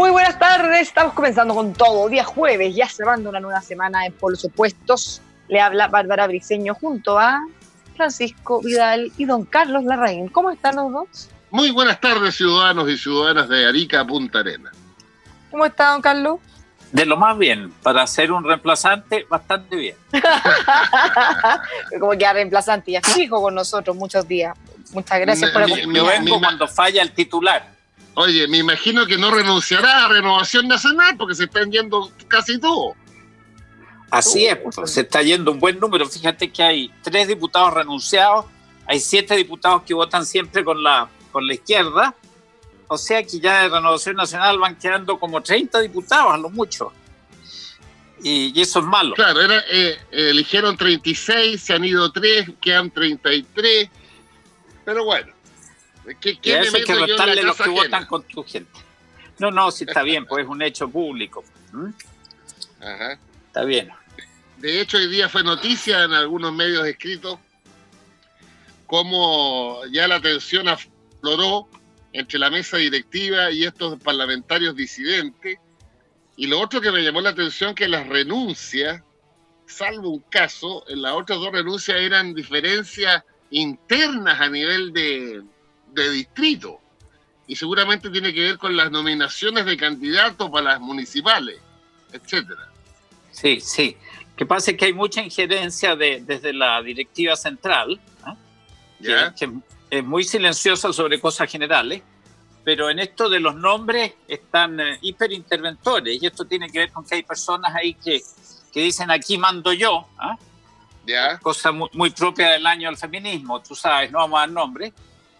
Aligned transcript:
Muy 0.00 0.08
buenas 0.08 0.38
tardes, 0.38 0.80
estamos 0.80 1.12
comenzando 1.12 1.54
con 1.54 1.74
todo, 1.74 2.08
día 2.08 2.24
jueves, 2.24 2.74
ya 2.74 2.88
cerrando 2.88 3.28
una 3.28 3.38
nueva 3.38 3.60
semana 3.60 4.06
en 4.06 4.14
Polos 4.14 4.42
Opuestos. 4.46 5.20
Le 5.46 5.60
habla 5.60 5.88
Bárbara 5.88 6.26
Briceño 6.26 6.74
junto 6.74 7.18
a 7.18 7.38
Francisco 7.96 8.62
Vidal 8.62 9.12
y 9.18 9.26
don 9.26 9.44
Carlos 9.44 9.84
Larraín. 9.84 10.28
¿Cómo 10.28 10.50
están 10.50 10.76
los 10.76 10.90
dos? 10.90 11.28
Muy 11.50 11.70
buenas 11.70 12.00
tardes, 12.00 12.34
ciudadanos 12.34 12.88
y 12.88 12.96
ciudadanas 12.96 13.50
de 13.50 13.66
Arica, 13.66 14.02
Punta 14.06 14.38
Arena. 14.38 14.72
¿Cómo 15.50 15.66
está, 15.66 15.90
don 15.90 16.00
Carlos? 16.00 16.38
De 16.92 17.04
lo 17.04 17.18
más 17.18 17.36
bien, 17.36 17.70
para 17.82 18.06
ser 18.06 18.32
un 18.32 18.42
reemplazante, 18.42 19.26
bastante 19.28 19.76
bien. 19.76 19.96
Como 22.00 22.12
que 22.12 22.24
a 22.24 22.32
reemplazante, 22.32 22.92
ya 22.92 23.02
fijo 23.02 23.42
con 23.42 23.54
nosotros 23.54 23.94
muchos 23.94 24.26
días. 24.26 24.56
Muchas 24.92 25.20
gracias 25.20 25.50
por 25.50 25.64
acompañarnos. 25.64 25.94
Yo 25.94 26.06
vengo 26.06 26.40
cuando 26.40 26.66
falla 26.66 27.02
el 27.02 27.12
titular. 27.12 27.79
Oye, 28.14 28.48
me 28.48 28.58
imagino 28.58 29.06
que 29.06 29.16
no 29.16 29.30
renunciará 29.30 30.04
a 30.04 30.08
Renovación 30.08 30.68
Nacional 30.68 31.16
porque 31.16 31.34
se 31.34 31.44
están 31.44 31.70
yendo 31.70 32.10
casi 32.28 32.58
todos. 32.58 32.96
Así 34.10 34.46
es, 34.46 34.56
pues, 34.56 34.90
se 34.90 35.02
está 35.02 35.22
yendo 35.22 35.52
un 35.52 35.60
buen 35.60 35.78
número. 35.78 36.06
Fíjate 36.08 36.50
que 36.50 36.62
hay 36.62 36.92
tres 37.02 37.28
diputados 37.28 37.72
renunciados, 37.72 38.46
hay 38.86 38.98
siete 38.98 39.36
diputados 39.36 39.82
que 39.82 39.94
votan 39.94 40.26
siempre 40.26 40.64
con 40.64 40.82
la, 40.82 41.08
con 41.30 41.46
la 41.46 41.54
izquierda. 41.54 42.14
O 42.88 42.98
sea 42.98 43.22
que 43.22 43.38
ya 43.38 43.62
de 43.62 43.68
Renovación 43.68 44.16
Nacional 44.16 44.58
van 44.58 44.76
quedando 44.76 45.18
como 45.18 45.40
30 45.40 45.78
diputados 45.80 46.32
a 46.32 46.36
lo 46.36 46.50
mucho. 46.50 46.92
Y, 48.22 48.60
eso 48.60 48.80
es 48.80 48.84
malo. 48.84 49.14
Claro, 49.14 49.40
era, 49.40 49.62
eh, 49.70 49.96
eligieron 50.10 50.76
36, 50.76 51.60
se 51.62 51.72
han 51.72 51.84
ido 51.84 52.10
tres, 52.10 52.50
quedan 52.60 52.90
33. 52.90 53.88
Pero 54.84 55.04
bueno, 55.04 55.32
¿qué, 56.20 56.38
qué 56.38 56.58
hay 56.58 56.84
que 56.84 56.94
restarle 56.94 57.42
los 57.42 57.56
que 57.56 57.68
votan 57.68 58.06
con 58.06 58.22
tu 58.24 58.42
gente. 58.44 58.78
No, 59.38 59.50
no, 59.50 59.70
sí 59.70 59.84
está 59.84 60.02
bien, 60.02 60.26
pues 60.26 60.44
es 60.44 60.50
un 60.50 60.62
hecho 60.62 60.88
público. 60.88 61.44
¿Mm? 61.72 61.88
Ajá. 62.80 63.18
Está 63.46 63.64
bien. 63.64 63.90
De 64.58 64.80
hecho, 64.80 64.98
hoy 64.98 65.08
día 65.08 65.28
fue 65.28 65.42
noticia 65.42 66.04
en 66.04 66.12
algunos 66.12 66.52
medios 66.52 66.86
escritos 66.86 67.38
cómo 68.90 69.80
ya 69.92 70.08
la 70.08 70.20
tensión 70.20 70.68
afloró 70.68 71.68
entre 72.12 72.40
la 72.40 72.50
mesa 72.50 72.76
directiva 72.76 73.50
y 73.52 73.64
estos 73.64 74.02
parlamentarios 74.02 74.74
disidentes. 74.74 75.58
Y 76.36 76.48
lo 76.48 76.60
otro 76.60 76.80
que 76.80 76.90
me 76.90 77.02
llamó 77.02 77.20
la 77.20 77.30
atención 77.30 77.74
que 77.74 77.86
las 77.86 78.08
renuncias, 78.08 79.00
salvo 79.66 80.10
un 80.10 80.24
caso, 80.28 80.84
en 80.88 81.02
las 81.02 81.14
otras 81.14 81.38
dos 81.38 81.52
renuncias 81.52 81.98
eran 81.98 82.34
diferencias 82.34 83.22
internas 83.50 84.40
a 84.40 84.48
nivel 84.48 84.92
de, 84.92 85.42
de 85.92 86.10
distrito. 86.10 86.80
Y 87.46 87.56
seguramente 87.56 88.10
tiene 88.10 88.32
que 88.32 88.40
ver 88.40 88.58
con 88.58 88.76
las 88.76 88.90
nominaciones 88.90 89.64
de 89.66 89.76
candidatos 89.76 90.50
para 90.50 90.72
las 90.72 90.80
municipales, 90.80 91.58
etcétera. 92.12 92.68
Sí, 93.32 93.60
sí. 93.60 93.96
que 94.36 94.46
pasa 94.46 94.70
es 94.70 94.76
que 94.76 94.86
hay 94.86 94.92
mucha 94.92 95.22
injerencia 95.22 95.96
de, 95.96 96.22
desde 96.24 96.52
la 96.52 96.80
directiva 96.82 97.36
central, 97.36 98.00
que, 99.36 99.50
es 99.90 100.04
muy 100.04 100.22
silenciosa 100.22 100.92
sobre 100.92 101.20
cosas 101.20 101.50
generales, 101.50 102.02
pero 102.62 102.90
en 102.90 103.00
esto 103.00 103.28
de 103.28 103.40
los 103.40 103.56
nombres 103.56 104.12
están 104.28 104.78
eh, 104.78 104.98
hiperinterventores 105.00 106.22
y 106.22 106.26
esto 106.26 106.44
tiene 106.44 106.70
que 106.70 106.80
ver 106.80 106.92
con 106.92 107.04
que 107.04 107.16
hay 107.16 107.22
personas 107.22 107.74
ahí 107.74 107.94
que, 107.94 108.22
que 108.72 108.82
dicen 108.82 109.10
aquí 109.10 109.36
mando 109.38 109.72
yo, 109.72 110.06
¿ah? 110.18 110.36
cosa 111.42 111.72
muy, 111.72 112.10
propia 112.10 112.50
del 112.50 112.66
año 112.66 112.88
del 112.88 112.96
feminismo, 112.96 113.60
tú 113.60 113.74
sabes, 113.74 114.10
no 114.10 114.18
vamos 114.18 114.38
a 114.38 114.40
dar 114.40 114.50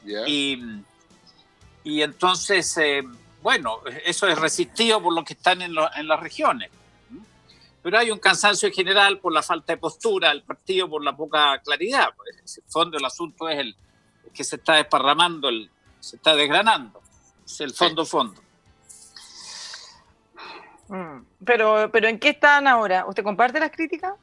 Y, 0.04 0.62
y 1.84 2.02
entonces, 2.02 2.76
eh, 2.78 3.02
bueno, 3.42 3.80
eso 4.04 4.26
es 4.26 4.38
resistido 4.38 5.02
por 5.02 5.14
lo 5.14 5.24
que 5.24 5.34
están 5.34 5.62
en, 5.62 5.74
en 5.96 6.08
las 6.08 6.20
regiones 6.20 6.70
pero 7.82 7.98
hay 7.98 8.10
un 8.10 8.18
cansancio 8.18 8.70
general 8.70 9.18
por 9.18 9.32
la 9.32 9.42
falta 9.42 9.72
de 9.72 9.78
postura 9.78 10.30
del 10.30 10.42
partido, 10.42 10.88
por 10.88 11.02
la 11.02 11.16
poca 11.16 11.58
claridad. 11.64 12.10
Pues, 12.16 12.58
el 12.58 12.64
fondo 12.70 12.96
del 12.96 13.06
asunto 13.06 13.48
es 13.48 13.58
el 13.58 13.76
que 14.34 14.44
se 14.44 14.56
está 14.56 14.74
desparramando, 14.74 15.48
el, 15.48 15.70
se 15.98 16.16
está 16.16 16.34
desgranando. 16.34 17.00
Es 17.44 17.60
el 17.60 17.72
fondo 17.72 18.04
fondo. 18.04 18.40
Mm, 20.88 21.24
pero, 21.44 21.90
pero 21.90 22.08
¿en 22.08 22.18
qué 22.18 22.30
están 22.30 22.66
ahora? 22.66 23.06
¿Usted 23.06 23.22
comparte 23.22 23.58
las 23.58 23.70
críticas? 23.70 24.14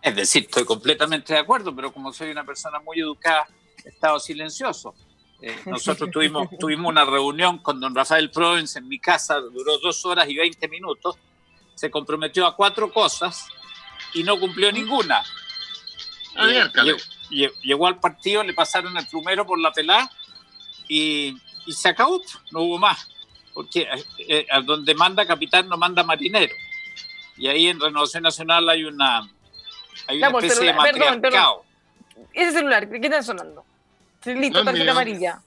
Es 0.00 0.14
decir, 0.14 0.44
estoy 0.44 0.64
completamente 0.64 1.32
de 1.32 1.40
acuerdo, 1.40 1.74
pero 1.74 1.92
como 1.92 2.12
soy 2.12 2.30
una 2.30 2.44
persona 2.44 2.78
muy 2.80 3.00
educada, 3.00 3.48
estado 3.84 4.18
silencioso. 4.20 4.94
Eh, 5.42 5.56
nosotros 5.66 6.10
tuvimos, 6.10 6.48
tuvimos 6.58 6.90
una 6.90 7.04
reunión 7.04 7.58
con 7.58 7.80
don 7.80 7.94
Rafael 7.94 8.30
Provence 8.30 8.78
en 8.78 8.88
mi 8.88 8.98
casa, 8.98 9.36
duró 9.40 9.78
dos 9.78 10.04
horas 10.04 10.28
y 10.28 10.36
veinte 10.36 10.68
minutos, 10.68 11.16
se 11.74 11.90
comprometió 11.90 12.46
a 12.46 12.54
cuatro 12.54 12.92
cosas 12.92 13.46
y 14.14 14.22
no 14.22 14.38
cumplió 14.38 14.70
ninguna. 14.70 15.22
llegó, 17.62 17.86
al 17.86 17.98
partido, 18.00 18.42
le 18.42 18.54
pasaron 18.54 18.96
el 18.96 19.06
plumero 19.06 19.46
por 19.46 19.58
la 19.58 19.72
pelada 19.72 20.10
y, 20.88 21.36
se 21.68 21.88
acabó, 21.88 22.20
no 22.50 22.62
hubo 22.62 22.78
más. 22.78 23.08
Porque 23.54 23.82
eh, 23.82 24.04
eh 24.28 24.46
donde 24.64 24.94
manda 24.94 25.26
capitán 25.26 25.68
no 25.68 25.76
manda 25.76 26.02
marinero. 26.02 26.54
Y 27.36 27.48
ahí 27.48 27.68
en 27.68 27.80
Renovación 27.80 28.22
Nacional 28.22 28.68
hay 28.68 28.84
una, 28.84 29.28
hay 30.06 30.18
una 30.18 30.30
pues, 30.30 30.44
especie 30.44 30.66
de 30.66 30.74
matriarcado. 30.74 31.64
Ese 32.32 32.52
celular, 32.52 32.88
¿qué 32.90 32.98
está 32.98 33.22
sonando? 33.22 33.64
Listo, 34.24 34.64
tarjeta 34.64 34.90
amarilla. 34.90 35.40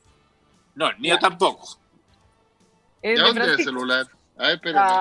No, 0.76 0.90
el 0.90 0.98
mío 1.00 1.18
tampoco. 1.20 1.78
¿De 3.02 3.16
dónde 3.16 3.42
es 3.42 3.60
el 3.60 3.66
celular? 3.66 4.08
A 4.38 4.48
ver, 4.48 4.56
espérate. 4.56 4.94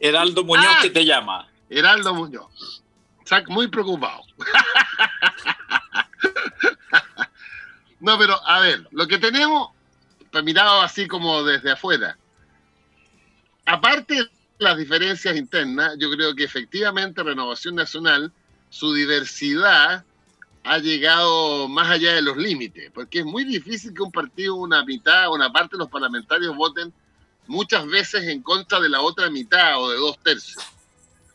Heraldo 0.00 0.44
Muñoz 0.44 0.76
que 0.82 0.90
te 0.90 1.04
llama. 1.04 1.48
Heraldo 1.70 2.14
Muñoz. 2.14 2.82
muy 3.48 3.68
preocupado. 3.68 4.22
no, 8.00 8.18
pero 8.18 8.34
a 8.46 8.60
ver, 8.60 8.86
lo 8.90 9.06
que 9.06 9.18
tenemos, 9.18 9.70
pues, 10.30 10.44
mirado 10.44 10.82
así 10.82 11.08
como 11.08 11.42
desde 11.42 11.72
afuera, 11.72 12.18
aparte 13.64 14.14
de 14.14 14.30
las 14.58 14.76
diferencias 14.76 15.36
internas, 15.36 15.94
yo 15.98 16.10
creo 16.10 16.34
que 16.34 16.44
efectivamente 16.44 17.22
Renovación 17.22 17.74
Nacional, 17.74 18.30
su 18.74 18.92
diversidad 18.92 20.04
ha 20.64 20.78
llegado 20.78 21.68
más 21.68 21.88
allá 21.90 22.14
de 22.14 22.22
los 22.22 22.36
límites, 22.36 22.90
porque 22.92 23.20
es 23.20 23.24
muy 23.24 23.44
difícil 23.44 23.94
que 23.94 24.02
un 24.02 24.10
partido, 24.10 24.56
una 24.56 24.84
mitad, 24.84 25.30
una 25.30 25.52
parte 25.52 25.76
de 25.76 25.78
los 25.78 25.88
parlamentarios 25.88 26.56
voten 26.56 26.92
muchas 27.46 27.86
veces 27.86 28.24
en 28.24 28.42
contra 28.42 28.80
de 28.80 28.88
la 28.88 29.00
otra 29.00 29.30
mitad 29.30 29.80
o 29.80 29.90
de 29.90 29.96
dos 29.96 30.18
tercios. 30.18 30.64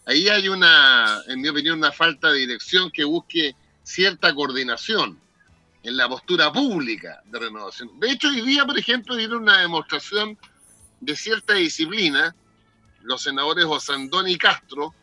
Ahí 0.06 0.28
hay 0.28 0.50
una, 0.50 1.22
en 1.28 1.40
mi 1.40 1.48
opinión, 1.48 1.78
una 1.78 1.94
falta 1.94 2.30
de 2.30 2.40
dirección 2.40 2.92
que 2.92 3.06
busque 3.06 3.56
cierta 3.84 4.36
coordinación. 4.36 5.18
en 5.82 5.96
la 5.96 6.10
postura 6.10 6.52
pública 6.52 7.22
de 7.24 7.40
renovación. 7.40 7.98
De 8.02 8.12
hecho, 8.12 8.28
hoy 8.28 8.42
día, 8.42 8.66
por 8.66 8.78
ejemplo, 8.78 9.16
dieron 9.16 9.44
una 9.44 9.62
demostración 9.62 10.38
de 11.00 11.16
cierta 11.16 11.54
disciplina 11.54 12.36
los 13.02 13.22
senadores 13.22 13.64
Osandón 13.64 14.28
y 14.28 14.38
Castro, 14.38 14.94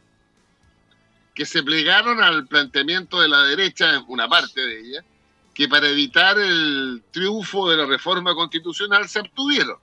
que 1.37 1.45
se 1.45 1.63
plegaron 1.63 2.23
al 2.23 2.47
planteamiento 2.47 3.21
de 3.21 3.29
la 3.29 3.43
derecha, 3.43 4.03
una 4.09 4.27
parte 4.27 4.59
de 4.59 4.81
ella, 4.81 5.05
que 5.53 5.69
para 5.69 5.87
evitar 5.87 6.39
el 6.39 7.03
triunfo 7.11 7.69
de 7.69 7.77
la 7.77 7.85
reforma 7.85 8.35
constitucional 8.35 9.07
se 9.07 9.19
abstuvieron. 9.19 9.77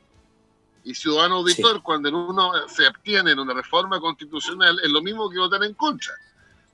Y 0.83 0.95
ciudadano 0.95 1.35
auditor, 1.35 1.83
cuando 1.83 2.09
uno 2.09 2.67
se 2.67 2.87
abstiene 2.87 3.31
en 3.31 3.39
una 3.39 3.53
reforma 3.53 3.99
constitucional, 3.99 4.79
es 4.83 4.89
lo 4.89 5.01
mismo 5.01 5.29
que 5.29 5.37
votar 5.37 5.63
en 5.63 5.75
contra. 5.75 6.13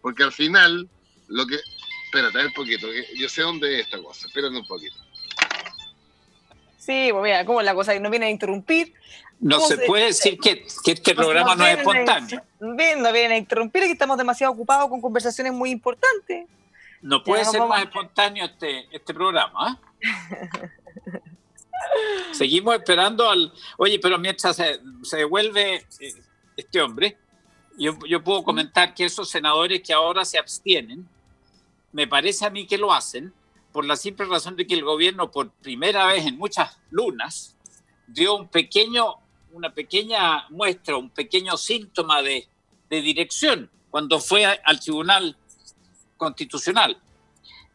Porque 0.02 0.24
al 0.24 0.31
final, 0.31 0.88
lo 1.28 1.46
que. 1.46 1.60
Espérate, 2.06 2.44
un 2.44 2.54
poquito, 2.54 2.88
yo 3.16 3.30
sé 3.30 3.44
dónde 3.44 3.80
es 3.80 3.86
esta 3.86 4.02
cosa. 4.02 4.26
Espérate 4.28 4.56
un 4.56 4.66
poquito. 4.66 4.96
Sí, 6.78 7.10
pues 7.12 7.22
mira, 7.22 7.46
como 7.46 7.62
la 7.62 7.76
cosa 7.76 7.94
que 7.94 8.00
no 8.00 8.10
viene 8.10 8.28
a 8.28 8.30
interrumpir. 8.31 8.94
No 9.40 9.60
se, 9.62 9.78
puede 9.78 10.06
decir 10.06 10.38
que, 10.38 10.66
que 10.84 10.92
este 10.92 11.16
programa 11.16 11.56
no, 11.56 11.66
es 11.66 11.78
espontáneo. 11.78 12.42
no 12.60 12.76
viene 12.76 13.34
a 13.34 13.38
interrumpir, 13.38 13.84
que 13.84 13.92
estamos 13.92 14.18
demasiado 14.18 14.52
ocupados 14.52 14.90
con 14.90 15.00
conversaciones 15.00 15.54
muy 15.54 15.72
importantes. 15.72 16.48
No 17.02 17.24
puede 17.24 17.46
ser 17.46 17.62
más 17.62 17.82
espontáneo 17.84 18.46
este, 18.46 18.88
este 18.92 19.14
programa. 19.14 19.80
¿eh? 20.02 20.10
Seguimos 22.34 22.76
esperando 22.76 23.30
al... 23.30 23.54
Oye, 23.78 24.00
pero 24.00 24.18
mientras 24.18 24.58
se, 24.58 24.82
se 25.04 25.18
devuelve 25.18 25.86
eh, 26.00 26.14
este 26.58 26.82
hombre, 26.82 27.18
yo, 27.78 27.98
yo 28.08 28.22
puedo 28.22 28.44
comentar 28.44 28.94
que 28.94 29.06
esos 29.06 29.30
senadores 29.30 29.82
que 29.82 29.94
ahora 29.94 30.26
se 30.26 30.38
abstienen, 30.38 31.08
me 31.94 32.08
parece 32.08 32.46
a 32.46 32.50
mí 32.50 32.68
que 32.68 32.78
lo 32.78 32.92
hacen 32.92 33.34
por 33.72 33.86
la 33.86 33.96
simple 33.96 34.26
razón 34.26 34.56
de 34.56 34.68
que 34.68 34.74
el 34.74 34.84
gobierno 34.84 35.32
por 35.32 35.52
primera 35.52 36.06
vez 36.08 36.26
en 36.26 36.38
muchas 36.38 36.78
lunas 36.90 37.56
dio 38.08 38.36
un 38.36 38.48
pequeño, 38.48 39.16
una 39.51 39.74
pequeña 39.74 40.48
muestra, 40.50 40.98
un 40.98 41.10
pequeño 41.10 41.57
síntoma 41.57 42.22
de, 42.22 42.48
de 42.90 43.01
dirección 43.01 43.69
cuando 43.90 44.19
fue 44.19 44.46
al 44.46 44.80
Tribunal 44.80 45.36
Constitucional. 46.18 46.98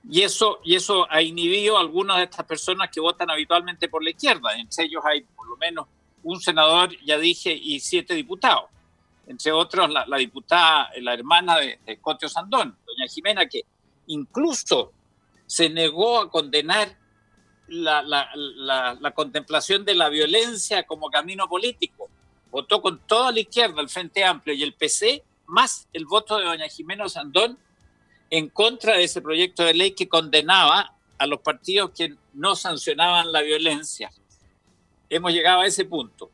Y 0.08 0.22
eso, 0.22 0.60
y 0.62 0.74
eso 0.74 1.06
ha 1.10 1.22
inhibido 1.22 1.78
a 1.78 1.80
algunas 1.80 2.18
de 2.18 2.24
estas 2.24 2.44
personas 2.44 2.90
que 2.92 3.00
votan 3.00 3.30
habitualmente 3.30 3.88
por 3.88 4.04
la 4.04 4.10
izquierda. 4.10 4.54
Entre 4.56 4.84
ellos 4.84 5.02
hay 5.04 5.22
por 5.22 5.48
lo 5.48 5.56
menos 5.56 5.86
un 6.22 6.40
senador, 6.40 6.90
ya 7.04 7.18
dije, 7.18 7.52
y 7.52 7.80
siete 7.80 8.14
diputados. 8.14 8.64
Entre 9.26 9.50
otros, 9.52 9.88
la, 9.90 10.16
diputada, 10.18 10.90
la 11.00 11.14
hermana 11.14 11.56
de, 11.56 11.78
de 11.86 12.28
Sandón, 12.28 12.76
doña 12.86 13.08
Jimena, 13.08 13.46
que 13.46 13.62
incluso 14.08 14.92
se 15.46 15.70
negó 15.70 16.20
a 16.20 16.30
condenar 16.30 16.98
la, 17.68 18.02
la, 18.02 19.10
contemplación 19.12 19.84
de 19.84 19.94
la 19.94 20.08
violencia 20.08 20.84
como 20.84 21.10
camino 21.10 21.48
político. 21.48 22.08
Votó 22.50 22.80
con 22.80 22.98
toda 23.00 23.32
la 23.32 23.40
izquierda, 23.40 23.80
el 23.80 23.88
Frente 23.88 24.24
Amplio 24.24 24.54
y 24.54 24.62
el 24.62 24.74
PC, 24.74 25.24
más 25.46 25.88
el 25.92 26.06
voto 26.06 26.38
de 26.38 26.44
doña 26.44 26.68
Jimena 26.68 27.08
Sandón 27.08 27.58
en 28.30 28.48
contra 28.48 28.96
de 28.96 29.04
ese 29.04 29.20
proyecto 29.20 29.64
de 29.64 29.74
ley 29.74 29.92
que 29.92 30.08
condenaba 30.08 30.94
a 31.18 31.26
los 31.26 31.40
partidos 31.40 31.90
que 31.90 32.14
no 32.32 32.56
sancionaban 32.56 33.32
la 33.32 33.42
violencia. 33.42 34.10
Hemos 35.08 35.32
llegado 35.32 35.60
a 35.60 35.66
ese 35.66 35.84
punto, 35.84 36.30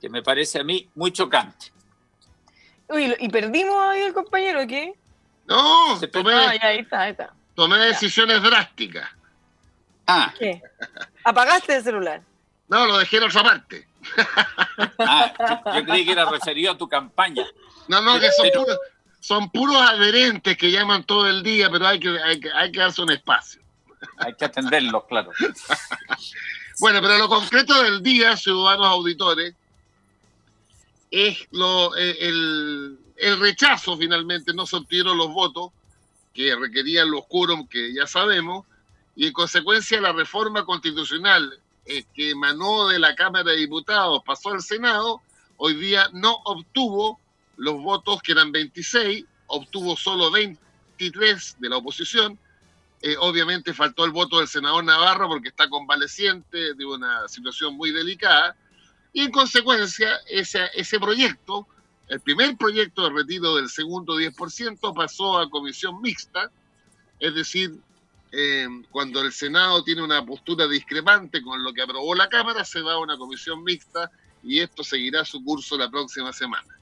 que 0.00 0.08
me 0.08 0.22
parece 0.22 0.58
a 0.58 0.64
mí 0.64 0.88
muy 0.94 1.12
chocante. 1.12 1.72
Uy, 2.88 3.14
¿y 3.18 3.28
perdimos 3.28 3.74
ahí 3.78 4.02
el 4.02 4.12
compañero 4.12 4.66
qué? 4.66 4.94
No, 5.46 5.98
tomé, 6.12 6.34
ah, 6.34 6.50
ahí 6.60 6.78
está, 6.78 7.00
ahí 7.02 7.10
está. 7.12 7.34
Tomé 7.54 7.78
decisiones 7.78 8.42
drásticas. 8.42 9.08
Ah. 10.06 10.32
¿Qué? 10.38 10.62
¿Apagaste 11.24 11.76
el 11.76 11.82
celular? 11.82 12.22
No, 12.68 12.86
lo 12.86 12.98
dejé 12.98 13.18
en 13.18 13.24
otra 13.24 13.42
parte. 13.42 13.88
Ah, 14.98 15.32
yo, 15.74 15.84
creí 15.84 16.04
que 16.04 16.12
era 16.12 16.24
referido 16.24 16.72
a 16.72 16.78
tu 16.78 16.88
campaña. 16.88 17.44
No, 17.88 18.00
no, 18.00 18.18
que 18.18 18.30
son, 18.32 18.48
puros, 18.52 18.78
son 19.20 19.50
puros 19.50 19.76
adherentes 19.76 20.56
que 20.56 20.70
llaman 20.70 21.04
todo 21.04 21.28
el 21.28 21.42
día, 21.42 21.70
pero 21.70 21.86
hay 21.86 22.00
que, 22.00 22.08
hay 22.22 22.40
que, 22.40 22.50
hay 22.52 22.72
que 22.72 22.80
darse 22.80 23.02
un 23.02 23.10
espacio. 23.10 23.60
Hay 24.18 24.34
que 24.34 24.44
atenderlos, 24.44 25.04
claro. 25.04 25.30
bueno, 26.80 27.00
pero 27.00 27.18
lo 27.18 27.28
concreto 27.28 27.80
del 27.82 28.02
día, 28.02 28.36
ciudadanos 28.36 28.86
auditores, 28.86 29.54
es 31.10 31.46
lo, 31.50 31.94
eh, 31.96 32.16
el, 32.20 32.98
el 33.16 33.40
rechazo 33.40 33.96
finalmente, 33.96 34.52
no 34.54 34.66
se 34.66 34.76
obtuvieron 34.76 35.18
los 35.18 35.28
votos 35.28 35.72
que 36.32 36.54
requerían 36.56 37.10
los 37.10 37.26
quórum 37.26 37.66
que 37.68 37.92
ya 37.94 38.06
sabemos, 38.06 38.66
y 39.14 39.26
en 39.26 39.32
consecuencia 39.32 40.00
la 40.00 40.12
reforma 40.12 40.64
constitucional 40.64 41.58
eh, 41.84 42.04
que 42.14 42.30
emanó 42.30 42.88
de 42.88 42.98
la 42.98 43.14
Cámara 43.14 43.50
de 43.50 43.58
Diputados 43.58 44.22
pasó 44.24 44.50
al 44.50 44.62
Senado, 44.62 45.20
hoy 45.56 45.74
día 45.74 46.08
no 46.12 46.34
obtuvo 46.44 47.20
los 47.56 47.80
votos 47.82 48.22
que 48.22 48.32
eran 48.32 48.52
26, 48.52 49.24
obtuvo 49.46 49.96
solo 49.96 50.30
23 50.30 51.56
de 51.60 51.68
la 51.68 51.76
oposición. 51.76 52.38
Eh, 53.02 53.16
obviamente 53.18 53.74
faltó 53.74 54.04
el 54.04 54.12
voto 54.12 54.38
del 54.38 54.46
senador 54.46 54.84
Navarro 54.84 55.28
porque 55.28 55.48
está 55.48 55.68
convaleciente 55.68 56.74
de 56.74 56.84
una 56.86 57.28
situación 57.28 57.76
muy 57.76 57.90
delicada. 57.90 58.56
Y 59.12 59.22
en 59.22 59.32
consecuencia, 59.32 60.20
ese, 60.28 60.70
ese 60.74 60.98
proyecto 61.00 61.66
el 62.12 62.20
primer 62.20 62.58
proyecto 62.58 63.04
de 63.04 63.10
retiro 63.16 63.56
del 63.56 63.70
segundo 63.70 64.18
10% 64.18 64.94
pasó 64.94 65.38
a 65.38 65.48
comisión 65.48 66.02
mixta, 66.02 66.50
es 67.18 67.34
decir, 67.34 67.74
eh, 68.30 68.68
cuando 68.90 69.22
el 69.22 69.32
Senado 69.32 69.82
tiene 69.82 70.02
una 70.02 70.22
postura 70.22 70.68
discrepante 70.68 71.40
con 71.40 71.64
lo 71.64 71.72
que 71.72 71.80
aprobó 71.80 72.14
la 72.14 72.28
Cámara, 72.28 72.66
se 72.66 72.82
va 72.82 72.92
a 72.92 72.98
una 72.98 73.16
comisión 73.16 73.64
mixta 73.64 74.10
y 74.42 74.60
esto 74.60 74.84
seguirá 74.84 75.24
su 75.24 75.42
curso 75.42 75.78
la 75.78 75.90
próxima 75.90 76.34
semana. 76.34 76.78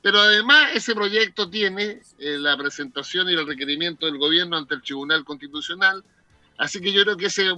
Pero 0.00 0.18
además 0.18 0.70
ese 0.72 0.94
proyecto 0.94 1.50
tiene 1.50 2.00
eh, 2.18 2.38
la 2.38 2.56
presentación 2.56 3.28
y 3.28 3.34
el 3.34 3.46
requerimiento 3.46 4.06
del 4.06 4.16
gobierno 4.16 4.56
ante 4.56 4.76
el 4.76 4.82
Tribunal 4.82 5.26
Constitucional, 5.26 6.02
así 6.56 6.80
que 6.80 6.90
yo 6.90 7.02
creo 7.02 7.18
que 7.18 7.26
ese, 7.26 7.52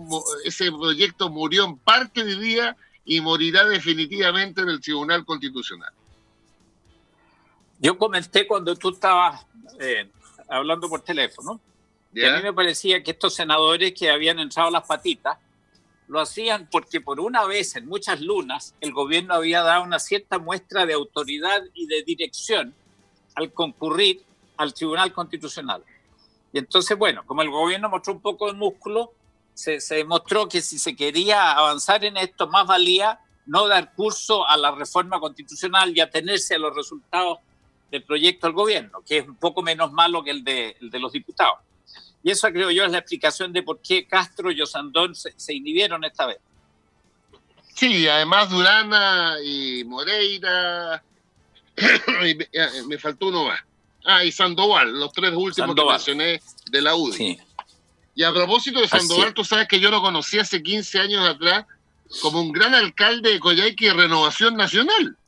ese 0.45 0.73
proyecto 0.73 1.31
murió 1.31 1.67
en 1.67 1.79
parte 1.79 2.25
de 2.25 2.35
día 2.35 2.77
y 3.05 3.21
morirá 3.21 3.65
definitivamente 3.65 4.63
en 4.63 4.71
el 4.71 4.81
Tribunal 4.81 5.25
Constitucional. 5.25 5.93
Yo 7.83 7.99
comenté 7.99 8.47
cuando 8.47 8.77
tú 8.77 8.91
estabas 8.91 9.45
eh, 9.81 10.09
hablando 10.49 10.89
por 10.89 11.03
teléfono, 11.03 11.61
que 12.15 12.29
a 12.29 12.37
mí 12.37 12.43
me 12.45 12.53
parecía 12.53 13.03
que 13.03 13.11
estos 13.11 13.35
senadores 13.35 13.93
que 13.93 14.09
habían 14.09 14.39
entrado 14.39 14.71
las 14.71 14.87
patitas, 14.87 15.37
lo 16.07 16.21
hacían 16.21 16.69
porque 16.71 17.01
por 17.01 17.19
una 17.19 17.45
vez 17.45 17.75
en 17.75 17.87
muchas 17.87 18.21
lunas 18.21 18.77
el 18.81 18.93
gobierno 18.93 19.35
había 19.35 19.63
dado 19.63 19.83
una 19.83 19.99
cierta 19.99 20.39
muestra 20.39 20.87
de 20.87 20.93
autoridad 20.93 21.61
y 21.75 21.87
de 21.87 22.05
dirección 22.05 22.73
al 23.35 23.53
concurrir 23.53 24.23
al 24.59 24.75
Tribunal 24.75 25.13
Constitucional. 25.13 25.83
Y 26.53 26.59
entonces, 26.59 26.97
bueno, 26.97 27.25
como 27.27 27.43
el 27.43 27.51
gobierno 27.51 27.89
mostró 27.89 28.13
un 28.13 28.21
poco 28.21 28.47
de 28.47 28.53
músculo, 28.53 29.13
se, 29.55 29.81
se 29.81 29.97
demostró 29.97 30.49
que 30.49 30.61
si 30.61 30.79
se 30.79 30.95
quería 30.95 31.51
avanzar 31.51 32.05
en 32.05 32.17
esto, 32.17 32.47
más 32.47 32.65
valía 32.65 33.19
no 33.47 33.67
dar 33.67 33.93
curso 33.95 34.47
a 34.47 34.57
la 34.57 34.71
reforma 34.71 35.19
constitucional 35.19 35.97
y 35.97 36.01
atenerse 36.01 36.55
a 36.55 36.59
los 36.59 36.77
resultados 36.77 37.39
del 37.93 38.05
proyecto 38.05 38.47
del 38.47 38.55
gobierno, 38.55 39.03
que 39.07 39.19
es 39.19 39.29
un 39.29 39.37
poco 39.37 39.61
menos 39.63 39.93
malo 39.93 40.25
que 40.25 40.31
el 40.31 40.43
de, 40.43 40.75
los 40.81 41.13
diputados. 41.13 41.59
Y 42.25 42.31
eso 42.31 42.49
creo 42.49 42.71
yo 42.71 42.85
es 42.85 42.91
la 42.91 42.99
explicación 42.99 43.53
de 43.53 43.63
por 43.63 43.83
qué 43.83 44.07
Castro 44.07 44.51
y 44.51 44.63
Osandón 44.63 45.15
se, 45.15 45.53
inhibieron 45.53 46.03
esta 46.03 46.27
vez. 46.27 46.39
Sí, 47.75 48.09
además 48.09 48.49
Durana 48.49 49.37
y 49.45 49.85
Moreira, 49.85 51.03
me, 52.89 52.99
faltó 52.99 53.27
uno 53.27 53.45
más. 53.45 53.61
Ah, 54.05 54.25
y 54.25 54.33
Sandoval, 54.33 54.99
los 54.99 55.13
tres 55.13 55.33
últimos 55.35 55.75
que 55.75 55.85
mencioné 55.85 56.41
de 56.71 56.81
la 56.81 56.97
UDI. 56.97 57.39
Y 58.15 58.23
a 58.23 58.33
propósito 58.33 58.81
de 58.81 58.89
Sandoval, 58.89 59.35
tú 59.35 59.45
sabes 59.45 59.69
que 59.69 59.81
yo 59.81 59.91
lo 59.91 60.01
conocí 60.01 60.39
hace 60.39 60.63
15 60.63 60.99
años 60.99 61.29
atrás 61.29 61.67
como 62.23 62.41
un 62.41 62.53
gran 62.53 62.75
alcalde 62.75 63.33
de 63.33 63.41
Coyhaique 63.41 63.89
de 63.89 63.95
Renovación 63.95 64.57
Nacional. 64.57 65.19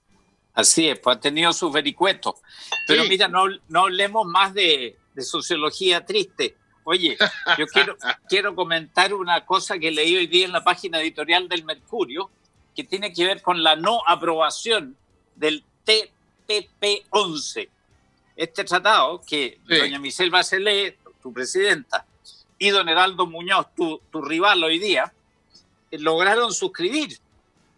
Así 0.55 0.89
es, 0.89 0.99
pues 1.01 1.17
ha 1.17 1.21
tenido 1.21 1.53
sus 1.53 1.73
vericuetos. 1.73 2.37
Pero 2.87 3.05
mira, 3.05 3.27
no, 3.27 3.47
no 3.69 3.81
hablemos 3.81 4.25
más 4.27 4.55
de, 4.55 4.97
sociología 5.19 6.05
triste. 6.07 6.57
Oye, 6.85 7.17
yo 7.59 7.67
quiero, 7.67 7.97
quiero 8.29 8.55
comentar 8.55 9.13
una 9.15 9.45
cosa 9.45 9.79
que 9.79 9.91
leí 9.91 10.17
hoy 10.17 10.29
día 10.29 10.47
en 10.47 10.53
la 10.53 10.63
página 10.63 11.01
editorial 11.01 11.49
del 11.49 11.65
Mercurio, 11.65 12.31
que 12.75 12.85
tiene 12.85 13.13
que 13.13 13.25
ver 13.25 13.43
con 13.43 13.63
la 13.63 13.75
no 13.75 14.01
aprobación 14.07 14.97
del 15.35 15.65
TPP-11. 15.87 17.69
Este 18.37 18.65
tratado 18.65 19.21
que 19.27 19.59
doña 19.65 19.99
Michelle 19.99 20.31
Bachelet, 20.31 20.99
tu 21.21 21.33
presidenta, 21.33 22.07
y 22.59 22.71
don 22.71 22.89
Heraldo 22.89 23.27
Muñoz, 23.27 23.75
tu, 23.75 24.01
tu 24.11 24.23
rival 24.23 24.63
hoy 24.63 24.79
día, 24.79 25.13
eh, 25.91 25.99
lograron 25.99 26.53
suscribir 26.53 27.19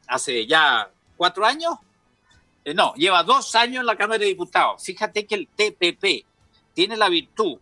hace 0.07 0.47
ya 0.47 0.91
cuatro 1.17 1.47
años 1.47 1.77
no, 2.75 2.95
lleva 2.95 3.23
dos 3.23 3.55
años 3.55 3.81
en 3.81 3.87
la 3.87 3.97
Cámara 3.97 4.19
de 4.19 4.27
Diputados. 4.27 4.83
Fíjate 4.83 5.27
que 5.27 5.35
el 5.35 5.49
TPP 5.49 6.27
tiene 6.75 6.97
la 6.97 7.09
virtud 7.09 7.59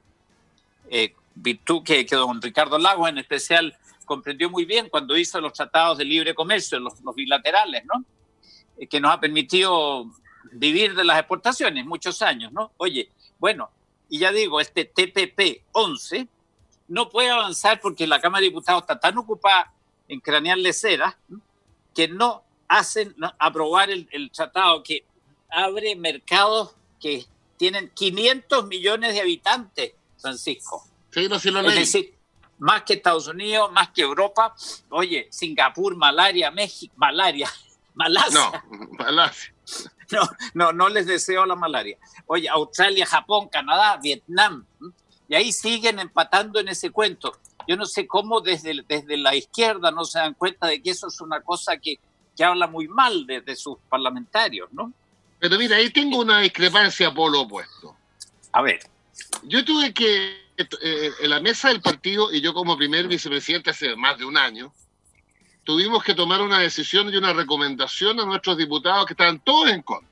eh, 0.90 1.14
virtud 1.34 1.82
que, 1.82 2.06
que 2.06 2.16
don 2.16 2.40
Ricardo 2.40 2.78
Lagos 2.78 3.08
en 3.08 3.18
especial 3.18 3.76
comprendió 4.04 4.50
muy 4.50 4.64
bien 4.64 4.88
cuando 4.88 5.16
hizo 5.16 5.40
los 5.40 5.52
tratados 5.52 5.98
de 5.98 6.04
libre 6.04 6.34
comercio, 6.34 6.78
los, 6.78 6.94
bilaterales, 7.14 7.84
¿no? 7.86 8.04
Eh, 8.76 8.86
que 8.86 9.00
nos 9.00 9.12
ha 9.12 9.20
permitido 9.20 10.06
vivir 10.52 10.94
de 10.94 11.04
las 11.04 11.18
exportaciones 11.18 11.84
muchos 11.86 12.20
años, 12.22 12.52
¿no? 12.52 12.72
Oye, 12.76 13.10
bueno, 13.38 13.70
y 14.08 14.18
ya 14.18 14.30
digo, 14.30 14.60
este 14.60 14.84
TPP 14.84 15.64
11 15.72 16.28
no 16.88 17.08
puede 17.08 17.30
avanzar 17.30 17.80
porque 17.80 18.06
la 18.06 18.20
Cámara 18.20 18.42
de 18.42 18.48
Diputados 18.48 18.82
está 18.82 19.00
tan 19.00 19.16
ocupada 19.16 19.72
en 20.06 20.20
cranearle 20.20 20.72
cera 20.72 21.16
que 21.94 22.08
no 22.08 22.44
hacen 22.68 23.14
aprobar 23.38 23.90
el, 23.90 24.30
tratado 24.32 24.82
que 24.82 25.04
abre 25.50 25.94
mercados 25.96 26.74
que 27.00 27.24
tienen 27.56 27.90
500 27.94 28.66
millones 28.66 29.14
de 29.14 29.20
habitantes, 29.20 29.92
Francisco. 30.18 30.84
Sí, 31.10 31.28
no, 31.28 31.62
lo 31.62 31.68
Es 31.68 31.76
decir, 31.76 32.14
más 32.58 32.82
que 32.82 32.94
Estados 32.94 33.28
Unidos, 33.28 33.70
más 33.70 33.90
que 33.90 34.02
Europa. 34.02 34.54
Oye, 34.90 35.28
Singapur, 35.30 35.96
malaria, 35.96 36.50
México, 36.50 36.92
malaria, 36.96 37.48
Malasia. 37.94 38.64
No, 38.70 38.88
Malasia. 38.98 39.54
No, 40.10 40.20
no, 40.52 40.72
no 40.72 40.88
les 40.88 41.06
deseo 41.06 41.46
la 41.46 41.54
malaria. 41.54 41.96
Oye, 42.26 42.48
Australia, 42.48 43.06
Japón, 43.06 43.48
Canadá, 43.48 43.98
Vietnam. 44.02 44.66
Y 45.28 45.34
ahí 45.34 45.52
siguen 45.52 45.98
empatando 45.98 46.60
en 46.60 46.68
ese 46.68 46.90
cuento. 46.90 47.38
Yo 47.66 47.76
no 47.76 47.86
sé 47.86 48.06
cómo 48.06 48.40
desde, 48.40 48.84
desde 48.86 49.16
la 49.16 49.34
izquierda 49.34 49.90
no 49.90 50.04
se 50.04 50.18
dan 50.18 50.34
cuenta 50.34 50.66
de 50.66 50.82
que 50.82 50.90
eso 50.90 51.06
es 51.06 51.20
una 51.20 51.40
cosa 51.40 51.78
que, 51.78 51.98
que 52.36 52.44
habla 52.44 52.66
muy 52.66 52.88
mal 52.88 53.26
de, 53.26 53.40
de 53.40 53.56
sus 53.56 53.78
parlamentarios, 53.88 54.72
¿no? 54.72 54.92
Pero 55.38 55.58
mira, 55.58 55.76
ahí 55.76 55.90
tengo 55.90 56.20
una 56.20 56.40
discrepancia 56.40 57.12
por 57.12 57.30
lo 57.30 57.42
opuesto. 57.42 57.94
A 58.52 58.62
ver. 58.62 58.80
Yo 59.42 59.64
tuve 59.64 59.92
que, 59.92 60.48
eh, 60.56 61.10
en 61.20 61.30
la 61.30 61.40
mesa 61.40 61.68
del 61.68 61.80
partido, 61.80 62.32
y 62.32 62.40
yo 62.40 62.54
como 62.54 62.76
primer 62.76 63.06
vicepresidente 63.08 63.70
hace 63.70 63.94
más 63.94 64.18
de 64.18 64.24
un 64.24 64.36
año, 64.36 64.72
tuvimos 65.64 66.02
que 66.02 66.14
tomar 66.14 66.40
una 66.40 66.60
decisión 66.60 67.12
y 67.12 67.16
una 67.16 67.32
recomendación 67.32 68.20
a 68.20 68.24
nuestros 68.24 68.56
diputados 68.56 69.06
que 69.06 69.12
estaban 69.12 69.38
todos 69.40 69.70
en 69.70 69.82
contra. 69.82 70.08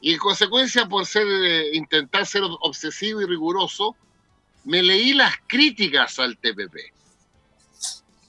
Y 0.00 0.12
en 0.12 0.18
consecuencia, 0.18 0.86
por 0.86 1.06
ser, 1.06 1.26
eh, 1.26 1.70
intentar 1.74 2.26
ser 2.26 2.42
obsesivo 2.44 3.20
y 3.22 3.26
riguroso, 3.26 3.96
me 4.64 4.82
leí 4.82 5.14
las 5.14 5.34
críticas 5.46 6.18
al 6.18 6.36
TPP. 6.38 6.95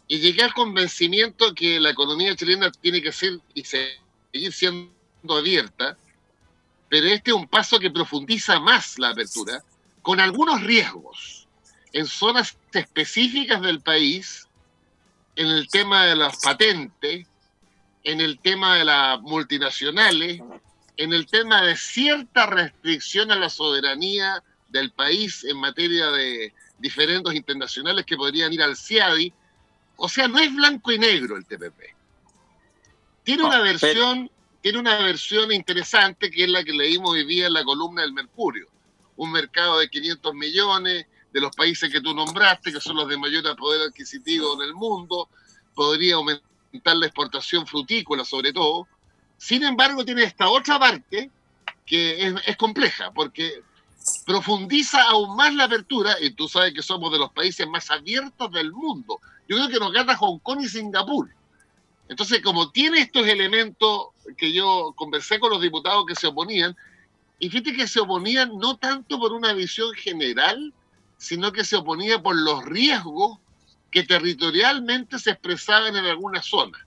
Y 0.08 0.20
llegué 0.20 0.44
al 0.44 0.54
convencimiento 0.54 1.54
que 1.54 1.80
la 1.80 1.90
economía 1.90 2.36
chilena 2.36 2.72
tiene 2.72 3.02
que 3.02 3.12
ser 3.12 3.40
y 3.54 3.64
seguir 3.64 4.54
siendo 4.54 4.92
abierta, 5.30 5.98
pero 6.90 7.08
este 7.08 7.32
es 7.32 7.36
un 7.36 7.48
paso 7.48 7.80
que 7.80 7.92
profundiza 7.92 8.60
más 8.60 8.98
la 8.98 9.10
apertura, 9.10 9.62
con 10.02 10.20
algunos 10.20 10.62
riesgos 10.64 11.48
en 11.92 12.06
zonas 12.06 12.58
específicas 12.72 13.62
del 13.62 13.82
país, 13.82 14.48
en 15.36 15.48
el 15.48 15.68
tema 15.68 16.06
de 16.06 16.16
las 16.16 16.38
patentes, 16.42 17.28
en 18.04 18.22
el 18.22 18.40
tema 18.40 18.76
de 18.76 18.86
las 18.86 19.20
multinacionales, 19.22 20.42
en 20.96 21.14
el 21.14 21.26
tema 21.28 21.62
de 21.62 21.76
cierta 21.76 22.46
restricción 22.46 23.32
a 23.32 23.36
la 23.36 23.50
soberanía 23.50 24.44
del 24.70 24.92
país 24.92 25.44
en 25.44 25.58
materia 25.58 26.08
de 26.12 26.54
diferentes 26.80 27.34
internacionales 27.36 28.06
que 28.06 28.18
podrían 28.18 28.52
ir 28.54 28.62
al 28.62 28.76
CIADI. 28.76 29.34
O 29.98 30.08
sea, 30.08 30.28
no 30.28 30.40
es 30.40 30.54
blanco 30.56 30.92
y 30.92 31.00
negro 31.00 31.36
el 31.36 31.46
TPP. 31.46 31.96
Tiene 33.24 33.44
una 33.44 33.60
versión, 33.60 34.32
tiene 34.62 34.80
una 34.80 34.98
versión 35.00 35.52
interesante 35.52 36.32
que 36.32 36.46
es 36.46 36.50
la 36.50 36.64
que 36.64 36.72
leímos 36.72 37.12
hoy 37.12 37.26
día 37.26 37.48
en 37.48 37.54
la 37.54 37.66
columna 37.66 38.04
del 38.04 38.14
Mercurio 38.14 38.68
un 39.18 39.32
mercado 39.32 39.80
de 39.80 39.90
500 39.90 40.34
millones 40.34 41.06
de 41.34 41.42
los 41.42 41.54
países 41.56 41.92
que 41.92 42.02
tú 42.02 42.14
nombraste, 42.14 42.72
que 42.72 42.80
son 42.80 42.96
los 42.96 43.08
de 43.10 43.18
mayor 43.18 43.56
poder 43.58 43.82
adquisitivo 43.82 44.54
en 44.56 44.62
el 44.62 44.74
mundo, 44.74 45.28
podría 45.76 46.16
aumentar 46.16 46.96
la 46.96 47.08
exportación 47.08 47.68
frutícola 47.68 48.24
sobre 48.24 48.54
todo. 48.54 48.88
Sin 49.38 49.64
embargo, 49.64 50.06
tiene 50.06 50.24
esta 50.24 50.48
otra 50.48 50.80
parte 50.80 51.30
que 51.86 52.34
es, 52.46 52.58
compleja, 52.58 53.12
porque 53.12 53.62
profundiza 54.26 55.02
aún 55.04 55.36
más 55.36 55.54
la 55.54 55.66
apertura, 55.66 56.16
y 56.22 56.32
tú 56.32 56.48
sabes 56.48 56.74
que 56.74 56.82
somos 56.82 57.12
de 57.12 57.20
los 57.20 57.32
países 57.32 57.68
más 57.68 57.90
abiertos 57.92 58.52
del 58.52 58.72
mundo. 58.72 59.20
Yo 59.48 59.56
creo 59.56 59.70
que 59.70 59.80
nos 59.80 59.94
gana 59.94 60.16
Hong 60.16 60.40
Kong 60.40 60.62
y 60.62 60.68
Singapur. 60.68 61.30
Entonces, 62.10 62.42
como 62.42 62.72
tiene 62.72 63.00
estos 63.00 63.28
elementos 63.28 64.08
que 64.38 64.54
yo 64.54 64.94
conversé 64.96 65.40
con 65.40 65.52
los 65.52 65.62
diputados 65.62 66.06
que 66.06 66.16
se 66.16 66.28
oponían, 66.28 66.76
y 67.40 67.50
fíjate 67.50 67.76
que 67.76 67.88
se 67.88 68.00
oponían 68.00 68.58
no 68.58 68.78
tanto 68.78 69.20
por 69.20 69.34
una 69.34 69.54
visión 69.54 69.94
general, 69.94 70.74
sino 71.18 71.52
que 71.52 71.64
se 71.64 71.76
oponía 71.76 72.22
por 72.22 72.36
los 72.36 72.64
riesgos 72.66 73.40
que 73.92 74.04
territorialmente 74.04 75.20
se 75.20 75.32
expresaban 75.32 75.96
en 75.96 76.06
algunas 76.06 76.46
zonas. 76.46 76.82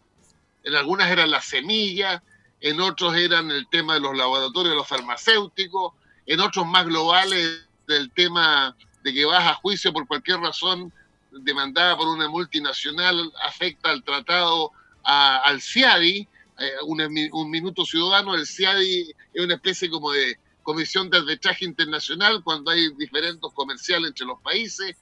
En 0.64 0.75
algunas 0.75 1.11
eran 1.11 1.31
las 1.31 1.47
semillas, 1.47 2.23
en 2.61 2.81
otros 2.81 3.17
eran 3.17 3.50
el 3.50 3.67
tema 3.69 3.95
de 3.95 4.00
los 4.00 4.17
laboratorios, 4.17 4.75
los 4.75 4.88
farmacéuticos, 4.88 5.95
en 6.26 6.40
otros 6.40 6.67
más 6.67 6.87
globales 6.87 7.67
del 7.87 8.11
tema 8.11 8.76
de 9.02 9.14
que 9.14 9.25
vas 9.25 9.47
a 9.47 9.55
juicio 9.55 9.93
por 9.93 10.07
cualquier 10.07 10.38
razón 10.40 10.93
demandada 11.30 11.96
por 11.96 12.08
una 12.08 12.28
multinacional, 12.28 13.32
afecta 13.44 13.90
al 13.90 14.02
tratado 14.02 14.72
al 15.02 15.60
CIADI, 15.60 16.28
eh, 16.58 16.72
un, 16.84 17.50
minuto 17.50 17.84
ciudadano, 17.84 18.34
el 18.34 18.46
CIADI 18.46 19.14
es 19.32 19.44
una 19.44 19.54
especie 19.54 19.88
como 19.88 20.12
de 20.12 20.38
comisión 20.62 21.08
de 21.08 21.18
arbitraje 21.18 21.64
internacional 21.64 22.42
cuando 22.44 22.70
hay 22.70 22.92
diferentes 22.96 23.50
comerciales 23.54 24.10
entre 24.10 24.26
los 24.26 24.40
países. 24.40 24.94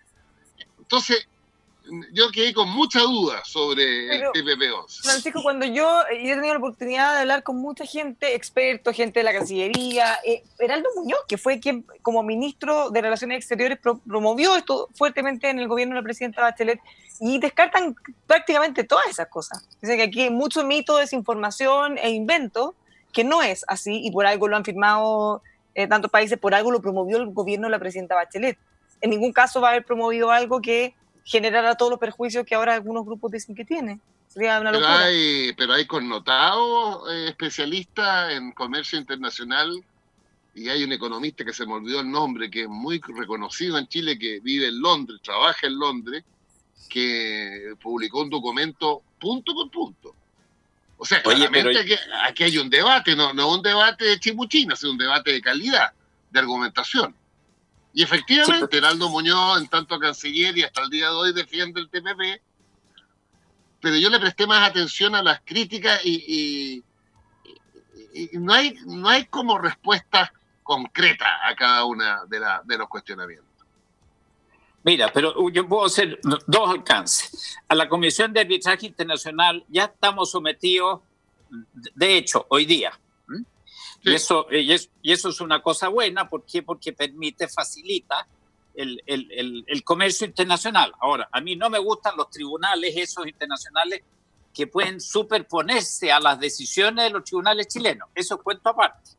Entonces, 0.78 1.28
yo 2.12 2.30
quedé 2.30 2.52
con 2.52 2.68
mucha 2.68 3.00
duda 3.00 3.42
sobre 3.44 4.16
el 4.16 4.22
TPP-11. 4.24 5.02
Francisco, 5.02 5.42
cuando 5.42 5.66
yo, 5.66 6.02
he 6.10 6.34
tenido 6.34 6.54
la 6.54 6.58
oportunidad 6.58 7.14
de 7.14 7.20
hablar 7.20 7.42
con 7.42 7.56
mucha 7.56 7.84
gente, 7.84 8.34
expertos, 8.34 8.94
gente 8.94 9.20
de 9.20 9.24
la 9.24 9.32
Cancillería, 9.32 10.18
eh, 10.24 10.42
Heraldo 10.58 10.88
Muñoz, 10.96 11.20
que 11.28 11.38
fue 11.38 11.60
quien 11.60 11.84
como 12.02 12.22
ministro 12.22 12.90
de 12.90 13.00
Relaciones 13.00 13.38
Exteriores 13.38 13.78
promovió 13.78 14.56
esto 14.56 14.88
fuertemente 14.94 15.48
en 15.50 15.58
el 15.58 15.68
gobierno 15.68 15.94
de 15.94 16.00
la 16.00 16.04
presidenta 16.04 16.42
Bachelet, 16.42 16.80
y 17.20 17.38
descartan 17.38 17.96
prácticamente 18.26 18.84
todas 18.84 19.06
esas 19.08 19.28
cosas. 19.28 19.66
Dicen 19.80 19.96
que 19.96 20.04
aquí 20.04 20.22
hay 20.22 20.30
mucho 20.30 20.64
mito, 20.64 20.96
desinformación 20.96 21.98
e 21.98 22.10
invento, 22.10 22.74
que 23.12 23.24
no 23.24 23.42
es 23.42 23.64
así, 23.68 24.00
y 24.04 24.10
por 24.10 24.26
algo 24.26 24.48
lo 24.48 24.56
han 24.56 24.64
firmado 24.64 25.42
eh, 25.74 25.86
tantos 25.86 26.10
países, 26.10 26.38
por 26.38 26.54
algo 26.54 26.70
lo 26.70 26.80
promovió 26.80 27.16
el 27.18 27.30
gobierno 27.30 27.66
de 27.66 27.72
la 27.72 27.78
presidenta 27.78 28.14
Bachelet. 28.14 28.58
En 29.00 29.10
ningún 29.10 29.32
caso 29.32 29.60
va 29.60 29.68
a 29.68 29.70
haber 29.72 29.84
promovido 29.84 30.30
algo 30.30 30.60
que 30.60 30.94
generara 31.28 31.74
todos 31.74 31.90
los 31.90 32.00
perjuicios 32.00 32.46
que 32.46 32.54
ahora 32.54 32.74
algunos 32.74 33.04
grupos 33.04 33.30
dicen 33.30 33.54
que 33.54 33.64
tiene. 33.64 34.00
Sería 34.28 34.58
una 34.60 34.72
locura. 34.72 34.88
Pero 34.88 35.04
hay, 35.04 35.52
pero 35.52 35.72
hay 35.74 35.86
connotados 35.86 37.12
eh, 37.12 37.26
especialistas 37.28 38.32
en 38.32 38.52
comercio 38.52 38.98
internacional 38.98 39.84
y 40.54 40.70
hay 40.70 40.82
un 40.82 40.92
economista 40.92 41.44
que 41.44 41.52
se 41.52 41.66
me 41.66 41.74
olvidó 41.74 42.00
el 42.00 42.10
nombre, 42.10 42.50
que 42.50 42.62
es 42.62 42.68
muy 42.68 43.00
reconocido 43.00 43.76
en 43.76 43.86
Chile, 43.88 44.18
que 44.18 44.40
vive 44.40 44.68
en 44.68 44.80
Londres, 44.80 45.20
trabaja 45.22 45.66
en 45.66 45.78
Londres, 45.78 46.24
que 46.88 47.74
publicó 47.82 48.22
un 48.22 48.30
documento 48.30 49.02
punto 49.20 49.54
por 49.54 49.70
punto. 49.70 50.14
O 50.96 51.04
sea, 51.04 51.22
claramente 51.22 51.96
aquí, 52.24 52.42
hay 52.42 52.58
un 52.58 52.70
debate, 52.70 53.14
no, 53.14 53.34
no 53.34 53.52
un 53.52 53.62
debate 53.62 54.04
de 54.06 54.18
chimuchina, 54.18 54.74
sino 54.74 54.92
un 54.92 54.98
debate 54.98 55.30
de 55.30 55.42
calidad, 55.42 55.92
de 56.30 56.38
argumentación. 56.38 57.14
Y 57.92 58.02
efectivamente, 58.02 58.76
Heraldo 58.76 59.08
Muñoz, 59.08 59.60
en 59.60 59.68
tanto 59.68 59.98
canciller 59.98 60.56
y 60.56 60.62
hasta 60.62 60.82
el 60.82 60.90
día 60.90 61.06
de 61.06 61.14
hoy, 61.14 61.32
defiende 61.32 61.80
el 61.80 61.88
TPP, 61.88 62.42
pero 63.80 63.96
yo 63.96 64.10
le 64.10 64.20
presté 64.20 64.46
más 64.46 64.68
atención 64.68 65.14
a 65.14 65.22
las 65.22 65.40
críticas 65.44 66.00
y, 66.04 66.82
no, 68.32 68.52
hay, 68.52 68.76
no 68.86 69.08
hay 69.08 69.26
como 69.26 69.58
respuestas 69.58 70.30
concretas 70.62 71.28
a 71.44 71.54
cada 71.54 71.84
una 71.84 72.24
de, 72.26 72.40
de 72.64 72.78
los 72.78 72.88
cuestionamientos. 72.88 73.48
Mira, 74.84 75.12
pero 75.12 75.48
yo 75.50 75.68
puedo 75.68 75.86
hacer 75.86 76.20
dos 76.22 76.70
alcances. 76.70 77.58
A 77.68 77.74
la 77.74 77.88
Comisión 77.88 78.32
de 78.32 78.40
Arbitraje 78.40 78.86
Internacional 78.86 79.64
ya 79.68 79.84
estamos 79.84 80.30
sometidos, 80.30 81.00
de 81.50 82.16
hecho, 82.16 82.46
hoy 82.48 82.64
día, 82.64 82.98
y, 84.02 84.14
eso, 84.14 84.46
y, 84.50 84.72
eso 85.12 85.28
es 85.28 85.40
una 85.40 85.60
cosa 85.60 85.88
buena, 85.88 86.28
¿por 86.28 86.44
qué? 86.44 86.62
Porque 86.62 86.92
permite, 86.92 87.48
facilita 87.48 88.26
el, 88.74 89.02
el, 89.06 89.64
el, 89.66 89.84
comercio 89.84 90.26
internacional. 90.26 90.92
Ahora, 91.00 91.28
a 91.32 91.40
mí 91.40 91.56
no 91.56 91.68
me 91.68 91.78
gustan 91.78 92.16
los 92.16 92.30
tribunales 92.30 92.96
esos 92.96 93.26
internacionales 93.26 94.02
que 94.54 94.66
pueden 94.66 95.00
superponerse 95.00 96.12
a 96.12 96.20
las 96.20 96.38
decisiones 96.38 97.04
de 97.04 97.10
los 97.10 97.24
tribunales 97.24 97.68
chilenos. 97.68 98.08
Eso 98.14 98.36
es 98.36 98.42
cuento 98.42 98.68
aparte. 98.70 99.10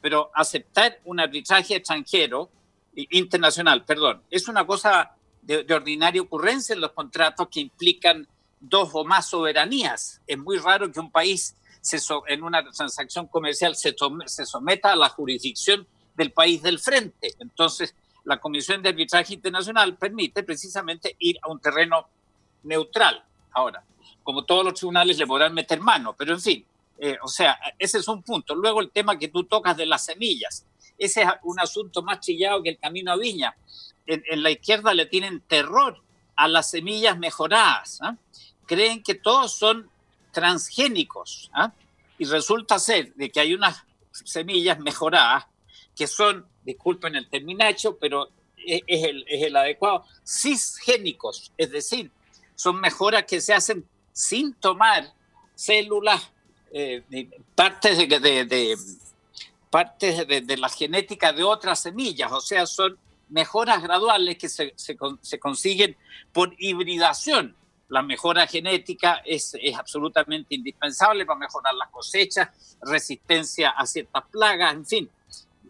Pero 0.00 0.30
aceptar 0.34 1.00
un 1.04 1.20
arbitraje 1.20 1.76
extranjero, 1.76 2.50
internacional, 2.94 3.84
perdón, 3.84 4.22
es 4.30 4.48
una 4.48 4.66
cosa 4.66 5.12
de 5.42 5.72
ordinaria 5.72 6.22
ocurrencia 6.22 6.74
en 6.74 6.80
los 6.80 6.92
contratos 6.92 7.48
que 7.48 7.60
implican 7.60 8.26
dos 8.60 8.90
o 8.92 9.04
más 9.04 9.28
soberanías. 9.28 10.20
Es 10.26 10.38
muy 10.38 10.58
raro 10.58 10.90
que 10.90 11.00
un 11.00 11.10
país 11.10 11.54
en 12.28 12.42
una 12.42 12.62
transacción 12.70 13.26
comercial 13.28 13.76
se, 13.76 13.94
se 14.26 14.46
someta 14.46 14.92
a 14.92 14.96
la 14.96 15.08
jurisdicción 15.08 15.86
del 16.14 16.32
país 16.32 16.62
del 16.62 16.78
frente. 16.78 17.34
Entonces, 17.38 17.94
la 18.24 18.38
Comisión 18.40 18.82
de 18.82 18.88
Arbitraje 18.88 19.34
Internacional 19.34 19.96
permite 19.96 20.42
precisamente 20.42 21.16
ir 21.20 21.38
a 21.42 21.48
un 21.48 21.60
terreno 21.60 22.08
neutral. 22.64 23.24
Ahora, 23.52 23.84
como 24.22 24.44
todos 24.44 24.64
los 24.64 24.74
tribunales 24.74 25.18
le 25.18 25.26
podrán 25.26 25.54
meter 25.54 25.80
mano, 25.80 26.14
pero 26.16 26.34
en 26.34 26.40
fin, 26.40 26.66
eh, 26.98 27.16
o 27.22 27.28
sea, 27.28 27.58
ese 27.78 27.98
es 27.98 28.08
un 28.08 28.22
punto. 28.22 28.54
Luego 28.54 28.80
el 28.80 28.90
tema 28.90 29.18
que 29.18 29.28
tú 29.28 29.44
tocas 29.44 29.76
de 29.76 29.86
las 29.86 30.04
semillas, 30.04 30.66
ese 30.98 31.22
es 31.22 31.28
un 31.44 31.60
asunto 31.60 32.02
más 32.02 32.20
chillado 32.20 32.62
que 32.62 32.70
el 32.70 32.78
camino 32.78 33.12
a 33.12 33.16
Viña. 33.16 33.56
En, 34.06 34.42
la 34.42 34.50
izquierda 34.50 34.94
le 34.94 35.06
tienen 35.06 35.40
terror 35.40 36.00
a 36.36 36.48
las 36.48 36.70
semillas 36.70 37.18
mejoradas. 37.18 37.98
¿ah? 38.02 38.16
Creen 38.66 39.02
que 39.02 39.14
todos 39.14 39.52
son 39.52 39.90
transgénicos. 40.36 41.50
¿ah? 41.54 41.72
Y 42.18 42.26
resulta 42.26 42.78
ser 42.78 43.14
de 43.14 43.30
que 43.30 43.40
hay 43.40 43.54
unas 43.54 43.82
semillas 44.12 44.78
mejoradas 44.78 45.46
que 45.96 46.06
son, 46.06 46.46
disculpen 46.62 47.16
el 47.16 47.26
terminacho, 47.30 47.96
pero 47.96 48.28
es, 48.58 48.82
el, 48.86 49.24
es 49.26 49.44
el 49.44 49.56
adecuado, 49.56 50.04
cisgénicos, 50.26 51.52
es 51.56 51.70
decir, 51.70 52.10
son 52.54 52.78
mejoras 52.80 53.24
que 53.24 53.40
se 53.40 53.54
hacen 53.54 53.86
sin 54.12 54.52
tomar 54.52 55.10
células, 55.54 56.30
eh, 56.70 57.02
partes, 57.54 57.96
de, 57.96 58.06
de, 58.44 58.76
partes 59.70 60.28
de, 60.28 60.56
la 60.58 60.68
genética 60.68 61.32
de 61.32 61.44
otras 61.44 61.80
semillas, 61.80 62.30
o 62.30 62.42
sea, 62.42 62.66
son 62.66 62.98
mejoras 63.30 63.82
graduales 63.82 64.36
que 64.36 64.50
se, 64.50 64.74
se, 64.76 64.98
se 65.22 65.38
consiguen 65.38 65.96
por 66.32 66.54
hibridación. 66.58 67.56
La 67.88 68.02
mejora 68.02 68.46
genética 68.46 69.22
es, 69.24 69.56
es, 69.60 69.76
absolutamente 69.76 70.54
indispensable 70.54 71.24
para 71.24 71.38
mejorar 71.38 71.74
las 71.74 71.88
cosechas, 71.88 72.76
resistencia 72.82 73.70
a 73.70 73.86
ciertas 73.86 74.24
plagas, 74.30 74.74
en 74.74 74.86
fin. 74.86 75.10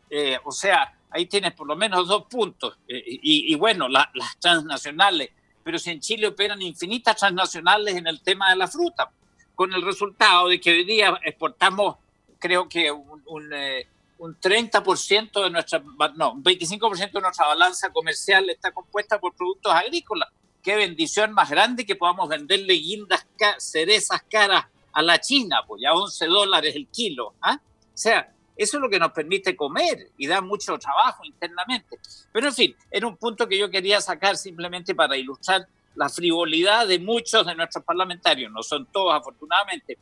Eh, 0.09 0.39
o 0.45 0.53
sea, 0.53 0.95
ahí 1.11 1.27
tienes 1.27 1.53
por 1.53 1.67
lo 1.67 1.77
menos 1.77 2.09
dos 2.09 2.25
puntos. 2.25 2.79
Eh, 2.89 3.03
y, 3.07 3.55
bueno, 3.57 3.89
las 3.89 4.09
transnacionales, 4.41 5.31
pero 5.63 5.79
si 5.79 5.91
en 5.91 6.01
Chile 6.01 6.29
operan 6.29 6.63
infinitas 6.63 7.17
transnacionales 7.17 7.97
en 7.97 8.07
el 8.07 8.21
tema 8.23 8.51
de 8.51 8.57
la 8.57 8.69
fruta, 8.69 9.11
con 9.55 9.73
el 9.73 9.83
resultado 9.83 10.49
de 10.49 10.61
que 10.61 10.71
hoy 10.71 10.85
día 10.85 11.19
exportamos, 11.25 11.97
creo 12.39 12.69
que 12.69 12.91
un, 12.93 13.23
un, 13.27 13.53
eh, 13.53 13.89
un 14.19 14.39
30% 14.39 15.43
de 15.43 15.51
nuestra, 15.51 15.83
no, 16.15 16.33
un 16.33 16.45
25% 16.45 17.13
de 17.13 17.21
nuestra 17.21 17.47
balanza 17.47 17.91
comercial 17.91 18.49
está 18.51 18.73
compuesta 18.73 19.19
por 19.19 19.35
productos 19.35 19.73
agrícolas. 19.73 20.29
Qué 20.67 20.75
bendición 20.75 21.33
más 21.33 21.49
grande 21.49 21.87
que 21.87 21.95
podamos 21.95 22.29
venderle 22.29 22.75
guindas, 22.75 23.25
cerezas 23.57 24.25
caras 24.29 24.65
a 24.93 25.01
la 25.01 25.21
China, 25.21 25.63
pues 25.65 25.81
ya 25.81 25.95
11 25.95 26.27
dólares 26.27 26.75
el 26.75 26.89
kilo. 26.89 27.35
¿ah? 27.41 27.61
O 27.63 27.91
sea, 27.95 28.35
eso 28.57 28.77
es 28.77 28.81
lo 28.81 28.91
que 28.91 28.99
nos 28.99 29.13
permite 29.13 29.55
comer 29.55 30.11
y 30.19 30.27
da 30.27 30.41
mucho 30.41 30.77
trabajo 30.77 31.25
internamente. 31.25 32.01
Pero 32.33 32.49
en 32.49 32.53
fin, 32.53 32.77
era 32.91 33.07
un 33.07 33.17
punto 33.17 33.47
que 33.47 33.57
yo 33.57 33.71
quería 33.71 34.01
sacar 34.01 34.37
simplemente 34.37 34.93
para 34.93 35.17
ilustrar 35.17 35.69
la 35.95 36.09
frivolidad 36.09 36.89
de 36.89 36.99
muchos 36.99 37.47
de 37.47 37.55
nuestros 37.55 37.85
parlamentarios, 37.85 38.51
no 38.51 38.65
son 38.65 38.87
todos 38.87 39.15
afortunadamente, 39.15 39.97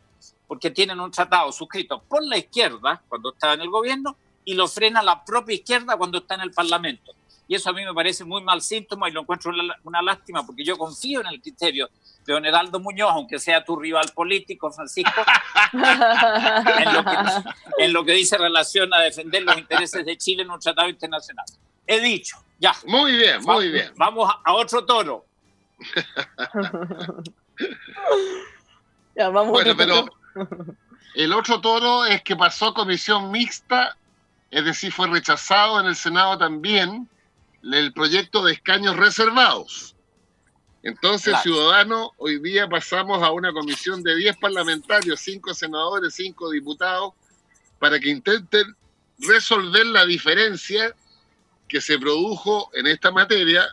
porque 0.47 0.71
tienen 0.71 0.99
un 0.99 1.11
tratado 1.11 1.53
suscrito 1.53 2.03
por 2.09 2.25
la 2.25 2.39
izquierda 2.39 3.03
cuando 3.07 3.35
está 3.35 3.53
en 3.53 3.61
el 3.61 3.69
gobierno 3.69 4.17
y 4.47 4.55
lo 4.55 4.67
frena 4.67 5.03
la 5.03 5.23
propia 5.27 5.57
izquierda 5.57 5.99
cuando 5.99 6.17
está 6.17 6.37
en 6.37 6.41
el 6.41 6.53
Parlamento. 6.53 7.13
Y 7.47 7.55
eso 7.55 7.71
a 7.71 7.73
mí 7.73 7.85
me 7.85 7.93
parece 7.93 8.25
muy 8.25 8.43
mal 8.43 8.63
síntoma 8.63 9.09
y 9.09 9.13
lo 9.13 9.21
encuentro 9.21 9.53
una 9.83 10.03
lástima 10.03 10.45
porque 10.47 10.65
yo 10.65 10.79
confío 10.79 11.21
en 11.21 11.27
el 11.27 11.43
criterio 11.43 11.91
de 12.25 12.33
don 12.33 12.47
Heraldo 12.47 12.81
Muñoz, 12.81 13.11
aunque 13.13 13.39
sea 13.39 13.63
tu 13.65 13.77
rival 13.77 14.11
político, 14.15 14.73
Francisco, 14.73 15.13
en, 17.79 17.93
lo 17.93 18.05
que, 18.05 18.13
dice 18.13 18.39
relación 18.39 18.95
a 18.95 19.01
defender 19.01 19.43
los 19.43 19.59
intereses 19.59 20.07
de 20.07 20.17
Chile 20.17 20.43
en 20.43 20.51
un 20.51 20.59
tratado 20.59 20.89
internacional. 20.89 21.45
He 21.87 22.01
dicho, 22.01 22.39
ya. 22.59 22.75
Muy 22.87 23.15
bien, 23.17 23.43
muy 23.43 23.71
bien. 23.71 23.93
Vamos 23.97 24.33
a 24.43 24.55
otro 24.55 24.87
toro. 24.87 25.27
ya, 29.15 29.29
vamos 29.29 29.53
bueno, 29.53 29.77
pero 29.77 30.07
el 31.15 31.33
otro 31.33 31.61
toro 31.61 32.07
es 32.07 32.23
que 32.23 32.37
pasó 32.37 32.73
comisión 32.73 33.31
mixta, 33.31 33.99
es 34.51 34.65
decir, 34.65 34.91
fue 34.93 35.09
rechazado 35.09 35.79
en 35.81 35.87
el 35.87 35.97
Senado 35.97 36.39
también 36.39 37.07
el 37.73 37.93
proyecto 37.93 38.45
de 38.45 38.53
escaños 38.53 38.97
reservados. 38.97 39.97
Entonces, 40.83 41.35
Ciudadanos, 41.43 42.11
hoy 42.19 42.39
día 42.41 42.69
pasamos 42.69 43.23
a 43.23 43.31
una 43.31 43.53
comisión 43.53 44.03
de 44.03 44.15
10 44.17 44.37
parlamentarios, 44.37 45.21
5 45.21 45.55
senadores, 45.55 46.15
5 46.15 46.51
diputados, 46.51 47.15
para 47.79 47.99
que 47.99 48.11
intenten 48.11 48.77
resolver 49.19 49.87
la 49.87 50.05
diferencia 50.05 50.95
que 51.69 51.81
se 51.81 51.99
produjo 51.99 52.71
en 52.75 52.87
esta 52.87 53.11
materia 53.11 53.67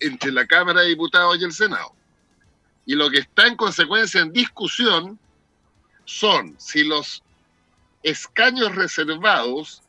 entre 0.00 0.32
la 0.32 0.46
Cámara 0.46 0.80
de 0.80 0.88
Diputados 0.88 1.38
y 1.38 1.44
el 1.44 1.52
Senado. 1.52 1.92
Y 2.86 2.94
lo 2.94 3.10
que 3.10 3.18
está 3.18 3.46
en 3.46 3.56
consecuencia 3.56 4.22
en 4.22 4.32
discusión 4.32 5.18
son 6.06 6.56
si 6.58 6.82
los 6.82 7.22
escaños 8.02 8.74
reservados 8.74 9.82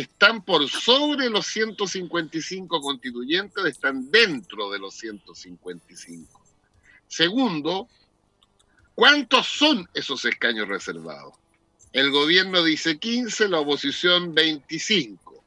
están 0.00 0.44
por 0.44 0.68
sobre 0.68 1.30
los 1.30 1.46
155 1.46 2.82
constituyentes, 2.82 3.64
están 3.64 4.10
dentro 4.10 4.70
de 4.70 4.78
los 4.78 4.94
155. 4.94 6.44
Segundo, 7.08 7.88
¿cuántos 8.94 9.46
son 9.46 9.88
esos 9.94 10.22
escaños 10.26 10.68
reservados? 10.68 11.34
El 11.94 12.10
gobierno 12.10 12.62
dice 12.62 12.98
15, 12.98 13.48
la 13.48 13.60
oposición 13.60 14.34
25. 14.34 15.42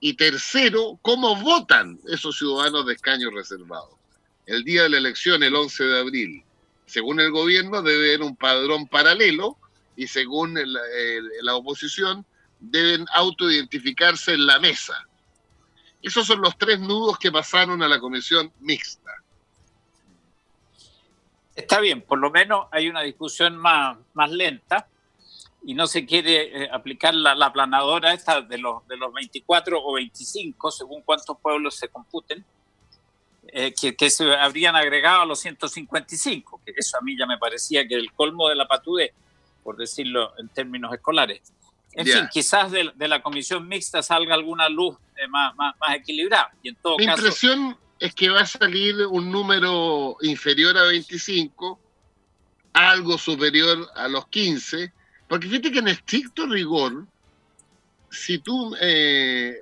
Y 0.00 0.12
tercero, 0.12 0.98
¿cómo 1.00 1.36
votan 1.36 1.98
esos 2.06 2.36
ciudadanos 2.36 2.84
de 2.84 2.92
escaños 2.92 3.32
reservados? 3.32 3.94
El 4.44 4.62
día 4.62 4.82
de 4.82 4.90
la 4.90 4.98
elección, 4.98 5.42
el 5.42 5.54
11 5.54 5.84
de 5.84 5.98
abril, 6.00 6.44
según 6.84 7.18
el 7.18 7.30
gobierno, 7.30 7.80
debe 7.80 8.08
haber 8.08 8.22
un 8.22 8.36
padrón 8.36 8.88
paralelo 8.88 9.56
y 9.96 10.06
según 10.06 10.58
la 11.42 11.54
oposición, 11.54 12.26
deben 12.60 13.06
autoidentificarse 13.14 14.34
en 14.34 14.46
la 14.46 14.58
mesa. 14.58 14.94
Esos 16.02 16.26
son 16.26 16.40
los 16.40 16.56
tres 16.56 16.78
nudos 16.80 17.18
que 17.18 17.32
pasaron 17.32 17.82
a 17.82 17.88
la 17.88 17.98
comisión 17.98 18.52
mixta. 18.60 19.10
Está 21.54 21.80
bien, 21.80 22.02
por 22.02 22.18
lo 22.18 22.30
menos 22.30 22.66
hay 22.70 22.88
una 22.88 23.02
discusión 23.02 23.56
más, 23.56 23.98
más 24.14 24.30
lenta 24.30 24.86
y 25.62 25.74
no 25.74 25.86
se 25.86 26.06
quiere 26.06 26.64
eh, 26.64 26.68
aplicar 26.72 27.14
la, 27.14 27.34
la, 27.34 27.52
planadora 27.52 28.14
esta 28.14 28.40
de 28.40 28.56
los, 28.56 28.86
de 28.88 28.96
los 28.96 29.12
24 29.12 29.78
o 29.82 29.92
25, 29.94 30.70
según 30.70 31.02
cuántos 31.02 31.36
pueblos 31.38 31.74
se 31.76 31.88
computen, 31.88 32.42
eh, 33.48 33.74
que, 33.78 33.94
que, 33.94 34.08
se 34.08 34.34
habrían 34.34 34.74
agregado 34.76 35.22
a 35.22 35.26
los 35.26 35.40
155, 35.40 36.62
que 36.64 36.72
eso 36.76 36.96
a 36.96 37.02
mí 37.02 37.18
ya 37.18 37.26
me 37.26 37.36
parecía 37.36 37.86
que 37.86 37.96
el 37.96 38.12
colmo 38.12 38.48
de 38.48 38.54
la 38.54 38.66
patude, 38.66 39.12
por 39.62 39.76
decirlo 39.76 40.32
en 40.38 40.48
términos 40.48 40.94
escolares. 40.94 41.52
En 41.92 42.06
fin, 42.06 42.28
quizás 42.32 42.70
de, 42.70 42.92
la 43.08 43.22
comisión 43.22 43.66
mixta 43.66 44.02
salga 44.02 44.34
alguna 44.34 44.68
luz 44.68 44.96
eh, 45.16 45.26
más, 45.28 45.54
más, 45.56 45.74
equilibrada. 45.94 46.50
Y 46.62 46.68
en 46.68 46.76
todo 46.76 46.96
Mi 46.98 47.04
impresión 47.04 47.76
es 47.98 48.14
que 48.14 48.30
va 48.30 48.40
a 48.40 48.46
salir 48.46 49.06
un 49.06 49.30
número 49.30 50.16
inferior 50.22 50.76
a 50.78 50.84
25, 50.84 51.78
algo 52.72 53.18
superior 53.18 53.88
a 53.96 54.08
los 54.08 54.26
15, 54.28 54.92
porque 55.28 55.48
fíjate 55.48 55.72
que 55.72 55.80
en 55.80 55.88
estricto 55.88 56.46
rigor, 56.46 57.06
si 58.10 58.38
tú 58.38 58.74
eh, 58.80 59.56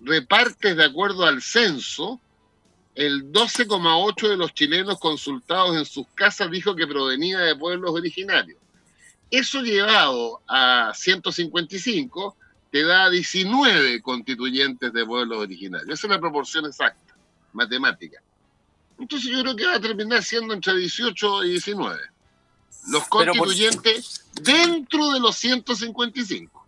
repartes 0.00 0.76
de 0.76 0.84
acuerdo 0.84 1.24
al 1.24 1.42
censo, 1.42 2.20
el 2.94 3.32
12,8 3.32 4.28
de 4.28 4.36
los 4.36 4.52
chilenos 4.52 4.98
consultados 4.98 5.76
en 5.76 5.84
sus 5.86 6.06
casas 6.14 6.50
dijo 6.50 6.76
que 6.76 6.86
provenía 6.86 7.38
de 7.40 7.56
pueblos 7.56 7.92
originarios. 7.92 8.58
Eso 9.32 9.62
llevado 9.62 10.42
a 10.46 10.92
155 10.94 12.36
te 12.70 12.84
da 12.84 13.08
19 13.08 14.02
constituyentes 14.02 14.92
de 14.92 15.06
pueblos 15.06 15.38
originarios. 15.38 15.98
Esa 15.98 16.06
es 16.06 16.10
la 16.10 16.20
proporción 16.20 16.66
exacta, 16.66 17.16
matemática. 17.54 18.22
Entonces 18.98 19.30
yo 19.30 19.40
creo 19.40 19.56
que 19.56 19.64
va 19.64 19.76
a 19.76 19.80
terminar 19.80 20.22
siendo 20.22 20.52
entre 20.52 20.76
18 20.76 21.44
y 21.44 21.50
19. 21.52 21.98
Los 22.88 23.08
constituyentes 23.08 24.26
dentro 24.34 25.10
de 25.12 25.20
los 25.20 25.34
155. 25.36 26.66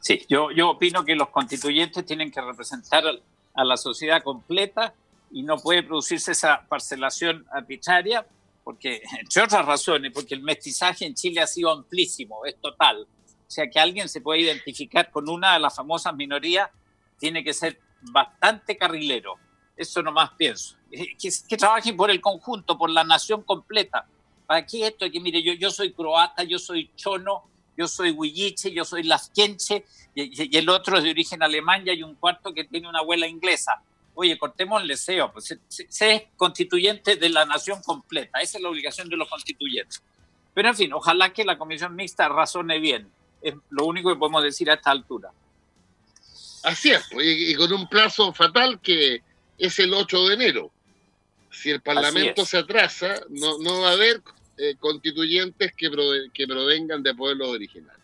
Sí, 0.00 0.26
yo, 0.28 0.50
yo 0.50 0.70
opino 0.70 1.04
que 1.04 1.14
los 1.14 1.28
constituyentes 1.28 2.04
tienen 2.04 2.32
que 2.32 2.40
representar 2.40 3.04
a 3.54 3.64
la 3.64 3.76
sociedad 3.76 4.20
completa 4.20 4.94
y 5.30 5.44
no 5.44 5.58
puede 5.58 5.84
producirse 5.84 6.32
esa 6.32 6.66
parcelación 6.68 7.46
arbitraria 7.52 8.26
porque, 8.70 9.02
entre 9.20 9.42
otras 9.42 9.66
razones, 9.66 10.12
porque 10.14 10.32
el 10.32 10.42
mestizaje 10.42 11.04
en 11.04 11.14
Chile 11.14 11.40
ha 11.40 11.46
sido 11.48 11.72
amplísimo, 11.72 12.44
es 12.46 12.54
total. 12.60 13.02
O 13.02 13.50
sea, 13.50 13.68
que 13.68 13.80
alguien 13.80 14.08
se 14.08 14.20
puede 14.20 14.42
identificar 14.42 15.10
con 15.10 15.28
una 15.28 15.54
de 15.54 15.58
las 15.58 15.74
famosas 15.74 16.14
minorías 16.14 16.70
tiene 17.18 17.42
que 17.42 17.52
ser 17.52 17.80
bastante 18.00 18.76
carrilero. 18.76 19.34
Eso 19.76 20.04
nomás 20.04 20.30
pienso. 20.38 20.76
Que, 20.88 21.16
que 21.48 21.56
trabajen 21.56 21.96
por 21.96 22.12
el 22.12 22.20
conjunto, 22.20 22.78
por 22.78 22.90
la 22.90 23.02
nación 23.02 23.42
completa. 23.42 24.06
¿Para 24.46 24.64
qué 24.64 24.86
esto? 24.86 25.10
Que 25.10 25.18
mire, 25.18 25.42
yo, 25.42 25.52
yo 25.54 25.72
soy 25.72 25.92
croata, 25.92 26.44
yo 26.44 26.60
soy 26.60 26.92
chono, 26.94 27.42
yo 27.76 27.88
soy 27.88 28.12
huilliche, 28.12 28.70
yo 28.70 28.84
soy 28.84 29.02
lasquenche, 29.02 29.84
y, 30.14 30.44
y, 30.44 30.56
el 30.56 30.68
otro 30.68 30.98
es 30.98 31.02
de 31.02 31.10
origen 31.10 31.42
alemán 31.42 31.82
y 31.84 31.90
hay 31.90 32.04
un 32.04 32.14
cuarto 32.14 32.54
que 32.54 32.62
tiene 32.62 32.88
una 32.88 33.00
abuela 33.00 33.26
inglesa. 33.26 33.82
Oye, 34.22 34.36
cortemos 34.36 34.82
el 34.82 34.88
deseo, 34.88 35.32
pues 35.32 35.58
se, 35.66 36.14
es 36.14 36.22
constituyente 36.36 37.16
de 37.16 37.30
la 37.30 37.46
nación 37.46 37.80
completa, 37.82 38.38
esa 38.38 38.58
es 38.58 38.62
la 38.62 38.68
obligación 38.68 39.08
de 39.08 39.16
los 39.16 39.26
constituyentes. 39.30 40.02
Pero 40.52 40.68
en 40.68 40.76
fin, 40.76 40.92
ojalá 40.92 41.32
que 41.32 41.42
la 41.42 41.56
comisión 41.56 41.96
mixta 41.96 42.28
razone 42.28 42.78
bien, 42.80 43.10
es 43.40 43.54
lo 43.70 43.86
único 43.86 44.10
que 44.10 44.18
podemos 44.18 44.42
decir 44.42 44.70
a 44.70 44.74
esta 44.74 44.90
altura. 44.90 45.30
Así 46.64 46.90
es, 46.90 47.02
y, 47.18 47.54
con 47.54 47.72
un 47.72 47.88
plazo 47.88 48.30
fatal 48.34 48.78
que 48.82 49.22
es 49.56 49.78
el 49.78 49.94
8 49.94 50.28
de 50.28 50.34
enero. 50.34 50.70
Si 51.50 51.70
el 51.70 51.80
Parlamento 51.80 52.44
se 52.44 52.58
atrasa, 52.58 53.22
no, 53.30 53.56
no 53.56 53.80
va 53.80 53.88
a 53.88 53.92
haber 53.92 54.20
eh, 54.58 54.74
constituyentes 54.78 55.72
que, 55.74 55.90
que 56.34 56.46
provengan 56.46 57.02
de 57.02 57.14
pueblos 57.14 57.48
originales. 57.48 57.99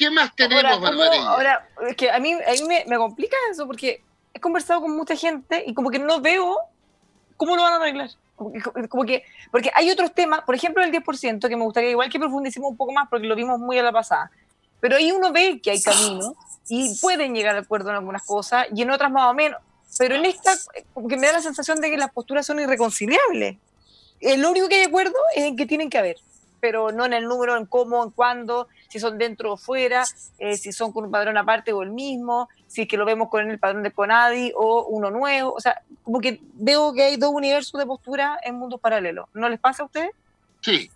¿Qué 0.00 0.10
más 0.10 0.34
tenemos, 0.34 0.64
ahora, 0.64 1.22
ahora, 1.26 1.68
es 1.86 1.94
que 1.94 2.10
a 2.10 2.18
mí, 2.18 2.32
a 2.32 2.52
mí 2.52 2.62
me, 2.66 2.86
me, 2.86 2.96
complica 2.96 3.36
eso 3.50 3.66
porque 3.66 4.02
he 4.32 4.40
conversado 4.40 4.80
con 4.80 4.96
mucha 4.96 5.14
gente 5.14 5.62
y 5.66 5.74
como 5.74 5.90
que 5.90 5.98
no 5.98 6.22
veo 6.22 6.56
cómo 7.36 7.54
lo 7.54 7.60
van 7.60 7.74
a 7.74 7.76
arreglar. 7.76 8.08
Como 8.34 8.50
que, 8.50 8.88
como 8.88 9.04
que, 9.04 9.24
porque 9.50 9.70
hay 9.74 9.90
otros 9.90 10.14
temas, 10.14 10.40
por 10.46 10.54
ejemplo 10.54 10.82
el 10.82 10.90
10%, 10.90 11.46
que 11.46 11.54
me 11.54 11.64
gustaría 11.64 11.90
igual 11.90 12.08
que 12.08 12.18
profundicemos 12.18 12.70
un 12.70 12.78
poco 12.78 12.92
más 12.92 13.10
porque 13.10 13.26
lo 13.26 13.36
vimos 13.36 13.60
muy 13.60 13.78
a 13.78 13.82
la 13.82 13.92
pasada. 13.92 14.30
Pero 14.80 14.96
ahí 14.96 15.12
uno 15.12 15.32
ve 15.32 15.60
que 15.62 15.72
hay 15.72 15.82
camino 15.82 16.34
y 16.66 16.98
pueden 16.98 17.34
llegar 17.34 17.52
de 17.52 17.60
acuerdo 17.60 17.90
en 17.90 17.96
algunas 17.96 18.24
cosas 18.24 18.68
y 18.74 18.80
en 18.80 18.90
otras 18.90 19.10
más 19.10 19.30
o 19.30 19.34
menos. 19.34 19.60
Pero 19.98 20.14
en 20.14 20.24
esta, 20.24 20.54
como 20.94 21.08
que 21.08 21.18
me 21.18 21.26
da 21.26 21.34
la 21.34 21.42
sensación 21.42 21.78
de 21.78 21.90
que 21.90 21.98
las 21.98 22.10
posturas 22.10 22.46
son 22.46 22.58
irreconciliables. 22.58 23.58
El 24.18 24.46
único 24.46 24.66
que 24.66 24.76
hay 24.76 24.84
acuerdo 24.84 25.16
es 25.36 25.44
en 25.44 25.56
que 25.56 25.66
tienen 25.66 25.90
que 25.90 25.98
haber, 25.98 26.16
pero 26.60 26.92
no 26.92 27.04
en 27.04 27.12
el 27.12 27.24
número, 27.24 27.56
en 27.56 27.66
cómo, 27.66 28.04
en 28.04 28.10
cuándo, 28.10 28.68
si 28.88 29.00
son 29.00 29.18
dentro 29.18 29.52
o 29.52 29.56
fuera, 29.56 30.04
eh, 30.38 30.56
si 30.56 30.72
son 30.72 30.92
con 30.92 31.04
un 31.04 31.10
padrón 31.10 31.36
aparte 31.36 31.72
o 31.72 31.82
el 31.82 31.90
mismo, 31.90 32.48
si 32.66 32.82
es 32.82 32.88
que 32.88 32.96
lo 32.96 33.04
vemos 33.04 33.28
con 33.28 33.50
el 33.50 33.58
padrón 33.58 33.82
de 33.82 33.92
Conadi 33.92 34.52
o 34.54 34.86
uno 34.86 35.10
nuevo. 35.10 35.54
O 35.54 35.60
sea, 35.60 35.80
como 36.02 36.20
que 36.20 36.40
veo 36.54 36.92
que 36.92 37.02
hay 37.02 37.16
dos 37.16 37.30
universos 37.30 37.78
de 37.78 37.86
postura 37.86 38.38
en 38.44 38.56
mundos 38.56 38.80
paralelos. 38.80 39.28
¿No 39.34 39.48
les 39.48 39.58
pasa 39.58 39.82
a 39.82 39.86
ustedes? 39.86 40.10
Sí, 40.60 40.90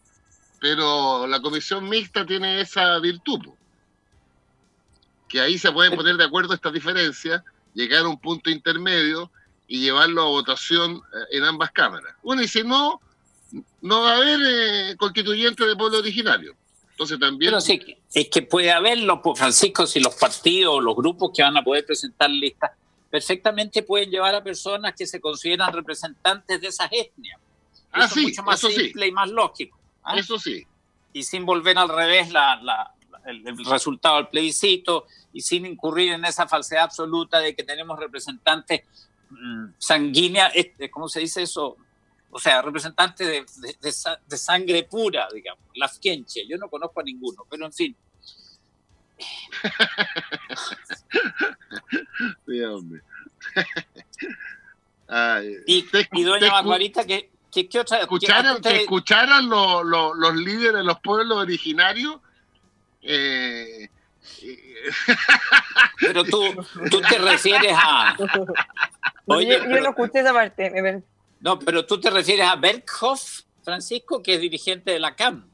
pero 0.60 1.26
la 1.26 1.40
comisión 1.40 1.88
mixta 1.88 2.24
tiene 2.24 2.60
esa 2.60 2.98
virtud, 2.98 3.40
que 5.28 5.40
ahí 5.40 5.58
se 5.58 5.72
pueden 5.72 5.94
poner 5.94 6.16
de 6.16 6.24
acuerdo 6.24 6.54
estas 6.54 6.72
diferencias, 6.72 7.42
llegar 7.74 8.04
a 8.04 8.08
un 8.08 8.18
punto 8.18 8.50
intermedio 8.50 9.30
y 9.66 9.80
llevarlo 9.80 10.22
a 10.22 10.26
votación 10.26 10.96
eh, 10.96 11.36
en 11.36 11.44
ambas 11.44 11.70
cámaras. 11.70 12.14
Bueno, 12.22 12.42
y 12.42 12.48
si 12.48 12.62
no, 12.62 13.00
no 13.80 14.02
va 14.02 14.12
a 14.12 14.16
haber 14.16 14.40
eh, 14.42 14.96
constituyentes 14.96 15.66
de 15.66 15.76
pueblo 15.76 15.98
originario. 15.98 16.54
Entonces 16.90 17.18
también... 17.18 17.50
Pero 17.50 17.60
sí, 17.60 17.80
es 18.12 18.28
que 18.28 18.42
puede 18.42 18.70
haberlo, 18.70 19.20
pues 19.20 19.38
Francisco, 19.38 19.86
si 19.86 20.00
los 20.00 20.14
partidos, 20.14 20.82
los 20.82 20.94
grupos 20.94 21.32
que 21.34 21.42
van 21.42 21.56
a 21.56 21.62
poder 21.62 21.84
presentar 21.84 22.30
listas, 22.30 22.70
perfectamente 23.10 23.82
pueden 23.82 24.10
llevar 24.10 24.34
a 24.34 24.42
personas 24.42 24.94
que 24.94 25.06
se 25.06 25.20
consideran 25.20 25.72
representantes 25.72 26.60
de 26.60 26.68
esas 26.68 26.88
etnias. 26.90 27.40
Ah, 27.92 28.04
eso 28.04 28.14
sí, 28.14 28.20
es 28.20 28.26
mucho 28.26 28.42
más 28.42 28.60
simple 28.60 29.06
y 29.06 29.12
más 29.12 29.30
lógico. 29.30 29.78
¿ah? 30.02 30.16
Eso 30.18 30.38
sí. 30.38 30.64
Y 31.12 31.22
sin 31.22 31.44
volver 31.44 31.78
al 31.78 31.88
revés 31.88 32.30
la, 32.32 32.56
la, 32.62 32.92
el, 33.26 33.46
el, 33.46 33.64
resultado 33.64 34.16
del 34.16 34.28
plebiscito 34.28 35.06
y 35.32 35.42
sin 35.42 35.66
incurrir 35.66 36.12
en 36.12 36.24
esa 36.24 36.48
falsedad 36.48 36.84
absoluta 36.84 37.38
de 37.38 37.54
que 37.54 37.62
tenemos 37.62 37.98
representantes 37.98 38.82
mmm, 39.30 39.66
sanguíneas, 39.78 40.52
este, 40.54 40.90
¿cómo 40.90 41.08
se 41.08 41.20
dice 41.20 41.42
eso? 41.42 41.76
O 42.34 42.38
sea, 42.40 42.60
representantes 42.62 43.24
de, 43.24 43.46
de, 43.60 43.76
de, 43.80 43.94
de, 44.26 44.36
sangre 44.36 44.82
pura, 44.82 45.28
digamos, 45.32 45.62
las 45.76 46.00
quenche. 46.00 46.44
Yo 46.48 46.58
no 46.58 46.68
conozco 46.68 47.00
a 47.00 47.04
ninguno, 47.04 47.46
pero 47.48 47.66
en 47.66 47.72
fin. 47.72 47.96
sí, 52.46 52.60
hombre. 52.62 53.02
Ay, 55.06 55.58
y, 55.64 55.82
te, 55.82 56.08
y, 56.10 56.24
doña 56.24 56.50
Barbarita, 56.50 57.06
¿qué, 57.06 57.30
qué, 57.52 57.68
qué 57.68 57.78
otra? 57.78 58.00
¿Escucharan, 58.00 58.60
¿qué, 58.60 58.78
escucharan 58.78 59.48
lo, 59.48 59.84
lo, 59.84 60.12
los 60.12 60.34
líderes 60.34 60.78
de 60.78 60.82
los 60.82 60.98
pueblos 60.98 61.38
originarios? 61.38 62.16
Eh, 63.00 63.90
pero 66.00 66.24
tú, 66.24 66.42
tú 66.90 67.00
te 67.00 67.16
refieres 67.18 67.76
a... 67.76 68.16
Oye, 69.26 69.52
yo, 69.52 69.58
yo 69.58 69.64
pero... 69.68 69.82
no 69.82 69.90
escuché 69.90 70.18
esa 70.18 70.32
parte. 70.32 70.68
Me 70.70 70.80
no, 71.44 71.58
pero 71.58 71.84
tú 71.84 72.00
te 72.00 72.08
refieres 72.08 72.46
a 72.46 72.56
Berghoff, 72.56 73.42
Francisco, 73.62 74.22
que 74.22 74.34
es 74.34 74.40
dirigente 74.40 74.92
de 74.92 74.98
la 74.98 75.14
CAM. 75.14 75.46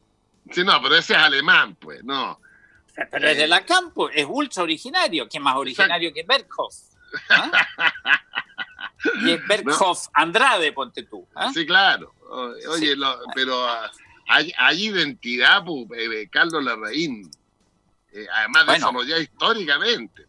Sí, 0.53 0.63
no, 0.63 0.81
pero 0.81 0.95
ese 0.95 1.15
es 1.15 1.19
alemán, 1.19 1.75
pues, 1.75 2.05
no. 2.05 2.41
Pero 3.11 3.27
eh... 3.27 3.33
es 3.33 3.39
de 3.39 3.49
la 3.49 3.65
CAM, 3.65 3.93
pues, 3.93 4.13
es 4.15 4.25
ultra 4.29 4.63
originario. 4.63 5.29
¿Qué 5.29 5.41
más 5.41 5.57
originario 5.57 6.15
que 6.15 6.23
Berghoff? 6.23 6.77
¿Ah? 7.29 7.51
y 9.23 9.33
es 9.33 9.47
Berghoff 9.49 10.07
no. 10.07 10.11
Andrade, 10.15 10.71
ponte 10.71 11.03
tú. 11.03 11.27
¿ah? 11.35 11.51
Sí, 11.53 11.67
claro. 11.67 12.15
Oye, 12.69 12.91
sí. 12.91 12.95
Lo, 12.95 13.19
pero 13.35 13.61
uh, 13.61 13.89
hay, 14.29 14.53
hay, 14.59 14.87
identidad, 14.87 15.65
pues, 15.65 16.01
eh, 16.03 16.29
Carlos 16.31 16.63
Larraín. 16.63 17.29
Eh, 18.13 18.27
además 18.33 18.67
de 18.67 18.85
bueno, 18.85 19.03
ya 19.03 19.19
históricamente. 19.19 20.25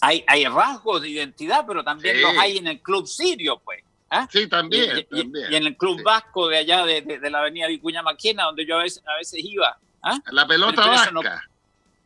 Hay, 0.00 0.24
hay 0.26 0.46
rasgos 0.46 1.02
de 1.02 1.10
identidad, 1.10 1.66
pero 1.66 1.84
también 1.84 2.16
sí. 2.16 2.22
los 2.22 2.38
hay 2.38 2.56
en 2.56 2.68
el 2.68 2.80
club 2.80 3.06
sirio, 3.06 3.58
pues. 3.58 3.82
¿Ah? 4.10 4.26
Sí, 4.30 4.48
también 4.48 4.98
y, 4.98 5.04
también. 5.04 5.52
y, 5.52 5.54
en 5.56 5.66
el 5.66 5.76
Club 5.76 5.98
sí. 5.98 6.02
Vasco 6.02 6.48
de 6.48 6.58
allá 6.58 6.84
de, 6.84 7.02
de, 7.02 7.18
de, 7.18 7.30
la 7.30 7.40
avenida 7.40 7.66
Vicuña 7.66 8.02
Maquena, 8.02 8.44
donde 8.44 8.64
yo 8.64 8.78
a 8.78 8.82
veces, 8.82 9.02
a 9.06 9.16
veces 9.16 9.40
iba. 9.44 9.78
¿ah? 10.02 10.18
La 10.30 10.46
pelota 10.46 10.76
pero, 10.76 10.88
vasca. 10.88 11.04
Eso 11.04 11.12
no, 11.12 11.22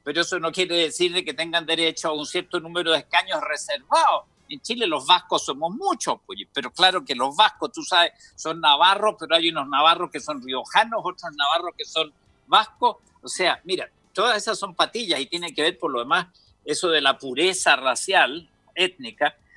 pero 0.05 0.21
eso 0.21 0.39
no 0.41 0.51
quiere 0.51 0.77
decir 0.77 1.13
de 1.13 1.25
que 1.25 1.35
tengan 1.35 1.65
derecho 1.65 2.09
a 2.09 2.13
un 2.13 2.27
cierto 2.27 2.59
número 2.61 2.93
de 2.93 2.99
escaños 2.99 3.41
reservados. 3.41 4.25
En 4.49 4.61
Chile 4.61 4.87
los 4.87 5.07
vascos 5.07 5.45
somos 5.45 5.73
muchos, 5.73 6.17
pues, 6.27 6.41
pero 6.53 6.73
claro 6.73 7.05
que 7.05 7.15
los 7.15 7.35
vascos, 7.35 7.73
tú 7.73 7.83
sabes, 7.83 8.13
son 8.37 8.61
navarros, 8.61 9.15
pero 9.19 9.37
hay 9.37 9.49
unos 9.49 9.69
navarros 9.69 10.11
que 10.11 10.21
son 10.21 10.43
riojanos, 10.43 11.01
otros 11.03 11.33
navarros 11.35 11.75
que 11.77 11.85
son 11.85 12.13
vascos. 12.47 12.97
O 13.23 13.29
sea, 13.29 13.61
mira, 13.65 13.89
todas 14.13 14.37
esas 14.37 14.59
son 14.59 14.75
patillas 14.75 15.21
y 15.21 15.27
tiene 15.27 15.55
que 15.55 15.63
ver 15.63 15.79
por 15.79 15.91
lo 15.91 16.01
demás 16.01 16.27
eso 16.65 16.89
de 16.89 17.01
la 17.01 17.19
pureza 17.19 17.77
racial, 17.77 18.49
étnica, 18.75 19.37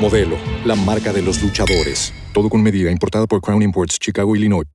Modelo, 0.00 0.38
la 0.64 0.74
marca 0.74 1.12
de 1.12 1.20
los 1.20 1.42
luchadores. 1.42 2.14
Todo 2.32 2.48
con 2.48 2.62
medida, 2.62 2.90
importada 2.90 3.26
por 3.26 3.42
Crown 3.42 3.60
Imports, 3.60 3.98
Chicago, 3.98 4.34
Illinois. 4.34 4.66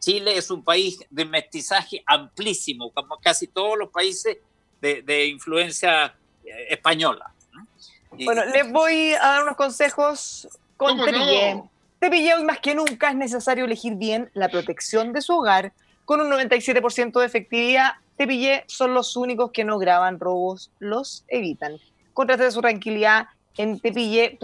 Chile 0.00 0.36
es 0.36 0.50
un 0.50 0.64
país 0.64 0.98
de 1.08 1.24
mestizaje 1.24 2.02
amplísimo, 2.04 2.90
como 2.90 3.18
casi 3.18 3.46
todos 3.46 3.78
los 3.78 3.90
países 3.90 4.38
de, 4.80 5.02
de 5.02 5.26
influencia 5.26 6.06
eh, 6.44 6.50
española. 6.70 7.32
Y, 8.16 8.24
bueno, 8.24 8.44
les 8.46 8.68
voy 8.72 9.12
a 9.12 9.20
dar 9.20 9.42
unos 9.44 9.56
consejos 9.56 10.48
con 10.76 10.96
Tepillé. 11.04 11.54
No? 11.54 11.70
Tepillé 12.00 12.34
hoy 12.34 12.42
más 12.42 12.58
que 12.58 12.74
nunca 12.74 13.10
es 13.10 13.16
necesario 13.16 13.64
elegir 13.64 13.94
bien 13.94 14.28
la 14.34 14.48
protección 14.48 15.12
de 15.12 15.22
su 15.22 15.34
hogar. 15.34 15.72
Con 16.04 16.20
un 16.20 16.28
97% 16.28 17.20
de 17.20 17.26
efectividad, 17.26 17.92
Tepillé 18.16 18.64
son 18.66 18.92
los 18.92 19.14
únicos 19.14 19.52
que 19.52 19.62
no 19.62 19.78
graban 19.78 20.18
robos, 20.18 20.72
los 20.80 21.24
evitan. 21.28 21.76
Contrate 22.12 22.50
su 22.50 22.60
tranquilidad 22.60 23.28
en 23.58 23.78
tepille.cl. 23.78 24.38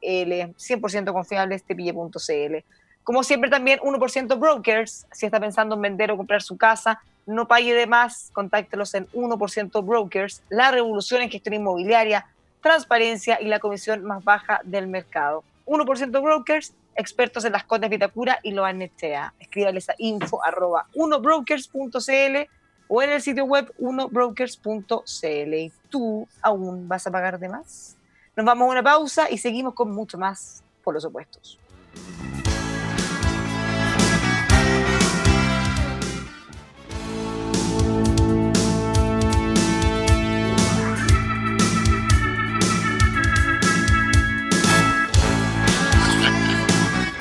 100% 0.00 1.12
confiable 1.12 1.54
es 1.54 1.62
tepille.cl. 1.62 2.56
Como 3.04 3.22
siempre 3.22 3.48
también 3.50 3.78
1% 3.78 4.38
brokers, 4.40 5.06
si 5.12 5.26
está 5.26 5.38
pensando 5.38 5.76
en 5.76 5.82
vender 5.82 6.10
o 6.10 6.16
comprar 6.16 6.42
su 6.42 6.56
casa, 6.56 7.00
no 7.24 7.46
pague 7.46 7.72
de 7.72 7.86
más, 7.86 8.30
contáctelos 8.32 8.94
en 8.94 9.06
1% 9.08 9.84
brokers, 9.84 10.42
la 10.48 10.72
revolución 10.72 11.22
en 11.22 11.30
gestión 11.30 11.54
inmobiliaria, 11.54 12.26
transparencia 12.62 13.40
y 13.40 13.46
la 13.46 13.60
comisión 13.60 14.02
más 14.02 14.24
baja 14.24 14.60
del 14.64 14.88
mercado. 14.88 15.44
1% 15.66 16.22
brokers, 16.22 16.72
expertos 16.96 17.44
en 17.44 17.52
las 17.52 17.64
contas 17.64 17.90
Vitacura 17.90 18.40
y 18.42 18.52
lo 18.52 18.70
Nechea. 18.72 19.34
Escríbales 19.38 19.88
a 19.88 19.94
info 19.98 20.44
arroba 20.44 20.86
1brokers.cl 20.94 22.50
o 22.88 23.02
en 23.02 23.10
el 23.10 23.20
sitio 23.20 23.44
web 23.44 23.72
1brokers.cl. 23.78 25.54
¿Y 25.54 25.72
tú 25.90 26.26
aún 26.42 26.88
vas 26.88 27.06
a 27.06 27.10
pagar 27.10 27.38
de 27.38 27.48
más? 27.48 27.95
Nos 28.36 28.44
vamos 28.44 28.68
a 28.68 28.70
una 28.72 28.82
pausa 28.82 29.30
y 29.30 29.38
seguimos 29.38 29.72
con 29.72 29.92
mucho 29.92 30.18
más 30.18 30.62
por 30.84 30.92
los 30.92 31.06
opuestos. 31.06 31.58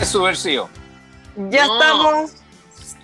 Es 0.02 0.10
subversivo. 0.10 0.70
Ya 1.50 1.64
estamos. 1.64 2.34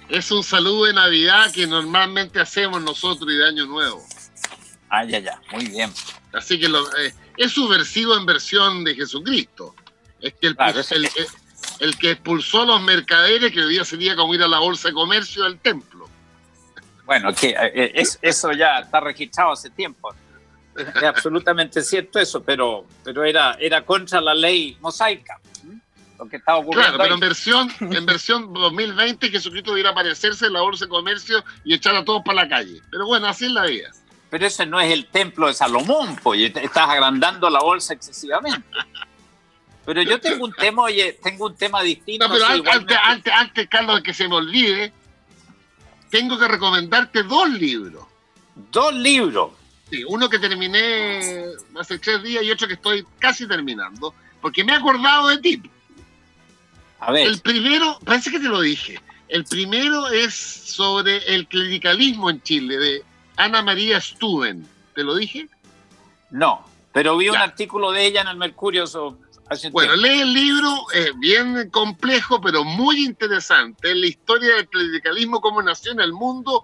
Es 0.10 0.30
un 0.32 0.44
saludo 0.44 0.84
de 0.84 0.94
Navidad 0.94 1.50
que 1.54 1.66
normalmente 1.66 2.42
hacemos 2.42 2.82
nosotros 2.82 3.32
y 3.32 3.38
de 3.38 3.48
Año 3.48 3.66
Nuevo. 3.68 4.04
Ah, 4.90 5.06
ya, 5.06 5.20
ya. 5.20 5.42
Muy 5.54 5.68
bien. 5.68 5.90
Así 6.34 6.60
que 6.60 6.68
lo, 6.68 6.86
eh, 6.98 7.14
es 7.42 7.52
subversivo 7.54 8.16
en 8.16 8.26
versión 8.26 8.84
de 8.84 8.96
Jesucristo. 8.96 9.76
Es 10.20 10.34
que 10.34 10.48
el, 10.48 10.56
el, 11.80 11.98
que 11.98 12.12
expulsó 12.12 12.62
a 12.62 12.66
los 12.66 12.82
mercaderes, 12.82 13.52
que 13.52 13.62
hoy 13.62 13.74
día 13.74 13.84
sería 13.86 14.16
como 14.16 14.36
ir 14.36 14.44
a 14.44 14.48
la 14.48 14.60
bolsa 14.60 14.90
de 14.90 14.94
comercio 14.94 15.44
del 15.44 15.58
templo. 15.60 16.08
Bueno, 17.06 17.34
que 17.34 17.50
eh, 17.50 17.92
es, 17.96 18.20
eso 18.22 18.52
ya 18.52 18.80
está 18.80 19.00
registrado 19.00 19.54
hace 19.54 19.72
tiempo. 19.72 20.14
Es 20.76 21.04
absolutamente 21.04 21.82
cierto 21.82 22.20
eso, 22.20 22.44
pero, 22.44 22.86
pero 23.04 23.26
era, 23.26 23.58
era 23.60 23.84
contra 23.84 24.22
la 24.22 24.34
ley 24.34 24.78
mosaica. 24.80 25.40
Lo 26.20 26.30
que 26.30 26.38
estaba 26.38 26.60
ocurriendo. 26.60 26.94
Claro, 26.94 27.04
pero 27.04 27.14
en 27.16 27.20
versión, 27.20 27.70
en 27.80 28.06
versión 28.06 28.54
2020 28.54 29.30
Jesucristo 29.30 29.72
debiera 29.72 29.90
aparecerse 29.90 30.46
en 30.46 30.54
la 30.54 30.62
bolsa 30.62 30.86
de 30.86 30.90
comercio 30.90 31.44
y 31.64 31.74
echar 31.74 31.96
a 31.96 32.06
todos 32.06 32.22
para 32.24 32.44
la 32.44 32.48
calle. 32.48 32.80
Pero 32.92 33.08
bueno, 33.08 33.28
así 33.28 33.46
es 33.46 33.52
la 33.52 33.66
vida. 33.66 33.90
Pero 34.32 34.48
ese 34.48 34.66
no 34.66 34.80
es 34.80 34.90
el 34.94 35.08
templo 35.08 35.48
de 35.48 35.54
Salomón, 35.54 36.16
pues 36.24 36.40
estás 36.56 36.90
agrandando 36.90 37.50
la 37.50 37.60
bolsa 37.60 37.94
excesivamente. 37.94 38.66
Pero 39.86 40.02
yo 40.04 40.22
tengo 40.22 40.46
un 40.46 40.54
tema, 40.54 40.84
oye, 40.84 41.20
tengo 41.22 41.48
un 41.48 41.56
tema 41.56 41.82
distinto. 41.82 42.30
No, 42.30 42.34
pero 42.34 42.46
antes, 42.46 42.98
antes, 43.04 43.34
antes, 43.34 43.68
Carlos, 43.68 43.98
de 43.98 44.04
que 44.04 44.14
se 44.14 44.30
me 44.30 44.36
olvide, 44.36 44.94
tengo 46.10 46.40
que 46.40 46.48
recomendarte 46.48 47.24
dos 47.24 47.50
libros. 47.50 48.06
¿Dos 48.72 48.94
libros? 48.94 49.52
Sí, 49.90 50.06
uno 50.08 50.30
que 50.30 50.40
terminé 50.40 51.48
hace 51.78 52.00
tres 52.00 52.24
días 52.24 52.42
y 52.46 52.52
otro 52.52 52.70
que 52.70 52.76
estoy 52.76 53.06
casi 53.20 53.46
terminando, 53.46 54.16
porque 54.40 54.64
me 54.64 54.72
he 54.72 54.76
acordado 54.76 55.28
de 55.28 55.40
ti. 55.40 55.62
A 57.02 57.12
ver. 57.12 57.28
El 57.28 57.42
primero, 57.42 58.00
parece 58.06 58.32
que 58.32 58.40
te 58.40 58.48
lo 58.48 58.62
dije. 58.62 58.98
El 59.28 59.44
primero 59.44 60.08
es 60.08 60.34
sobre 60.34 61.18
el 61.36 61.48
clericalismo 61.48 62.30
en 62.30 62.42
Chile, 62.44 62.78
de 62.78 63.11
Ana 63.42 63.62
María 63.62 64.00
Stuben. 64.00 64.68
¿Te 64.96 65.04
lo 65.04 65.16
dije? 65.16 65.48
No, 66.30 66.66
pero 66.94 67.18
vi 67.18 67.30
un 67.30 67.38
artículo 67.38 67.92
de 67.92 68.06
ella 68.06 68.22
en 68.22 68.28
el 68.28 68.38
Mercurio 68.38 68.86
bueno, 69.72 69.96
lee 69.98 70.22
el 70.22 70.34
libro, 70.34 70.86
es 70.94 71.12
bien 71.20 71.70
complejo, 71.72 72.40
pero 72.40 72.64
muy 72.64 73.04
interesante. 73.04 73.92
Es 73.92 73.98
la 73.98 74.08
historia 74.08 74.56
del 74.56 74.68
clericalismo, 74.70 75.42
cómo 75.42 75.62
nació 75.62 75.92
en 75.92 76.00
el 76.00 76.14
mundo, 76.14 76.64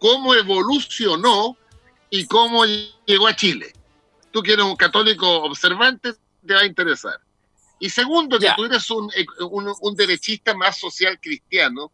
cómo 0.00 0.34
evolucionó 0.34 1.56
y 2.10 2.26
cómo 2.26 2.64
llegó 3.06 3.28
a 3.28 3.36
Chile. 3.36 3.72
Tú 4.32 4.42
que 4.42 4.54
eres 4.54 4.64
un 4.64 4.74
católico 4.74 5.28
observante, 5.44 6.14
te 6.44 6.54
va 6.54 6.60
a 6.60 6.66
interesar. 6.66 7.20
Y 7.78 7.88
segundo, 7.88 8.38
que 8.40 8.50
tú 8.56 8.64
eres 8.64 8.90
un, 8.90 9.10
un, 9.80 9.94
derechista 9.94 10.54
más 10.54 10.78
social 10.78 11.20
cristiano, 11.20 11.92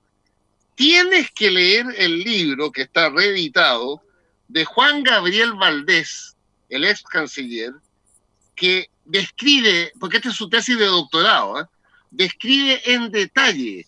tienes 0.74 1.30
que 1.32 1.50
leer 1.50 1.86
el 1.98 2.20
libro 2.20 2.72
que 2.72 2.82
está 2.82 3.10
reeditado 3.10 4.00
de 4.50 4.64
Juan 4.64 5.04
Gabriel 5.04 5.54
Valdés, 5.54 6.36
el 6.68 6.84
ex 6.84 7.02
canciller, 7.02 7.72
que 8.56 8.90
describe, 9.04 9.92
porque 10.00 10.16
esta 10.16 10.30
es 10.30 10.34
su 10.34 10.48
tesis 10.48 10.76
de 10.76 10.86
doctorado, 10.86 11.60
¿eh? 11.60 11.64
describe 12.10 12.82
en 12.84 13.12
detalle 13.12 13.86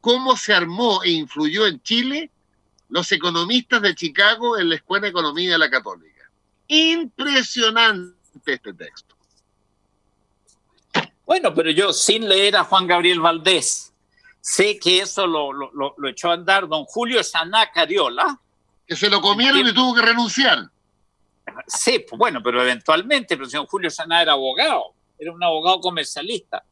cómo 0.00 0.36
se 0.36 0.52
armó 0.52 1.04
e 1.04 1.10
influyó 1.10 1.66
en 1.66 1.80
Chile 1.82 2.30
los 2.88 3.12
economistas 3.12 3.80
de 3.82 3.94
Chicago 3.94 4.58
en 4.58 4.70
la 4.70 4.74
Escuela 4.74 5.04
de 5.04 5.10
Economía 5.10 5.52
de 5.52 5.58
la 5.58 5.70
Católica. 5.70 6.28
Impresionante 6.66 8.16
este 8.46 8.74
texto. 8.74 9.14
Bueno, 11.24 11.54
pero 11.54 11.70
yo 11.70 11.92
sin 11.92 12.28
leer 12.28 12.56
a 12.56 12.64
Juan 12.64 12.88
Gabriel 12.88 13.20
Valdés, 13.20 13.92
sé 14.40 14.80
que 14.80 14.98
eso 15.00 15.28
lo, 15.28 15.52
lo, 15.52 16.08
echó 16.08 16.30
a 16.30 16.34
andar 16.34 16.66
don 16.66 16.84
Julio 16.86 17.22
Saná 17.22 17.70
Cariola. 17.70 18.40
Que 18.90 18.96
se 18.96 19.08
lo 19.08 19.20
comieron 19.20 19.64
y 19.68 19.72
tuvo 19.72 19.94
que 19.94 20.02
renunciar. 20.02 20.68
Sí, 21.68 22.04
bueno, 22.16 22.42
pero 22.42 22.60
eventualmente, 22.60 23.36
pero 23.36 23.48
señor 23.48 23.68
Julio 23.68 23.88
Saná 23.88 24.20
era 24.20 24.32
abogado, 24.32 24.94
era 25.16 25.30
un 25.30 25.40
abogado 25.44 25.78
comercialista, 25.78 26.64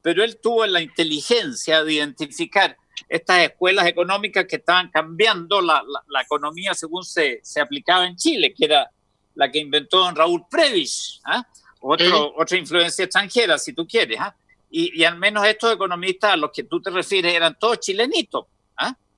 pero 0.00 0.24
él 0.24 0.40
tuvo 0.42 0.64
la 0.64 0.80
inteligencia 0.80 1.84
de 1.84 1.92
identificar 1.92 2.78
estas 3.10 3.40
escuelas 3.40 3.86
económicas 3.86 4.46
que 4.46 4.56
estaban 4.56 4.90
cambiando 4.90 5.60
la, 5.60 5.82
economía 6.24 6.72
según 6.72 7.04
se, 7.04 7.40
se, 7.42 7.60
aplicaba 7.60 8.06
en 8.06 8.16
Chile, 8.16 8.54
que 8.56 8.64
era 8.64 8.90
la 9.34 9.50
que 9.50 9.58
inventó 9.58 9.98
don 9.98 10.16
Raúl 10.16 10.46
Previs, 10.50 11.20
¿ah? 11.26 11.46
otra 11.80 12.56
influencia 12.56 13.04
extranjera, 13.04 13.58
si 13.58 13.74
tú 13.74 13.86
quieres. 13.86 14.18
¿ah? 14.18 14.34
Y, 14.70 15.04
al 15.04 15.18
menos 15.18 15.46
estos 15.46 15.74
economistas 15.74 16.32
a 16.32 16.36
los 16.38 16.52
que 16.52 16.64
tú 16.64 16.80
te 16.80 16.88
refieres 16.88 17.34
eran 17.34 17.58
todos 17.58 17.80
chilenitos. 17.80 18.46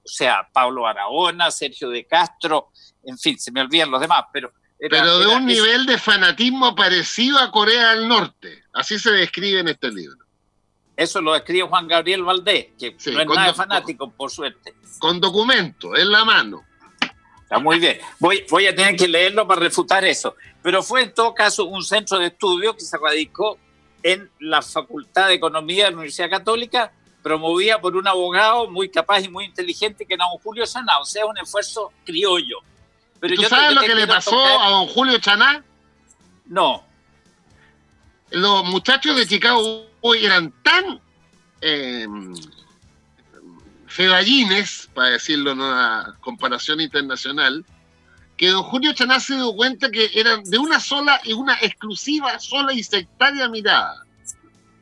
O 0.09 0.11
sea, 0.11 0.49
Pablo 0.53 0.87
Aragona, 0.87 1.51
Sergio 1.51 1.91
de 1.91 2.07
Castro, 2.07 2.71
en 3.05 3.19
fin, 3.19 3.39
se 3.39 3.53
me 3.53 3.61
olvidan 3.61 3.91
los 3.91 4.01
demás, 4.01 4.25
pero 4.33 4.53
pero 4.79 5.19
de 5.19 5.27
un 5.27 5.45
nivel 5.45 5.87
de 5.87 5.99
fanatismo 5.99 6.75
parecido 6.75 7.39
a 7.39 7.51
Corea 7.51 7.95
del 7.95 8.07
Norte. 8.07 8.63
Así 8.73 8.99
se 8.99 9.11
describe 9.11 9.61
en 9.61 9.69
este 9.69 9.91
libro. 9.91 10.19
Eso 10.97 11.21
lo 11.21 11.35
escribe 11.35 11.67
Juan 11.67 11.89
Gabriel 11.89 12.23
Valdés, 12.23 12.69
que 12.79 12.97
no 13.13 13.21
es 13.21 13.27
nada 13.27 13.55
fanático, 13.55 14.11
por 14.11 14.31
suerte. 14.31 14.75
Con 14.99 15.21
documento, 15.21 15.97
en 15.97 16.11
la 16.11 16.25
mano. 16.25 16.65
Está 17.43 17.59
muy 17.59 17.79
bien. 17.79 17.99
Voy, 18.19 18.45
voy 18.49 18.67
a 18.67 18.75
tener 18.75 18.95
que 18.95 19.09
leerlo 19.09 19.47
para 19.47 19.61
refutar 19.63 20.05
eso. 20.05 20.37
Pero 20.63 20.83
fue 20.83 21.03
en 21.03 21.15
todo 21.15 21.35
caso 21.35 21.65
un 21.65 21.83
centro 21.83 22.19
de 22.19 22.27
estudio 22.27 22.75
que 22.75 22.83
se 22.83 22.99
radicó 22.99 23.59
en 24.03 24.31
la 24.41 24.63
Facultad 24.63 25.29
de 25.29 25.35
Economía 25.35 25.85
de 25.85 25.91
la 25.91 25.97
Universidad 25.97 26.31
Católica, 26.31 26.93
promovida 27.23 27.81
por 27.81 27.97
un 27.97 28.07
abogado 28.07 28.71
muy 28.71 28.89
capaz 28.89 29.21
y 29.21 29.29
muy 29.29 29.45
inteligente 29.45 30.07
que 30.07 30.15
era 30.15 30.25
don 30.25 30.39
Julio 30.39 30.67
Sana, 30.67 30.99
o 30.99 31.05
sea, 31.05 31.27
un 31.27 31.37
esfuerzo 31.39 31.93
criollo. 32.05 32.59
Pero 33.21 33.35
¿Tú 33.35 33.43
sabes 33.43 33.75
lo 33.75 33.81
que 33.81 33.95
le 33.95 34.07
pasó 34.07 34.39
a 34.41 34.71
don 34.71 34.87
Julio 34.89 35.19
Chaná? 35.19 35.65
No. 36.47 36.85
Los 38.31 38.65
muchachos 38.65 39.17
de 39.17 39.27
Chicago 39.27 39.87
hoy 40.01 40.25
eran 40.25 40.53
tan 40.63 41.01
eh, 41.61 42.07
fedallines, 43.87 44.89
para 44.95 45.11
decirlo 45.11 45.53
en 45.53 45.61
una 45.61 46.17
comparación 46.21 46.81
internacional, 46.81 47.65
que 48.37 48.49
don 48.49 48.63
Julio 48.63 48.93
Chaná 48.93 49.19
se 49.19 49.35
dio 49.35 49.53
cuenta 49.55 49.91
que 49.91 50.11
eran 50.15 50.45
de 50.45 50.59
una 50.59 50.79
sola 50.79 51.21
y 51.25 51.33
una 51.33 51.55
exclusiva, 51.61 52.39
sola 52.39 52.73
y 52.73 52.85
sectaria 52.85 53.49
mirada. 53.49 54.07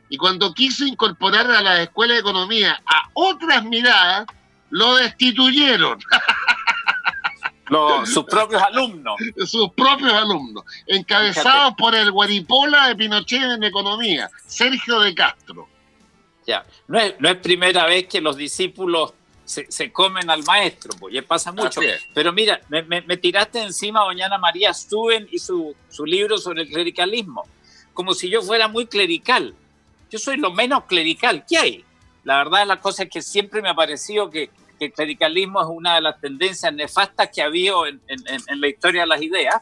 Y 0.09 0.17
cuando 0.17 0.55
quiso 0.55 0.87
incorporar 0.87 1.51
a 1.51 1.63
la 1.63 1.83
escuela 1.83 2.15
de 2.15 2.21
economía 2.21 2.81
a 2.87 3.09
otras 3.15 3.65
miradas, 3.65 4.27
lo 4.71 4.97
destituyeron. 4.97 5.99
sus 8.05 8.25
propios 8.25 8.63
alumnos. 8.63 9.17
Sus 9.47 9.71
propios 9.73 10.13
alumnos, 10.13 10.65
encabezados 10.87 11.75
por 11.77 11.95
el 11.95 12.11
guaripola 12.11 12.89
de 12.89 12.97
Pinochet 12.97 13.43
en 13.43 13.65
economía, 13.65 14.31
Sergio 14.47 15.01
de 15.01 15.15
Castro. 15.15 15.69
Ya, 16.47 16.65
no 16.87 16.99
es, 16.99 17.15
no 17.19 17.29
es 17.29 17.37
primera 17.39 17.87
vez 17.87 18.07
que 18.07 18.21
los 18.21 18.37
discípulos 18.37 19.15
se, 19.45 19.93
comen 19.93 20.31
al 20.31 20.45
maestro, 20.45 20.93
pues 20.99 21.15
ya 21.15 21.23
pasa 21.23 21.53
mucho. 21.53 21.81
Pero 22.15 22.33
mira, 22.33 22.61
me, 22.69 22.83
me, 22.83 23.17
tiraste 23.17 23.63
encima 23.63 24.01
doña 24.01 24.29
María 24.39 24.73
Stuben 24.73 25.29
y 25.31 25.39
su, 25.39 25.75
su 25.89 26.05
libro 26.05 26.39
sobre 26.39 26.63
el 26.63 26.69
clericalismo, 26.69 27.45
como 27.95 28.15
si 28.15 28.29
yo 28.29 28.43
fuera 28.43 28.69
muy 28.69 28.87
clerical. 28.87 29.55
Yo 30.11 30.19
soy 30.19 30.37
lo 30.37 30.53
menos 30.53 30.85
clerical 30.85 31.45
que 31.47 31.59
hay. 31.59 31.85
La 32.25 32.39
verdad, 32.39 32.67
la 32.67 32.81
cosa 32.81 33.05
es 33.05 33.11
que 33.11 33.23
siempre 33.23 33.63
me 33.63 33.69
ha 33.69 33.75
parecido 33.75 34.31
que 34.31 34.51
que 34.79 34.87
el 34.87 34.93
clericalismo 34.93 35.61
es 35.61 35.69
una 35.69 35.97
de 35.97 36.01
las 36.03 36.21
tendencias 36.21 36.73
nefastas 36.73 37.31
que 37.35 37.43
ha 37.43 37.47
habido 37.47 37.87
en, 37.87 38.01
la 38.61 38.69
historia 38.69 39.03
de 39.03 39.07
las 39.07 39.23
ideas 39.23 39.57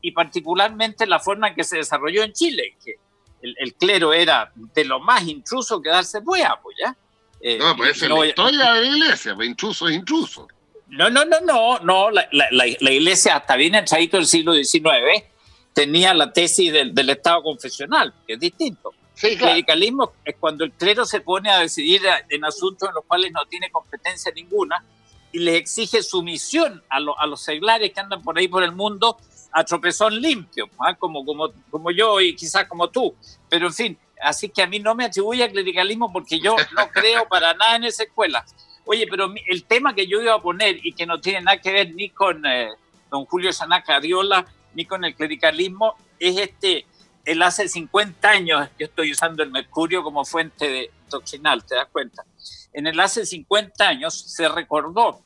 y 0.00 0.12
particularmente 0.12 1.06
la 1.06 1.18
forma 1.18 1.48
en 1.48 1.54
que 1.54 1.64
se 1.64 1.78
desarrolló 1.78 2.22
en 2.22 2.32
Chile, 2.32 2.76
que 2.84 2.96
el, 3.42 3.74
clero 3.74 4.12
era 4.12 4.50
de 4.54 4.84
lo 4.84 5.00
más 5.00 5.26
intruso 5.26 5.80
que 5.80 5.90
darse 5.90 6.22
pueda, 6.22 6.58
pues 6.62 6.76
ya. 6.78 6.96
Eh, 7.40 7.58
no, 7.58 7.76
pues 7.76 8.02
es 8.02 8.08
la 8.08 8.26
historia 8.26 8.72
de 8.72 8.80
la 8.80 8.86
iglesia, 8.86 9.34
pues 9.34 9.48
intruso 9.48 9.88
es 9.88 9.96
intruso. 9.96 10.48
No, 10.88 11.10
no, 11.10 11.24
no, 11.24 11.40
no, 11.40 11.78
no, 11.80 12.10
la, 12.10 12.66
iglesia 12.66 13.36
hasta 13.36 13.56
bien 13.56 13.74
entradito 13.74 14.16
del 14.16 14.26
siglo 14.26 14.54
XIX 14.54 15.24
tenía 15.72 16.14
la 16.14 16.32
tesis 16.32 16.72
del, 16.72 16.94
del 16.94 17.10
Estado 17.10 17.42
confesional, 17.42 18.14
que 18.26 18.34
es 18.34 18.40
distinto 18.40 18.94
el 19.22 19.38
clericalismo 19.38 20.12
es 20.24 20.36
cuando 20.38 20.64
el 20.64 20.72
clero 20.72 21.04
se 21.04 21.20
pone 21.20 21.50
a 21.50 21.58
decidir 21.58 22.02
en 22.28 22.44
asuntos 22.44 22.88
en 22.88 22.94
los 22.94 23.04
cuales 23.04 23.32
no 23.32 23.44
tiene 23.46 23.70
competencia 23.70 24.32
ninguna 24.34 24.84
y 25.32 25.38
les 25.40 25.56
exige 25.56 26.02
sumisión 26.02 26.82
a, 26.88 26.96
a 26.96 27.26
los 27.26 27.42
seglares 27.42 27.92
que 27.92 28.00
andan 28.00 28.22
por 28.22 28.38
ahí 28.38 28.48
por 28.48 28.62
el 28.62 28.72
mundo 28.72 29.18
a 29.54 29.64
tropezón 29.64 30.20
limpio, 30.20 30.68
¿ah? 30.80 30.94
como, 30.94 31.24
como, 31.24 31.52
como 31.70 31.90
yo 31.92 32.20
y 32.20 32.34
quizás 32.34 32.66
como 32.66 32.90
tú. 32.90 33.14
Pero 33.48 33.68
en 33.68 33.72
fin, 33.72 33.98
así 34.20 34.48
que 34.48 34.62
a 34.62 34.66
mí 34.66 34.80
no 34.80 34.96
me 34.96 35.04
atribuye 35.04 35.44
al 35.44 35.52
clericalismo 35.52 36.12
porque 36.12 36.40
yo 36.40 36.56
no 36.76 36.88
creo 36.92 37.26
para 37.28 37.54
nada 37.54 37.76
en 37.76 37.84
esa 37.84 38.02
escuela. 38.02 38.44
Oye, 38.84 39.06
pero 39.08 39.32
el 39.46 39.64
tema 39.64 39.94
que 39.94 40.08
yo 40.08 40.20
iba 40.20 40.34
a 40.34 40.42
poner 40.42 40.84
y 40.84 40.92
que 40.92 41.06
no 41.06 41.20
tiene 41.20 41.40
nada 41.40 41.58
que 41.58 41.72
ver 41.72 41.94
ni 41.94 42.10
con 42.10 42.44
eh, 42.44 42.68
don 43.10 43.24
Julio 43.26 43.52
Sanaca 43.52 43.96
Ariola 43.96 44.44
ni 44.74 44.84
con 44.86 45.04
el 45.04 45.14
clericalismo 45.14 45.94
es 46.18 46.36
este 46.36 46.84
él 47.24 47.42
hace 47.42 47.68
50 47.68 48.28
años 48.28 48.68
yo 48.78 48.86
estoy 48.86 49.12
usando 49.12 49.42
el 49.42 49.50
mercurio 49.50 50.02
como 50.02 50.24
fuente 50.24 50.68
de 50.68 50.90
doctrinal, 51.08 51.64
¿te 51.64 51.74
das 51.74 51.88
cuenta? 51.90 52.24
En 52.72 52.86
el 52.86 52.98
hace 53.00 53.24
50 53.24 53.86
años 53.86 54.14
se 54.14 54.48
recordó 54.48 55.22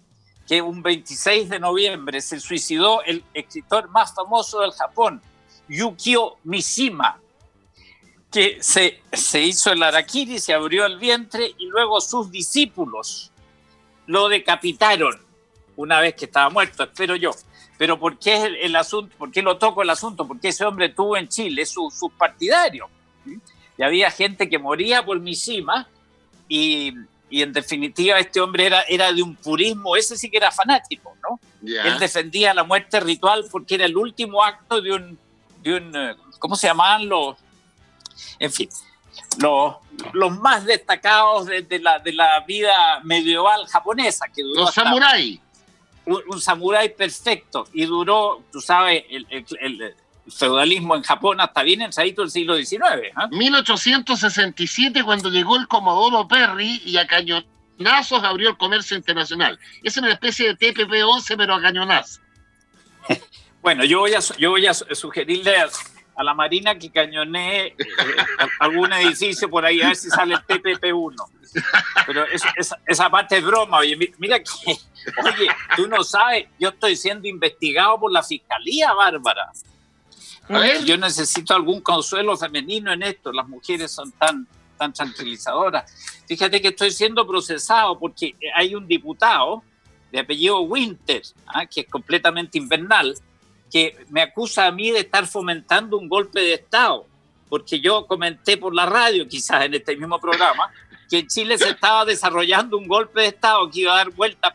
que 0.47 0.63
un 0.63 0.83
26 0.83 1.49
de 1.49 1.61
noviembre 1.61 2.21
se 2.21 2.41
suicidó 2.41 3.03
el 3.03 3.25
escritor 3.35 3.89
más 3.91 4.15
famoso 4.15 4.61
del 4.61 4.73
Japón, 4.73 5.21
Yukio 5.69 6.37
Mishima, 6.45 7.21
que 8.31 8.59
se, 8.63 9.03
se 9.13 9.43
hizo 9.43 9.73
el 9.73 9.83
harakiri, 9.83 10.39
se 10.39 10.55
abrió 10.55 10.87
el 10.87 10.99
vientre 10.99 11.55
y 11.59 11.67
luego 11.67 12.01
sus 12.01 12.31
discípulos 12.31 13.33
lo 14.07 14.29
decapitaron 14.29 15.21
una 15.77 16.01
vez 16.01 16.15
que 16.15 16.25
estaba 16.25 16.51
muerto, 16.51 16.83
espero 16.83 17.15
yo. 17.15 17.31
Pero 17.79 17.99
¿por 17.99 18.19
qué 18.19 18.43
el, 18.45 18.57
el 18.57 18.77
asunto? 18.77 19.14
¿Por 19.17 19.31
qué 19.31 19.41
lo 19.41 19.57
toco 19.57 19.83
el 19.83 19.91
asunto? 19.91 20.27
Porque 20.27 20.49
ese 20.49 20.64
hombre 20.64 20.88
tuvo 20.91 21.17
en 21.17 21.29
Chile 21.29 21.64
sus 21.64 21.95
su 21.95 22.11
partidarios. 22.11 22.88
Y 23.79 23.83
había 23.83 24.11
gente 24.11 24.49
que 24.51 24.59
moría 24.59 25.05
por 25.05 25.21
Mishima 25.21 25.87
y, 26.49 26.93
y, 27.31 27.43
en 27.43 27.53
definitiva 27.53 28.19
este 28.19 28.41
hombre 28.41 28.67
era, 28.67 28.83
era 28.83 29.12
de 29.12 29.23
un 29.23 29.37
purismo, 29.37 29.95
ese 29.95 30.17
sí 30.17 30.29
que 30.29 30.38
era 30.38 30.51
fanático, 30.51 31.17
¿no? 31.23 31.38
Yeah. 31.62 31.85
Él 31.85 31.99
defendía 32.01 32.53
la 32.53 32.64
muerte 32.64 32.99
ritual 32.99 33.45
porque 33.51 33.77
era 33.77 33.85
el 33.85 33.97
último 33.97 34.43
acto 34.43 34.81
de 34.81 34.93
un, 34.93 35.19
de 35.62 35.77
un 35.77 35.95
eh, 35.95 36.17
¿cómo 36.41 36.57
se 36.57 36.67
llamaban 36.67 37.09
los? 37.09 37.37
En 38.41 38.51
fin, 38.51 38.69
los, 39.38 39.77
los 40.12 40.37
más 40.38 40.64
destacados 40.64 41.47
de, 41.47 41.62
de, 41.62 41.79
la, 41.79 42.01
de 42.01 42.12
la 42.12 42.41
vida 42.41 43.01
medieval 43.05 43.67
japonesa. 43.69 44.27
Que 44.35 44.43
duró 44.43 44.62
los 44.62 44.75
samuráis 44.75 45.41
un, 46.09 46.23
un 46.29 46.40
samurái 46.40 46.94
perfecto 46.94 47.66
y 47.73 47.85
duró, 47.87 48.42
tú 48.51 48.61
sabes, 48.61 49.05
el, 49.11 49.27
el, 49.31 49.44
el, 49.61 49.94
feudalismo 50.31 50.97
en 50.97 51.03
Japón 51.03 51.40
hasta 51.40 51.62
bien 51.62 51.83
ensadito 51.83 52.23
el 52.23 52.31
siglo 52.31 52.57
XIX. 52.57 52.83
¿eh? 53.03 53.12
1867 53.31 55.03
cuando 55.05 55.31
llegó 55.31 55.57
el 55.57 55.66
Comodoro 55.68 56.29
Perry 56.29 56.83
y 56.85 56.97
a 56.97 57.07
cañonazos 57.07 58.23
abrió 58.23 58.51
el 58.51 58.57
comercio 58.57 58.97
internacional. 58.97 59.59
Es 59.83 59.97
una 59.97 60.12
especie 60.12 60.49
de 60.49 60.59
TPP-11 60.59 61.35
pero 61.37 61.55
a 61.55 61.62
cañonazos. 61.62 62.21
bueno, 63.62 63.85
yo 63.85 64.01
voy 64.01 64.14
a, 64.14 64.21
yo 64.38 64.51
voy 64.51 64.66
a 64.66 64.75
sugerirle 64.75 65.57
a, 65.57 65.68
a 66.18 66.24
la 66.24 66.35
Marina 66.35 66.76
que 66.76 66.90
cañonee 66.90 67.68
eh, 67.68 67.76
algún 68.59 68.92
edificio 68.92 69.48
por 69.48 69.64
ahí 69.64 69.81
a 69.81 69.87
ver 69.87 69.96
si 69.96 70.11
sale 70.11 70.35
el 70.35 70.40
TPP-1. 70.40 71.14
Pero 72.07 72.24
es, 72.26 72.42
es, 72.57 72.74
esa 72.87 73.09
parte 73.09 73.38
es 73.38 73.44
broma. 73.44 73.78
Oye, 73.78 73.96
mira 74.18 74.40
que, 74.40 74.50
oye, 75.22 75.48
tú 75.76 75.87
no 75.87 76.02
sabes, 76.02 76.46
yo 76.59 76.70
estoy 76.70 76.96
siendo 76.96 77.28
investigado 77.28 78.00
por 78.00 78.11
la 78.11 78.24
fiscalía, 78.24 78.92
Bárbara. 78.94 79.52
A 80.48 80.59
ver. 80.59 80.85
Yo 80.85 80.96
necesito 80.96 81.54
algún 81.54 81.81
consuelo 81.83 82.37
femenino 82.37 82.92
en 82.92 83.04
esto. 83.04 83.33
Las 83.33 83.46
mujeres 83.46 83.92
son 83.92 84.11
tan, 84.11 84.44
tan 84.76 84.92
tranquilizadoras. 84.92 85.88
Fíjate 86.26 86.61
que 86.61 86.68
estoy 86.68 86.90
siendo 86.90 87.28
procesado 87.28 87.96
porque 87.96 88.35
hay 88.57 88.74
un 88.74 88.88
diputado 88.88 89.62
de 90.11 90.18
apellido 90.18 90.62
Winter, 90.62 91.22
¿ah? 91.46 91.64
que 91.64 91.83
es 91.83 91.88
completamente 91.88 92.59
invernal, 92.59 93.14
que 93.70 93.96
me 94.11 94.22
acusa 94.22 94.66
a 94.66 94.72
mí 94.72 94.90
de 94.90 95.00
estar 95.00 95.26
fomentando 95.26 95.98
un 95.98 96.09
golpe 96.09 96.40
de 96.40 96.54
Estado, 96.54 97.07
porque 97.48 97.81
yo 97.81 98.07
comenté 98.07 98.57
por 98.57 98.74
la 98.74 98.87
radio, 98.87 99.26
quizás 99.26 99.64
en 99.64 99.74
este 99.74 99.96
mismo 99.96 100.20
programa, 100.20 100.70
que 101.09 101.20
en 101.20 101.26
Chile 101.26 101.57
se 101.59 101.70
estaba 101.70 102.04
desarrollando 102.04 102.76
un 102.76 102.87
golpe 102.87 103.22
de 103.22 103.28
Estado 103.28 103.70
que 103.70 103.81
iba 103.81 103.92
a 103.92 103.96
dar 103.96 104.11
vueltas 104.11 104.52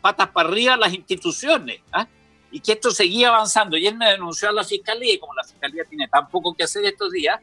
patas 0.00 0.28
para 0.28 0.48
arriba 0.48 0.74
a 0.74 0.76
las 0.76 0.94
instituciones, 0.94 1.80
¿ah? 1.92 2.06
y 2.50 2.60
que 2.60 2.72
esto 2.72 2.90
seguía 2.90 3.28
avanzando. 3.28 3.76
Y 3.76 3.86
él 3.86 3.96
me 3.96 4.10
denunció 4.10 4.48
a 4.48 4.52
la 4.52 4.64
fiscalía, 4.64 5.14
y 5.14 5.18
como 5.18 5.34
la 5.34 5.44
fiscalía 5.44 5.84
tiene 5.84 6.06
tan 6.08 6.28
poco 6.28 6.54
que 6.54 6.62
hacer 6.62 6.84
estos 6.84 7.10
días, 7.10 7.40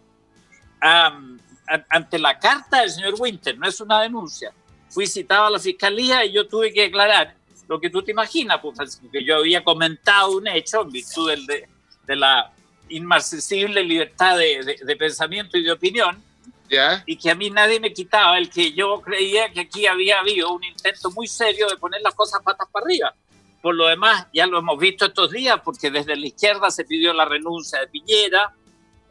ante 1.89 2.19
la 2.19 2.39
carta 2.39 2.81
del 2.81 2.89
señor 2.89 3.15
Winter, 3.17 3.57
no 3.57 3.67
es 3.67 3.79
una 3.79 4.01
denuncia, 4.01 4.51
fui 4.89 5.07
citado 5.07 5.45
a 5.45 5.49
la 5.49 5.59
fiscalía 5.59 6.25
y 6.25 6.33
yo 6.33 6.47
tuve 6.47 6.73
que 6.73 6.81
declarar 6.81 7.35
lo 7.67 7.79
que 7.79 7.89
tú 7.89 8.01
te 8.01 8.11
imaginas, 8.11 8.59
pues, 8.61 9.01
que 9.11 9.23
yo 9.23 9.37
había 9.37 9.63
comentado 9.63 10.37
un 10.37 10.47
hecho 10.47 10.81
en 10.81 10.91
virtud 10.91 11.29
del, 11.29 11.45
de, 11.45 11.67
de, 12.05 12.15
la 12.15 12.51
inmarcesible 12.89 13.83
libertad 13.83 14.37
de, 14.37 14.63
de, 14.63 14.77
de, 14.83 14.95
pensamiento 14.95 15.57
y 15.57 15.63
de 15.63 15.71
opinión, 15.71 16.21
¿Ya? 16.69 17.03
y 17.05 17.17
que 17.17 17.29
a 17.29 17.35
mí 17.35 17.49
nadie 17.49 17.79
me 17.79 17.93
quitaba 17.93 18.37
el 18.37 18.49
que 18.49 18.73
yo 18.73 19.01
creía 19.01 19.51
que 19.51 19.61
aquí 19.61 19.85
había 19.85 20.19
habido 20.19 20.51
un 20.51 20.63
intento 20.63 21.11
muy 21.11 21.27
serio 21.27 21.67
de 21.69 21.77
poner 21.77 22.01
las 22.01 22.15
cosas 22.15 22.41
patas 22.43 22.67
para 22.71 22.85
arriba. 22.85 23.15
Por 23.61 23.75
lo 23.75 23.87
demás, 23.87 24.27
ya 24.33 24.45
lo 24.45 24.59
hemos 24.59 24.77
visto 24.77 25.05
estos 25.05 25.31
días, 25.31 25.59
porque 25.63 25.89
desde 25.89 26.17
la 26.17 26.27
izquierda 26.27 26.69
se 26.69 26.83
pidió 26.83 27.13
la 27.13 27.25
renuncia 27.25 27.79
de 27.79 27.87
Piñera, 27.87 28.53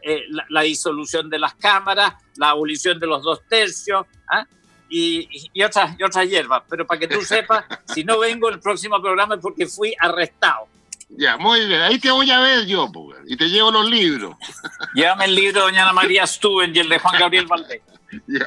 eh, 0.03 0.25
la, 0.29 0.45
la, 0.51 0.63
disolución 0.63 1.31
de 1.31 1.39
las 1.39 1.55
cámaras, 1.55 2.15
la 2.37 2.51
abolición 2.51 2.99
de 2.99 3.07
los 3.07 3.23
dos 3.23 3.41
tercios, 3.49 4.05
¿ah? 4.29 4.45
Y, 4.93 5.49
y, 5.55 5.63
otras, 5.63 5.99
y 5.99 6.03
otras 6.03 6.29
hierbas. 6.29 6.63
Pero 6.69 6.87
para 6.87 7.01
que 7.01 7.09
tú 7.09 7.23
sepas, 7.23 7.65
si 7.95 8.05
no 8.05 8.19
vengo 8.19 8.51
el 8.51 8.61
próximo 8.61 9.01
programa 9.01 9.37
es 9.37 9.41
porque 9.41 9.67
fui 9.67 9.95
arrestado. 9.99 10.69
Ya, 11.09 11.37
muy 11.39 11.67
bien. 11.67 11.81
Ahí 11.81 11.99
te 11.99 12.11
voy 12.11 12.31
a 12.31 12.41
ver 12.41 12.67
yo, 12.67 12.91
y 13.27 13.37
te 13.37 13.49
llevo 13.49 13.71
los 13.71 13.89
libros. 13.89 14.37
Llévame 14.95 15.25
el 15.25 15.35
libro 15.35 15.61
de 15.61 15.67
Doña 15.67 15.83
Ana 15.83 15.93
María 15.93 16.27
Stuben 16.27 16.75
y 16.77 16.79
el 16.79 16.89
de 16.89 16.99
Juan 16.99 17.19
Gabriel 17.19 17.47
Valdés. 17.47 17.81
Ya. 18.27 18.47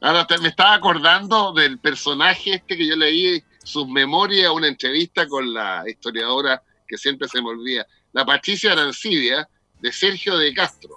Ahora 0.00 0.26
te, 0.26 0.36
me 0.38 0.48
estaba 0.48 0.74
acordando 0.74 1.52
del 1.52 1.78
personaje 1.78 2.54
este 2.54 2.76
que 2.76 2.84
yo 2.84 2.96
leí 2.96 3.40
sus 3.62 3.86
memorias, 3.86 4.50
una 4.50 4.66
entrevista 4.66 5.28
con 5.28 5.54
la 5.54 5.84
historiadora 5.86 6.60
que 6.88 6.98
siempre 6.98 7.28
se 7.28 7.40
me 7.40 7.50
olvida, 7.50 7.86
la 8.12 8.26
Patricia 8.26 8.72
Arancibia, 8.72 9.48
de 9.80 9.92
Sergio 9.92 10.36
de 10.38 10.52
Castro. 10.54 10.90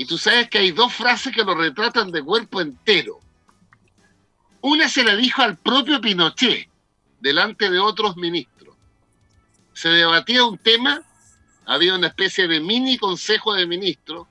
Y 0.00 0.06
tú 0.06 0.16
sabes 0.16 0.48
que 0.48 0.56
hay 0.56 0.70
dos 0.70 0.94
frases 0.94 1.30
que 1.30 1.44
lo 1.44 1.54
retratan 1.54 2.10
de 2.10 2.22
cuerpo 2.22 2.62
entero. 2.62 3.20
Una 4.62 4.88
se 4.88 5.04
la 5.04 5.14
dijo 5.14 5.42
al 5.42 5.58
propio 5.58 6.00
Pinochet, 6.00 6.70
delante 7.20 7.68
de 7.68 7.78
otros 7.78 8.16
ministros. 8.16 8.74
Se 9.74 9.90
debatía 9.90 10.42
un 10.46 10.56
tema, 10.56 11.02
había 11.66 11.94
una 11.94 12.06
especie 12.06 12.48
de 12.48 12.60
mini 12.60 12.96
consejo 12.96 13.52
de 13.52 13.66
ministros, 13.66 14.26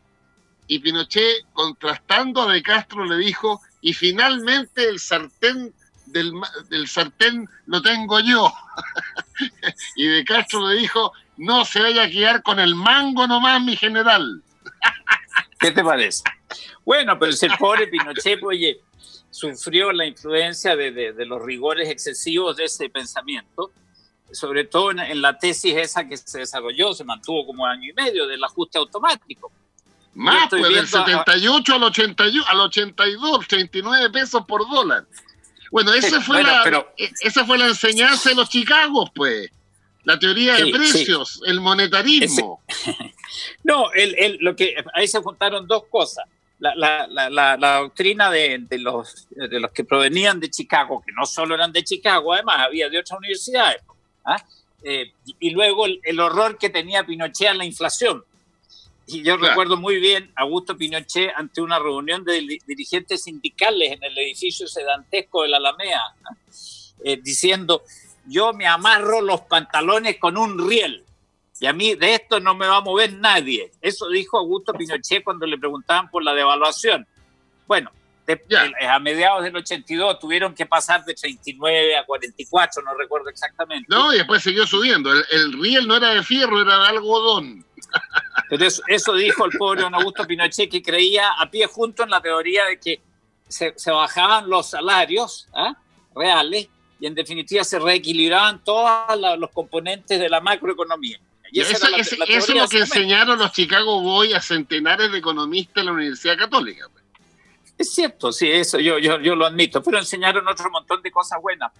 y 0.65 0.79
Pinochet, 0.79 1.45
contrastando 1.53 2.41
a 2.41 2.51
De 2.51 2.63
Castro, 2.63 3.05
le 3.05 3.17
dijo, 3.17 3.61
y 3.79 3.93
finalmente 3.93 4.89
el 4.89 4.99
sartén 4.99 5.71
del, 6.07 6.33
sartén 6.87 7.47
lo 7.67 7.79
tengo 7.83 8.19
yo. 8.21 8.51
y 9.95 10.07
De 10.07 10.25
Castro 10.25 10.67
le 10.67 10.79
dijo, 10.79 11.13
no 11.37 11.63
se 11.63 11.79
vaya 11.79 12.05
a 12.05 12.09
quedar 12.09 12.41
con 12.41 12.59
el 12.59 12.73
mango 12.73 13.27
nomás, 13.27 13.61
mi 13.61 13.75
general. 13.75 14.41
¿Qué 15.59 15.71
te 15.71 15.83
parece? 15.83 16.23
Bueno, 16.85 17.17
pero 17.19 17.31
si 17.33 17.45
el 17.45 17.57
pobre 17.57 17.87
Pinochet, 17.87 18.41
oye, 18.43 18.79
sufrió 19.29 19.91
la 19.91 20.05
influencia 20.05 20.75
de, 20.75 20.91
de, 20.91 21.13
de, 21.13 21.25
los 21.25 21.41
rigores 21.41 21.89
excesivos 21.89 22.57
de 22.57 22.65
ese 22.65 22.89
pensamiento, 22.89 23.71
sobre 24.31 24.65
todo 24.65 24.91
en, 24.91 24.99
en, 24.99 25.21
la 25.21 25.37
tesis 25.37 25.75
esa 25.75 26.07
que 26.07 26.17
se 26.17 26.39
desarrolló, 26.39 26.93
se 26.93 27.03
mantuvo 27.03 27.45
como 27.45 27.65
año 27.65 27.89
y 27.89 27.93
medio, 27.93 28.27
del 28.27 28.43
ajuste 28.43 28.77
automático. 28.77 29.51
Más, 30.15 30.49
pues 30.49 30.63
del 30.63 30.87
78 30.87 31.71
a... 31.71 31.75
al, 31.75 31.83
81, 31.83 32.45
al 32.47 32.59
82, 32.61 33.47
39 33.47 34.09
pesos 34.09 34.43
por 34.47 34.67
dólar. 34.69 35.05
Bueno, 35.71 35.93
esa, 35.93 36.17
sí, 36.17 36.25
fue 36.25 36.37
bueno, 36.37 36.51
la, 36.51 36.63
pero... 36.63 36.93
esa 36.97 37.45
fue 37.45 37.57
la 37.57 37.67
enseñanza 37.67 38.29
de 38.29 38.35
los 38.35 38.49
Chicagos, 38.49 39.11
pues. 39.13 39.51
La 40.09 40.17
teoría 40.17 40.57
sí, 40.57 40.63
de 40.63 40.71
precios, 40.71 41.33
sí. 41.33 41.39
el 41.45 41.61
monetarismo. 41.61 42.63
Ese... 42.67 43.13
no, 43.63 43.91
el, 43.93 44.15
el, 44.17 44.37
lo 44.41 44.55
que, 44.55 44.73
ahí 44.95 45.07
se 45.07 45.19
juntaron 45.19 45.67
dos 45.67 45.83
cosas. 45.85 46.25
La, 46.57 46.73
la, 46.75 47.29
la, 47.29 47.55
la 47.55 47.77
doctrina 47.77 48.31
de, 48.31 48.57
de, 48.67 48.79
los, 48.79 49.27
de 49.29 49.59
los 49.59 49.71
que 49.71 49.83
provenían 49.83 50.39
de 50.39 50.49
Chicago, 50.49 51.03
que 51.05 51.11
no 51.11 51.27
solo 51.27 51.53
eran 51.53 51.71
de 51.71 51.83
Chicago, 51.83 52.33
además 52.33 52.55
había 52.57 52.89
de 52.89 52.97
otras 52.97 53.19
universidades. 53.19 53.83
¿ah? 54.25 54.43
Eh, 54.81 55.11
y 55.39 55.51
luego 55.51 55.85
el, 55.85 55.99
el, 56.01 56.19
horror 56.19 56.57
que 56.57 56.71
tenía 56.71 57.05
Pinochet 57.05 57.49
a 57.49 57.53
la 57.53 57.65
inflación. 57.65 58.25
Y 59.05 59.21
yo 59.21 59.37
claro. 59.37 59.49
recuerdo 59.49 59.77
muy 59.77 59.99
bien 59.99 60.31
a 60.35 60.41
Augusto 60.41 60.75
Pinochet 60.75 61.31
ante 61.35 61.61
una 61.61 61.77
reunión 61.77 62.25
de 62.25 62.59
dirigentes 62.65 63.25
sindicales 63.25 63.91
en 63.91 64.03
el 64.03 64.17
edificio 64.17 64.67
sedantesco 64.67 65.43
de 65.43 65.49
la 65.49 65.57
Alameda, 65.57 66.15
eh, 67.03 67.19
diciendo, 67.21 67.83
yo 68.29 68.53
me 68.53 68.67
amarro 68.67 69.21
los 69.21 69.41
pantalones 69.41 70.17
con 70.17 70.37
un 70.37 70.69
riel 70.69 71.03
y 71.59 71.65
a 71.65 71.73
mí 71.73 71.95
de 71.95 72.15
esto 72.15 72.39
no 72.39 72.55
me 72.55 72.67
va 72.67 72.77
a 72.77 72.81
mover 72.81 73.13
nadie. 73.13 73.71
Eso 73.81 74.07
dijo 74.09 74.37
Augusto 74.37 74.73
Pinochet 74.73 75.23
cuando 75.23 75.45
le 75.45 75.57
preguntaban 75.57 76.09
por 76.09 76.23
la 76.23 76.33
devaluación. 76.33 77.05
Bueno, 77.67 77.91
de, 78.25 78.41
a 78.87 78.99
mediados 78.99 79.43
del 79.43 79.55
82 79.57 80.19
tuvieron 80.19 80.53
que 80.53 80.65
pasar 80.65 81.03
de 81.03 81.13
39 81.15 81.97
a 81.97 82.05
44, 82.05 82.81
no 82.83 82.93
recuerdo 82.95 83.29
exactamente. 83.29 83.87
No, 83.89 84.13
y 84.13 84.17
después 84.19 84.41
siguió 84.41 84.65
subiendo. 84.65 85.11
El, 85.11 85.25
el 85.31 85.53
riel 85.61 85.87
no 85.87 85.97
era 85.97 86.13
de 86.13 86.23
fierro, 86.23 86.61
era 86.61 86.79
de 86.79 86.87
algodón. 86.87 87.65
Pero 88.49 88.65
eso, 88.65 88.81
eso, 88.87 89.13
dijo 89.15 89.45
el 89.45 89.57
pobre 89.57 89.81
don 89.81 89.95
Augusto 89.95 90.25
Pinochet, 90.25 90.71
que 90.71 90.81
creía 90.81 91.31
a 91.31 91.49
pie 91.51 91.65
junto 91.65 92.03
en 92.03 92.09
la 92.09 92.21
teoría 92.21 92.65
de 92.65 92.79
que 92.79 93.01
se, 93.47 93.73
se 93.75 93.91
bajaban 93.91 94.49
los 94.49 94.69
salarios 94.69 95.49
¿eh? 95.55 95.73
reales 96.15 96.69
y 96.99 97.07
en 97.07 97.15
definitiva 97.15 97.63
se 97.63 97.79
reequilibraban 97.79 98.63
todos 98.63 99.17
los 99.37 99.49
componentes 99.51 100.19
de 100.19 100.29
la 100.29 100.41
macroeconomía. 100.41 101.19
Y 101.51 101.61
la, 101.61 101.65
la 101.67 101.97
eso 101.97 102.17
es 102.37 102.49
lo 102.49 102.67
que 102.67 102.79
enseñaron 102.79 103.39
los 103.39 103.51
Chicago 103.51 104.01
Boys 104.01 104.35
a 104.35 104.41
centenares 104.41 105.11
de 105.11 105.17
economistas 105.17 105.77
en 105.77 105.85
la 105.87 105.91
Universidad 105.93 106.37
Católica. 106.37 106.87
Pues. 106.91 107.03
Es 107.77 107.93
cierto, 107.93 108.31
sí, 108.31 108.51
eso 108.51 108.77
yo, 108.77 108.99
yo, 108.99 109.19
yo 109.19 109.35
lo 109.35 109.45
admito, 109.45 109.81
pero 109.81 109.97
enseñaron 109.97 110.47
otro 110.47 110.69
montón 110.69 111.01
de 111.01 111.11
cosas 111.11 111.41
buenas. 111.41 111.71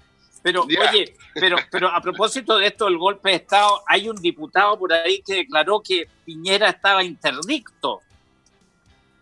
Pero, 0.42 0.64
oye, 0.64 1.16
pero, 1.34 1.58
pero 1.70 1.90
a 1.90 2.02
propósito 2.02 2.58
de 2.58 2.68
esto 2.68 2.86
del 2.86 2.98
golpe 2.98 3.30
de 3.30 3.36
Estado, 3.36 3.84
hay 3.86 4.08
un 4.08 4.16
diputado 4.16 4.80
por 4.80 4.94
ahí 4.94 5.22
que 5.22 5.36
declaró 5.36 5.82
que 5.82 6.08
Piñera 6.26 6.70
estaba 6.70 7.04
interdicto. 7.04 8.00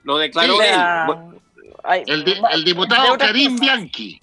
Lo 0.04 0.18
declaró 0.18 0.62
él. 0.62 1.42
el, 2.06 2.64
diputado 2.64 3.18
Karim 3.18 3.58
Bianchi. 3.60 4.22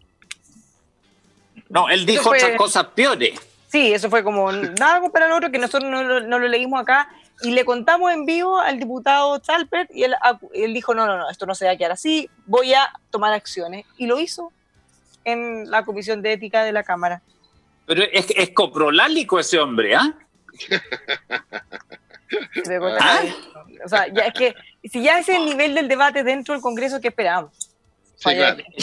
No, 1.75 1.89
él 1.89 2.07
dijo 2.07 2.31
otras 2.31 2.57
cosas 2.57 2.87
peores. 2.95 3.39
Sí, 3.67 3.93
eso 3.93 4.09
fue 4.09 4.23
como 4.23 4.53
nada 4.53 5.03
para 5.11 5.27
el 5.27 5.33
otro 5.33 5.51
que 5.51 5.59
nosotros 5.59 5.91
no, 5.91 6.39
lo 6.39 6.49
leímos 6.49 6.81
acá 6.81 7.09
y 7.43 7.51
le 7.51 7.65
contamos 7.65 8.13
en 8.13 8.25
vivo 8.25 8.61
al 8.61 8.79
diputado 8.79 9.37
Chalpert 9.41 9.91
y 9.93 10.05
él, 10.05 10.15
él, 10.53 10.73
dijo, 10.73 10.95
no, 10.95 11.05
no, 11.05 11.19
no, 11.19 11.29
esto 11.29 11.47
no 11.47 11.57
se 11.57 11.67
va 11.67 11.73
a 11.73 11.77
quedar 11.77 11.91
así, 11.91 12.31
voy 12.47 12.73
a 12.75 12.93
tomar 13.11 13.33
acciones. 13.33 13.85
Y 13.97 14.07
lo 14.07 14.21
hizo 14.21 14.53
en 15.25 15.69
la 15.69 15.85
Comisión 15.85 16.23
de 16.23 16.35
Ética 16.35 16.63
de 16.63 16.71
la 16.71 16.85
Cámara. 16.85 17.23
Pero 17.87 18.05
es, 18.05 18.27
es 18.37 18.51
coprolálico 18.51 19.41
ese 19.41 19.59
hombre, 19.59 19.97
¿ah? 19.97 20.15
¿Ah? 23.01 23.21
O 23.85 23.89
sea, 23.89 24.07
ya 24.13 24.23
es 24.23 24.35
que 24.35 24.55
si 24.89 25.03
ya 25.03 25.19
es 25.19 25.29
el 25.29 25.45
nivel 25.45 25.75
del 25.75 25.89
debate 25.89 26.23
dentro 26.23 26.55
del 26.55 26.63
Congreso, 26.63 27.01
¿qué 27.01 27.09
esperamos? 27.09 27.74
Sí, 28.17 28.31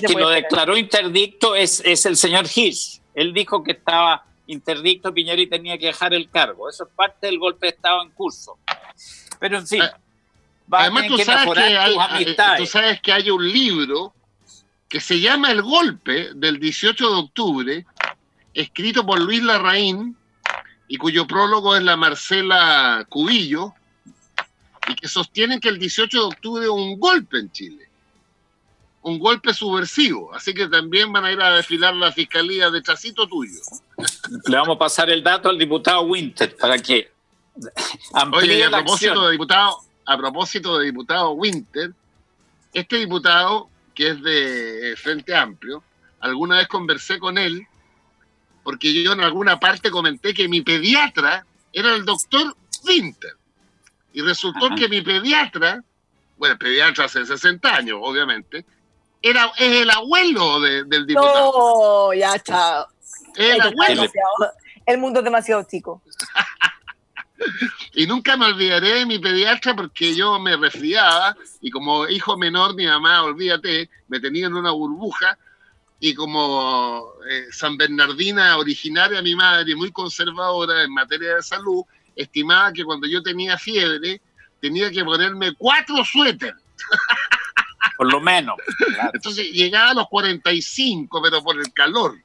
que 0.06 0.14
lo 0.14 0.30
declaró 0.30 0.78
interdicto 0.78 1.56
es, 1.56 1.82
es 1.86 2.06
el 2.06 2.18
señor 2.18 2.46
Hirsch. 2.54 3.02
Él 3.14 3.34
dijo 3.34 3.64
que 3.64 3.72
estaba 3.72 4.26
interdicto 4.48 5.14
Piñera 5.14 5.42
y 5.42 5.48
tenía 5.48 5.78
que 5.78 5.88
dejar 5.88 6.14
el 6.14 6.30
cargo. 6.30 6.70
Eso 6.70 6.84
es 6.84 6.90
parte 6.96 7.28
del 7.28 7.40
golpe 7.40 7.68
de 7.68 7.72
Estado 7.72 8.04
en 8.04 8.12
curso. 8.12 8.58
Pero 9.40 9.58
en 9.58 9.68
fin, 9.68 9.82
ah, 9.82 9.98
Además, 10.72 11.08
tú, 11.08 11.18
sabes 11.18 11.54
que 11.54 11.78
hay, 11.78 12.36
tú 12.58 12.66
sabes 12.66 13.02
que 13.02 13.12
hay 13.12 13.30
un 13.30 13.52
libro 13.52 14.14
que 14.88 15.02
se 15.02 15.20
llama 15.20 15.52
El 15.52 15.62
Golpe 15.62 16.30
del 16.34 16.60
18 16.60 17.10
de 17.10 17.16
octubre, 17.18 17.86
escrito 18.54 19.06
por 19.06 19.20
Luis 19.20 19.44
Larraín 19.44 20.16
y 20.88 20.98
cuyo 20.98 21.28
prólogo 21.28 21.76
es 21.76 21.84
la 21.84 21.98
Marcela 21.98 23.06
Cubillo, 23.10 23.74
y 24.88 24.96
que 24.96 25.08
sostienen 25.08 25.60
que 25.60 25.70
el 25.70 25.80
18 25.80 26.18
de 26.18 26.26
octubre 26.26 26.70
hubo 26.70 26.84
un 26.84 27.00
golpe 27.00 27.38
en 27.40 27.52
Chile 27.52 27.91
un 29.04 29.20
golpe 29.20 29.54
subversivo, 29.54 30.34
así 30.34 30.54
que 30.54 30.68
también 30.68 31.12
van 31.12 31.26
a 31.26 31.32
ir 31.32 31.41
a 31.41 31.56
desfilar 31.56 31.95
la 31.95 32.12
fiscalía 32.12 32.70
de 32.70 32.84
chacito 32.84 33.28
tuyo. 33.28 33.60
Le 34.47 34.56
vamos 34.56 34.76
a 34.76 34.80
pasar 34.80 35.10
el 35.10 35.24
dato 35.24 35.49
al 35.49 35.58
diputado 35.58 36.02
Winter 36.04 36.56
para 36.56 36.78
que 36.78 37.12
Oye, 38.34 38.64
a 38.64 38.70
propósito 38.70 39.26
de 39.26 39.32
diputado, 39.34 39.78
a 40.06 40.18
propósito 40.18 40.78
de 40.78 40.86
diputado 40.86 41.32
Winter, 41.32 41.91
este 42.74 42.97
diputado 42.97 43.70
que 43.93 44.10
es 44.10 44.24
de 44.24 44.95
Frente 44.97 45.36
Amplio, 45.36 45.84
alguna 46.20 46.58
vez 46.58 46.68
conversé 46.68 47.20
con 47.20 47.38
él 47.38 47.68
porque 48.64 49.04
yo 49.04 49.14
en 49.14 49.22
alguna 49.22 49.60
parte 49.60 49.89
comenté 49.89 50.34
que 50.34 50.47
mi 50.47 50.62
pediatra 50.62 51.45
era 51.74 51.95
el 51.95 52.06
doctor 52.06 52.56
Winter. 52.86 53.32
Y 54.14 54.22
resultó 54.22 54.70
que 54.76 54.88
mi 54.88 55.02
pediatra, 55.02 55.84
bueno, 56.38 56.58
pediatra 56.58 57.06
hace 57.06 57.26
60 57.26 57.76
años, 57.76 57.99
obviamente, 58.02 58.66
era, 59.22 59.52
es 59.58 59.82
el 59.82 59.90
abuelo 59.90 60.60
del 60.60 61.06
diputado. 61.06 61.52
No, 61.52 62.14
ya 62.14 62.40
chao. 62.40 62.88
El 63.36 63.62
abuelo. 63.62 64.04
El 64.86 64.98
mundo 64.98 65.20
es 65.20 65.26
demasiado 65.26 65.64
chico. 65.64 66.02
y 67.94 68.08
nunca 68.08 68.38
me 68.38 68.46
olvidaré 68.46 69.00
de 69.00 69.06
mi 69.06 69.20
pediatra 69.20 69.76
porque 69.76 70.16
yo 70.16 70.40
me 70.40 70.58
resfriaba 70.58 71.36
y 71.60 71.70
como 71.70 72.08
hijo 72.08 72.38
menor 72.38 72.76
mi 72.76 72.86
mamá, 72.86 73.24
olvídate, 73.24 73.90
me 74.08 74.20
tenía 74.20 74.48
en 74.48 74.56
una 74.56 74.72
burbuja 74.72 75.38
y 76.00 76.16
como 76.16 77.14
eh, 77.30 77.46
San 77.52 77.78
Bernardina 77.78 78.58
originaria 78.58 79.22
mi 79.22 79.36
madre, 79.36 79.76
muy 79.76 79.92
conservadora 79.92 80.84
en 80.84 80.92
materia 80.92 81.36
de 81.36 81.44
salud, 81.44 81.84
estimaba 82.16 82.74
que 82.74 82.84
cuando 82.84 83.08
yo 83.08 83.22
tenía 83.22 83.58
fiebre 83.58 84.22
tenía 84.60 84.92
que 84.92 85.04
ponerme 85.04 85.54
cuatro 85.56 86.04
suéteres. 86.04 86.56
por 87.98 88.12
lo 88.12 88.20
menos. 88.20 88.56
Entonces 89.14 89.52
llegaba 89.52 89.92
a 89.92 89.94
los 89.94 90.08
45, 90.08 91.22
pero 91.22 91.44
por 91.44 91.58
el 91.58 91.72
calor. 91.74 92.18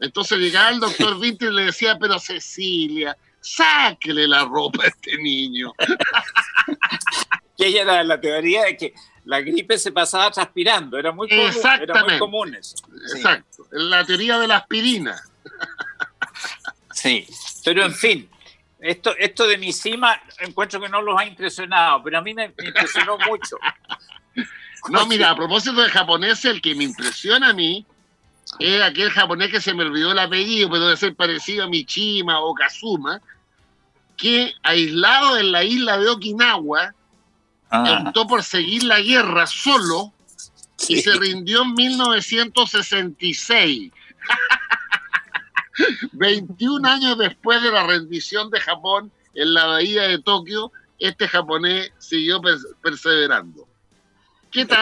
Entonces 0.00 0.38
llegaba 0.38 0.70
el 0.70 0.80
doctor 0.80 1.18
Vinter 1.18 1.50
y 1.50 1.54
le 1.54 1.64
decía, 1.66 1.98
pero 1.98 2.18
Cecilia, 2.18 3.16
sáquele 3.40 4.26
la 4.26 4.44
ropa 4.44 4.84
a 4.84 4.88
este 4.88 5.16
niño. 5.18 5.72
que 7.56 7.66
ella 7.66 7.82
era 7.82 8.04
la 8.04 8.20
teoría 8.20 8.64
de 8.64 8.76
que 8.76 8.94
la 9.24 9.40
gripe 9.40 9.78
se 9.78 9.92
pasaba 9.92 10.30
transpirando, 10.30 10.98
era 10.98 11.12
muy 11.12 11.28
común, 11.28 11.50
era 11.80 12.04
muy 12.04 12.18
común 12.18 12.54
eso. 12.54 12.76
Exacto, 13.14 13.66
la 13.70 14.04
teoría 14.04 14.38
de 14.38 14.46
la 14.46 14.56
aspirina. 14.58 15.16
sí, 16.92 17.26
pero 17.64 17.84
en 17.84 17.94
fin, 17.94 18.30
esto, 18.80 19.16
esto 19.16 19.46
de 19.46 19.56
mi 19.56 19.72
cima 19.72 20.20
encuentro 20.40 20.80
que 20.80 20.88
no 20.88 21.00
los 21.00 21.18
ha 21.18 21.24
impresionado, 21.24 22.02
pero 22.02 22.18
a 22.18 22.20
mí 22.20 22.34
me 22.34 22.52
impresionó 22.58 23.16
mucho. 23.18 23.56
No, 24.90 25.06
mira, 25.06 25.30
a 25.30 25.36
propósito 25.36 25.80
de 25.80 25.88
japonés, 25.88 26.44
el 26.44 26.60
que 26.60 26.74
me 26.74 26.84
impresiona 26.84 27.48
a 27.50 27.54
mí 27.54 27.86
es 28.58 28.82
aquel 28.82 29.10
japonés 29.10 29.50
que 29.50 29.60
se 29.60 29.74
me 29.74 29.84
olvidó 29.84 30.10
el 30.12 30.18
apellido, 30.18 30.68
pero 30.68 30.84
debe 30.84 30.96
ser 30.96 31.14
parecido 31.14 31.64
a 31.64 31.68
Michima 31.68 32.40
o 32.40 32.54
Kazuma, 32.54 33.20
que 34.16 34.54
aislado 34.62 35.36
en 35.38 35.52
la 35.52 35.62
isla 35.64 35.98
de 35.98 36.08
Okinawa, 36.08 36.94
ah. 37.70 38.04
optó 38.06 38.26
por 38.26 38.42
seguir 38.42 38.84
la 38.84 39.00
guerra 39.00 39.46
solo 39.46 40.12
y 40.88 41.00
se 41.00 41.12
rindió 41.14 41.62
en 41.62 41.74
1966. 41.74 43.92
21 46.12 46.88
años 46.92 47.18
después 47.18 47.60
de 47.62 47.72
la 47.72 47.86
rendición 47.86 48.50
de 48.50 48.60
Japón 48.60 49.10
en 49.34 49.54
la 49.54 49.66
bahía 49.66 50.04
de 50.04 50.20
Tokio, 50.20 50.70
este 50.98 51.26
japonés 51.26 51.90
siguió 51.98 52.40
perseverando. 52.80 53.66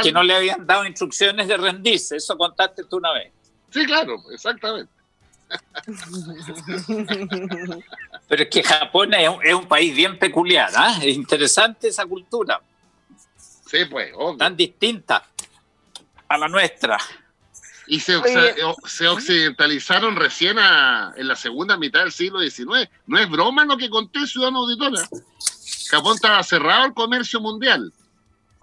Que 0.02 0.12
no 0.12 0.22
le 0.22 0.34
habían 0.34 0.66
dado 0.66 0.84
instrucciones 0.84 1.48
de 1.48 1.56
rendirse, 1.56 2.16
eso 2.16 2.36
contaste 2.36 2.84
tú 2.84 2.98
una 2.98 3.10
vez. 3.12 3.32
Sí, 3.70 3.86
claro, 3.86 4.22
exactamente. 4.30 4.92
Pero 8.28 8.42
es 8.42 8.48
que 8.50 8.62
Japón 8.62 9.14
es 9.14 9.54
un, 9.54 9.66
país 9.66 9.96
bien 9.96 10.18
peculiar, 10.18 10.70
¿ah? 10.76 10.98
es 11.02 11.14
interesante 11.14 11.88
esa 11.88 12.04
cultura. 12.04 12.60
Sí, 13.66 13.86
pues, 13.86 14.12
Tan 14.38 14.54
distinta 14.54 15.24
a 16.28 16.36
la 16.36 16.48
nuestra. 16.48 16.98
Y 17.86 18.00
se, 18.00 18.20
se, 18.86 19.08
occidentalizaron 19.08 20.16
recién 20.16 20.58
en 20.58 21.28
la 21.28 21.36
segunda 21.36 21.78
mitad 21.78 22.00
del 22.00 22.12
siglo 22.12 22.40
XIX. 22.40 22.90
No 23.06 23.18
es 23.18 23.28
broma 23.28 23.64
lo 23.64 23.78
que 23.78 23.88
conté, 23.88 24.26
ciudadano 24.26 24.60
auditora. 24.60 25.08
Japón 25.90 26.14
estaba 26.14 26.42
cerrado 26.42 26.84
al 26.84 26.94
comercio 26.94 27.40
mundial 27.40 27.92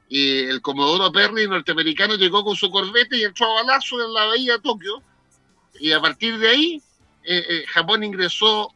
y 0.09 0.39
el 0.39 0.59
Comodoro 0.61 1.11
Perry 1.11 1.47
norteamericano 1.47 2.15
llegó 2.15 2.43
con 2.43 2.55
su 2.55 2.71
corbete 2.71 3.15
y 3.15 3.23
entró 3.23 3.45
a 3.45 3.63
balazo 3.63 4.03
en 4.03 4.11
la 4.11 4.25
bahía 4.25 4.53
de 4.53 4.59
Tokio. 4.59 5.03
Y 5.79 5.91
a 5.91 6.01
partir 6.01 6.39
de 6.39 6.49
ahí, 6.49 6.83
eh, 7.23 7.45
eh, 7.47 7.65
Japón 7.67 8.03
ingresó, 8.03 8.73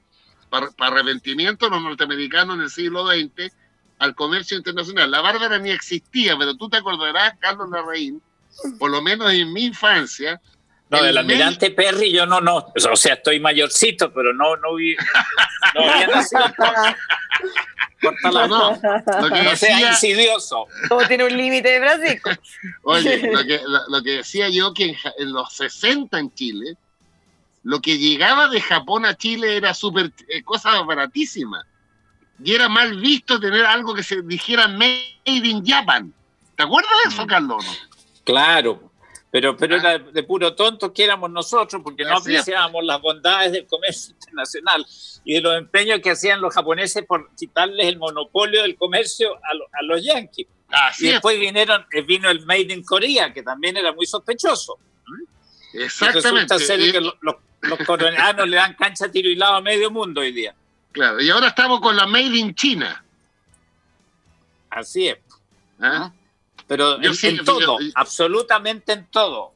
para, 0.51 0.69
arrepentimiento 0.77 1.69
los 1.69 1.81
norteamericanos 1.81 2.55
en 2.57 2.61
el 2.61 2.69
siglo 2.69 3.07
XX, 3.07 3.51
al 3.97 4.13
comercio 4.13 4.57
internacional. 4.57 5.09
La 5.09 5.21
Bárbara 5.21 5.57
ni 5.57 5.71
existía, 5.71 6.37
pero 6.37 6.55
tú 6.55 6.69
te 6.69 6.77
acordarás, 6.77 7.33
Carlos 7.39 7.67
Larraín, 7.71 8.21
por 8.77 8.91
lo 8.91 9.01
menos 9.01 9.33
en 9.33 9.51
mi 9.51 9.65
infancia. 9.65 10.39
No, 10.89 11.01
del 11.01 11.17
almirante 11.17 11.71
Perry 11.71 12.11
yo 12.11 12.25
no, 12.25 12.39
no, 12.39 12.57
o 12.57 12.95
sea, 12.95 13.13
estoy 13.13 13.39
mayorcito, 13.39 14.13
pero 14.13 14.33
no, 14.33 14.55
no 14.57 14.75
vi, 14.75 14.95
no 15.73 15.81
había 15.81 16.07
nacido. 16.07 16.41
no, 18.47 18.79
Lo 19.21 19.29
que 19.29 19.41
decía, 19.49 19.89
insidioso. 19.89 20.67
Todo 20.89 21.07
tiene 21.07 21.23
un 21.25 21.35
límite 21.35 21.69
de 21.69 21.79
Brasil. 21.79 22.21
Oye, 22.83 23.31
lo 23.87 24.03
que, 24.03 24.11
decía 24.11 24.49
yo 24.49 24.73
que 24.73 24.95
en, 25.17 25.33
los 25.33 25.53
60 25.53 26.19
en 26.19 26.33
Chile, 26.35 26.77
lo 27.63 27.79
que 27.81 27.97
llegaba 27.97 28.47
de 28.49 28.61
Japón 28.61 29.05
a 29.05 29.15
Chile 29.15 29.57
era 29.57 29.73
súper 29.73 30.11
eh, 30.27 30.43
cosa 30.43 30.79
baratísima. 30.81 31.65
Y 32.43 32.53
era 32.53 32.67
mal 32.67 32.99
visto 32.99 33.39
tener 33.39 33.65
algo 33.65 33.93
que 33.95 34.03
se 34.03 34.21
dijera 34.21 34.67
Made 34.67 35.13
in 35.25 35.65
Japan. 35.65 36.13
¿Te 36.55 36.63
acuerdas 36.63 36.91
de 37.03 37.09
eso, 37.09 37.23
mm. 37.23 37.27
Carlos? 37.27 37.65
Claro, 38.23 38.91
pero, 39.33 39.57
pero 39.57 39.77
era 39.77 39.97
de 39.97 40.21
puro 40.21 40.53
tonto 40.53 40.93
que 40.93 41.03
éramos 41.03 41.31
nosotros 41.31 41.81
porque 41.83 42.03
no 42.03 42.17
apreciábamos 42.17 42.85
las 42.85 43.01
bondades 43.01 43.51
del 43.51 43.65
comercio 43.65 44.13
internacional 44.13 44.85
y 45.25 45.33
de 45.33 45.41
los 45.41 45.57
empeños 45.57 46.01
que 46.01 46.11
hacían 46.11 46.39
los 46.39 46.53
japoneses 46.53 47.03
por 47.03 47.33
quitarles 47.35 47.87
el 47.87 47.97
monopolio 47.97 48.61
del 48.61 48.75
comercio 48.75 49.33
a, 49.33 49.81
los 49.81 50.05
yanquis. 50.05 50.45
y 50.99 51.07
después 51.07 51.39
vinieron, 51.39 51.83
eh, 51.91 52.03
vino 52.03 52.29
el 52.29 52.45
Made 52.45 52.71
in 52.71 52.83
Korea, 52.83 53.33
que 53.33 53.41
también 53.41 53.75
era 53.75 53.91
muy 53.91 54.05
sospechoso. 54.05 54.77
Exactamente. 55.73 56.53
resulta 56.53 56.59
ser 56.59 56.91
que 56.91 57.01
los, 57.01 57.15
los, 57.21 57.79
coreanos 57.87 58.47
le 58.47 58.57
dan 58.57 58.75
cancha 58.75 59.09
tiro 59.09 59.29
y 59.29 59.35
lado 59.35 59.55
a 59.55 59.61
medio 59.61 59.89
mundo 59.89 60.21
hoy 60.21 60.31
día. 60.31 60.53
Claro, 60.91 61.19
y 61.19 61.31
ahora 61.31 61.47
estamos 61.47 61.81
con 61.81 61.95
la 61.95 62.05
Made 62.05 62.37
in 62.37 62.53
China. 62.53 63.03
Así 64.69 65.07
es. 65.07 65.17
¿Ah? 65.79 66.11
Pero 66.73 66.97
en, 67.03 67.45
todo, 67.45 67.77
absolutamente 67.93 68.93
en 68.93 69.05
todo. 69.05 69.53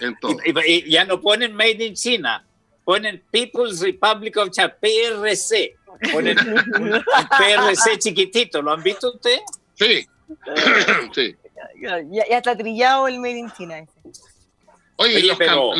En 0.00 0.14
todo. 0.20 0.36
Y, 0.44 0.90
ya 0.90 1.06
no 1.06 1.18
ponen 1.18 1.54
Made 1.54 1.82
in 1.82 1.94
China, 1.94 2.44
ponen 2.84 3.22
People's 3.30 3.80
Republic 3.80 4.36
of 4.36 4.50
China, 4.50 4.68
PRC. 4.68 5.78
Ponen 6.12 6.36
un, 6.38 7.02
PRC 7.38 7.98
chiquitito, 7.98 8.60
¿lo 8.60 8.72
han 8.72 8.82
visto 8.82 9.14
ustedes? 9.14 9.40
Sí. 9.76 10.06
sí. 11.14 11.34
Ya, 11.80 12.02
ya, 12.10 12.36
está 12.36 12.54
trillado 12.54 13.08
el 13.08 13.18
Made 13.18 13.38
in 13.38 13.52
China. 13.52 13.76
Oye, 14.96 15.22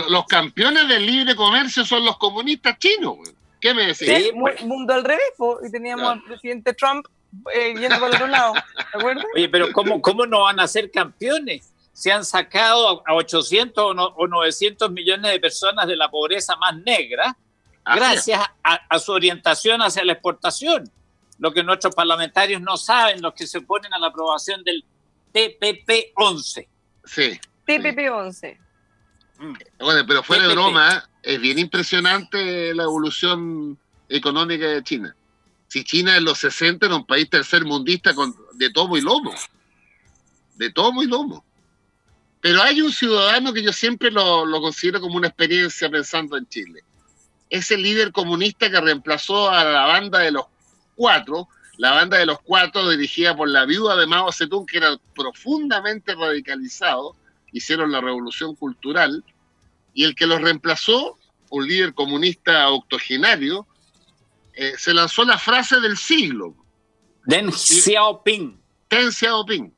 los, 0.09 0.25
campeones 0.25 0.89
del 0.89 1.05
libre 1.05 1.37
comercio 1.37 1.85
son 1.85 2.03
los 2.07 2.17
comunistas 2.17 2.79
chinos. 2.79 3.19
¿Qué 3.61 3.75
me 3.75 3.89
decís? 3.89 4.09
Sí, 4.09 4.33
mundo 4.65 4.95
al 4.95 5.05
revés, 5.05 5.35
y 5.69 5.71
teníamos 5.71 6.13
al 6.13 6.23
presidente 6.23 6.73
Trump 6.73 7.07
eh, 7.55 7.75
yendo 7.79 7.99
por 7.99 8.09
el 8.09 8.15
otro 8.15 8.27
lado. 8.27 8.55
¿De 8.55 8.99
acuerdo? 8.99 9.23
Oye, 9.35 9.49
pero 9.49 9.73
¿cómo, 9.73 10.01
¿cómo 10.01 10.27
no 10.27 10.43
van 10.43 10.61
a 10.61 10.69
ser 10.69 10.91
campeones? 10.91 11.73
Se 11.93 12.13
han 12.13 12.25
sacado 12.25 13.03
a 13.07 13.15
800 13.15 13.95
o 13.97 14.27
900 14.27 14.91
millones 14.91 15.33
de 15.33 15.41
personas 15.41 15.87
de 15.87 15.97
la 15.97 16.11
pobreza 16.11 16.57
más 16.57 16.77
negra 16.77 17.37
gracias 17.85 18.41
a, 18.63 18.99
su 18.99 19.13
orientación 19.13 19.83
hacia 19.83 20.05
la 20.05 20.13
exportación. 20.13 20.91
Lo 21.39 21.53
que 21.53 21.63
nuestros 21.63 21.95
parlamentarios 21.95 22.61
no 22.61 22.77
saben, 22.77 23.23
los 23.23 23.35
que 23.35 23.47
se 23.47 23.59
oponen 23.59 23.93
a 23.95 23.99
la 23.99 24.09
aprobación 24.09 24.63
del 24.63 24.85
TPP-11. 25.33 26.67
Sí. 27.05 27.41
TPP-11. 27.67 28.59
Mm. 29.39 29.55
Bueno, 29.79 30.05
pero 30.07 30.23
fuera 30.23 30.47
de 30.47 30.53
broma, 30.53 31.09
es 31.23 31.41
bien 31.41 31.59
impresionante 31.59 32.75
la 32.75 32.83
evolución 32.85 33.79
económica 34.09 34.67
de 34.67 34.83
China. 34.83 35.17
Si 35.71 35.83
China 35.85 36.17
en 36.19 36.25
los 36.25 36.39
60 36.39 36.85
era 36.85 36.97
un 36.97 37.07
país 37.07 37.31
tercermundista 37.31 38.15
con, 38.15 38.37
de 38.53 38.69
tomo 38.71 38.99
y 38.99 39.01
lomo. 39.01 39.35
De 40.57 40.71
tomo 40.71 41.03
y 41.03 41.07
lomo. 41.07 41.43
Pero 42.43 42.63
hay 42.63 42.83
un 42.83 42.93
ciudadano 42.93 43.55
que 43.55 43.63
yo 43.63 43.73
siempre 43.73 44.11
lo, 44.11 44.45
lo 44.45 44.61
considero 44.61 45.01
como 45.01 45.17
una 45.17 45.29
experiencia 45.29 45.89
pensando 45.89 46.37
en 46.37 46.47
Chile 46.49 46.85
es 47.51 47.71
el 47.73 47.83
líder 47.83 48.13
comunista 48.13 48.71
que 48.71 48.81
reemplazó 48.81 49.51
a 49.51 49.65
la 49.65 49.87
banda 49.87 50.21
de 50.21 50.31
los 50.31 50.45
cuatro, 50.95 51.49
la 51.77 51.91
banda 51.91 52.19
de 52.19 52.27
los 52.27 52.41
cuatro 52.41 52.89
dirigida 52.89 53.37
por 53.37 53.49
la 53.49 53.67
viuda 53.67 53.97
de 53.97 54.07
Mao 54.07 54.33
Zedong, 54.33 54.67
que 54.67 54.79
era 54.79 54.97
profundamente 55.15 56.15
radicalizado, 56.15 57.17
hicieron 57.53 57.91
la 57.91 58.01
revolución 58.01 58.55
cultural, 58.55 59.25
y 59.93 60.05
el 60.05 60.15
que 60.15 60.29
los 60.29 60.41
reemplazó, 60.41 61.19
un 61.51 61.67
líder 61.67 61.95
comunista 61.95 62.69
octogenario, 62.69 63.67
eh, 64.55 64.75
se 64.77 64.95
lanzó 64.95 65.25
la 65.25 65.39
frase 65.39 65.81
del 65.81 65.97
siglo. 65.97 66.55
Deng 67.25 67.53
Xiaoping. 67.53 68.61
Deng 68.89 69.13
Xiaoping. 69.13 69.75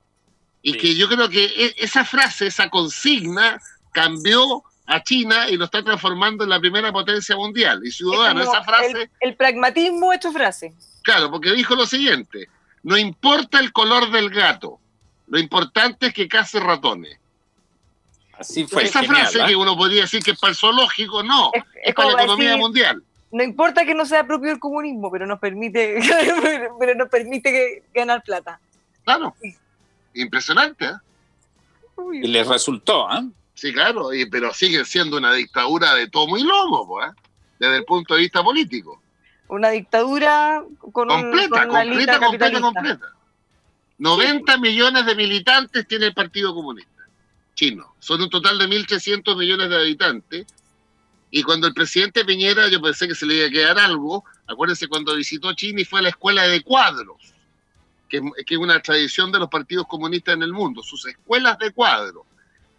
Y 0.62 0.74
que 0.74 0.94
yo 0.94 1.08
creo 1.08 1.28
que 1.28 1.44
e, 1.44 1.74
esa 1.78 2.04
frase, 2.04 2.46
esa 2.46 2.68
consigna, 2.68 3.60
cambió 3.92 4.62
a 4.86 5.02
China 5.02 5.48
y 5.48 5.56
lo 5.56 5.66
está 5.66 5.82
transformando 5.82 6.44
en 6.44 6.50
la 6.50 6.60
primera 6.60 6.92
potencia 6.92 7.36
mundial. 7.36 7.80
Y 7.84 7.90
Ciudadano, 7.90 8.42
esa 8.42 8.62
frase... 8.62 9.10
El, 9.20 9.36
pragmatismo 9.36 10.12
es 10.12 10.20
frase. 10.32 10.74
Claro, 11.02 11.30
porque 11.30 11.52
dijo 11.52 11.74
lo 11.74 11.86
siguiente, 11.86 12.48
no 12.82 12.96
importa 12.96 13.58
el 13.60 13.72
color 13.72 14.10
del 14.10 14.30
gato, 14.30 14.80
lo 15.28 15.38
importante 15.38 16.08
es 16.08 16.14
que 16.14 16.28
case 16.28 16.60
ratones. 16.60 17.18
Así 18.38 18.66
fue. 18.66 18.84
Esa 18.84 19.02
frase 19.02 19.40
¿eh? 19.40 19.46
que 19.46 19.56
uno 19.56 19.76
podría 19.76 20.02
decir 20.02 20.22
que 20.22 20.32
es 20.32 20.38
para 20.38 20.50
el 20.50 20.56
zoológico, 20.56 21.22
no, 21.22 21.50
es, 21.54 21.94
para 21.94 22.12
la 22.12 22.22
economía 22.22 22.56
mundial. 22.56 23.02
No 23.32 23.42
importa 23.42 23.84
que 23.84 23.94
no 23.94 24.04
sea 24.06 24.26
propio 24.26 24.52
el 24.52 24.58
comunismo, 24.58 25.10
pero 25.10 25.26
nos 25.26 25.38
permite, 25.38 25.98
pero 26.78 26.94
nos 26.94 27.08
permite 27.08 27.82
ganar 27.92 28.22
plata. 28.22 28.60
Claro. 29.04 29.34
Impresionante, 30.14 30.84
¿eh? 30.84 30.92
Y 32.12 32.28
les 32.28 32.46
resultó, 32.46 33.10
¿eh? 33.10 33.28
Sí, 33.54 33.72
claro, 33.72 34.12
y, 34.12 34.28
pero 34.28 34.52
sigue 34.52 34.84
siendo 34.84 35.16
una 35.16 35.32
dictadura 35.32 35.94
de 35.94 36.08
tomo 36.08 36.36
y 36.36 36.42
lomo, 36.42 36.86
pues, 36.86 37.10
desde 37.58 37.78
el 37.78 37.84
punto 37.84 38.14
de 38.14 38.20
vista 38.20 38.42
político. 38.42 39.00
Una 39.48 39.70
dictadura 39.70 40.62
con 40.80 41.08
completa, 41.08 41.68
completa, 41.68 42.18
completa, 42.18 42.60
completa. 42.60 43.06
90 43.98 44.58
millones 44.58 45.06
de 45.06 45.14
militantes 45.14 45.86
tiene 45.86 46.06
el 46.06 46.14
Partido 46.14 46.54
Comunista 46.54 46.92
chino. 47.54 47.94
Son 47.98 48.20
un 48.20 48.30
total 48.30 48.58
de 48.58 48.66
1.300 48.66 49.36
millones 49.36 49.68
de 49.70 49.76
habitantes. 49.76 50.46
Y 51.32 51.42
cuando 51.42 51.66
el 51.66 51.74
presidente 51.74 52.24
Piñera, 52.24 52.68
yo 52.68 52.80
pensé 52.80 53.08
que 53.08 53.16
se 53.16 53.26
le 53.26 53.36
iba 53.36 53.46
a 53.48 53.50
quedar 53.50 53.78
algo, 53.80 54.24
acuérdense 54.46 54.86
cuando 54.86 55.16
visitó 55.16 55.52
China 55.54 55.80
y 55.80 55.84
fue 55.84 55.98
a 55.98 56.02
la 56.02 56.10
escuela 56.10 56.46
de 56.46 56.62
cuadros, 56.62 57.34
que, 58.08 58.20
es 58.46 58.58
una 58.58 58.80
tradición 58.80 59.32
de 59.32 59.40
los 59.40 59.48
partidos 59.48 59.86
comunistas 59.88 60.34
en 60.34 60.42
el 60.42 60.52
mundo, 60.52 60.82
sus 60.84 61.06
escuelas 61.06 61.58
de 61.58 61.72
cuadros 61.72 62.24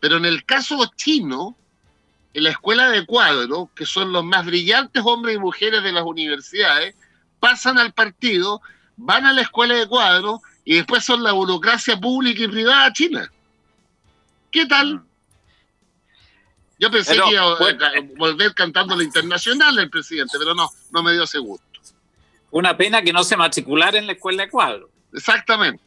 pero 0.04 0.18
en 0.18 0.26
el 0.26 0.44
caso 0.44 0.92
chino, 0.98 1.56
en 2.34 2.44
la 2.44 2.50
escuela 2.50 2.90
de 2.90 3.06
cuadro, 3.06 3.70
que 3.74 3.86
son 3.86 4.12
los 4.12 4.26
más 4.26 4.46
brillantes 4.46 5.02
hombres 5.06 5.38
y 5.38 5.40
mujeres 5.40 5.82
de 5.82 5.94
las 5.94 6.04
universidades, 6.04 6.94
pasan 7.40 7.80
al 7.80 7.94
partido, 7.94 8.62
van 8.98 9.26
a 9.26 9.32
la 9.32 9.44
escuela 9.44 9.76
de 9.76 9.88
cuadro 9.88 10.42
y 10.66 10.76
después 10.76 11.06
son 11.06 11.24
la 11.24 11.32
burocracia 11.32 11.98
pública 11.98 12.44
y 12.44 12.50
privada 12.50 12.92
china. 12.92 13.32
¿Qué 14.52 14.66
tal? 14.66 15.02
Yo 16.80 16.92
pensé 16.92 17.16
que 17.16 17.32
iba 17.32 17.44
a 17.44 17.58
volver 18.18 18.54
cantando 18.54 18.96
la 18.96 19.04
internacional 19.04 19.78
el 19.80 19.90
presidente, 19.90 20.38
pero 20.38 20.54
no, 20.54 20.70
no 20.92 21.04
me 21.04 21.14
dio 21.14 21.24
ese 21.24 21.40
gusto. 21.40 21.66
Una 22.52 22.76
pena 22.76 23.02
que 23.02 23.14
no 23.14 23.24
se 23.24 23.38
matriculara 23.38 23.98
en 23.98 24.06
la 24.06 24.14
escuela 24.14 24.44
de 24.44 24.50
cuadro. 24.50 24.90
Exactamente. 25.14 25.84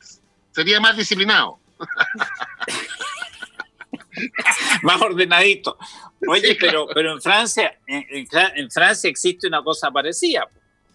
Sería 0.52 0.80
más 0.80 0.96
disciplinado. 0.96 1.58
más 4.82 5.02
ordenadito. 5.02 5.76
Oye, 6.28 6.56
pero, 6.58 6.86
pero 6.92 7.12
en 7.12 7.20
Francia, 7.20 7.78
en, 7.86 8.70
Francia 8.70 9.10
existe 9.10 9.46
una 9.46 9.62
cosa 9.62 9.90
parecida. 9.90 10.48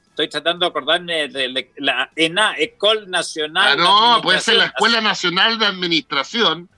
Estoy 0.09 0.27
tratando 0.27 0.65
de 0.65 0.69
acordarme 0.69 1.27
de 1.29 1.69
la 1.77 2.11
ENA, 2.15 2.55
École 2.57 3.07
Nationale. 3.07 3.81
Ah, 3.81 4.15
no, 4.15 4.21
puede 4.21 4.41
ser 4.41 4.55
la 4.55 4.65
Escuela 4.65 4.99
Nacional 4.99 5.57
de 5.57 5.67
Administración 5.67 6.69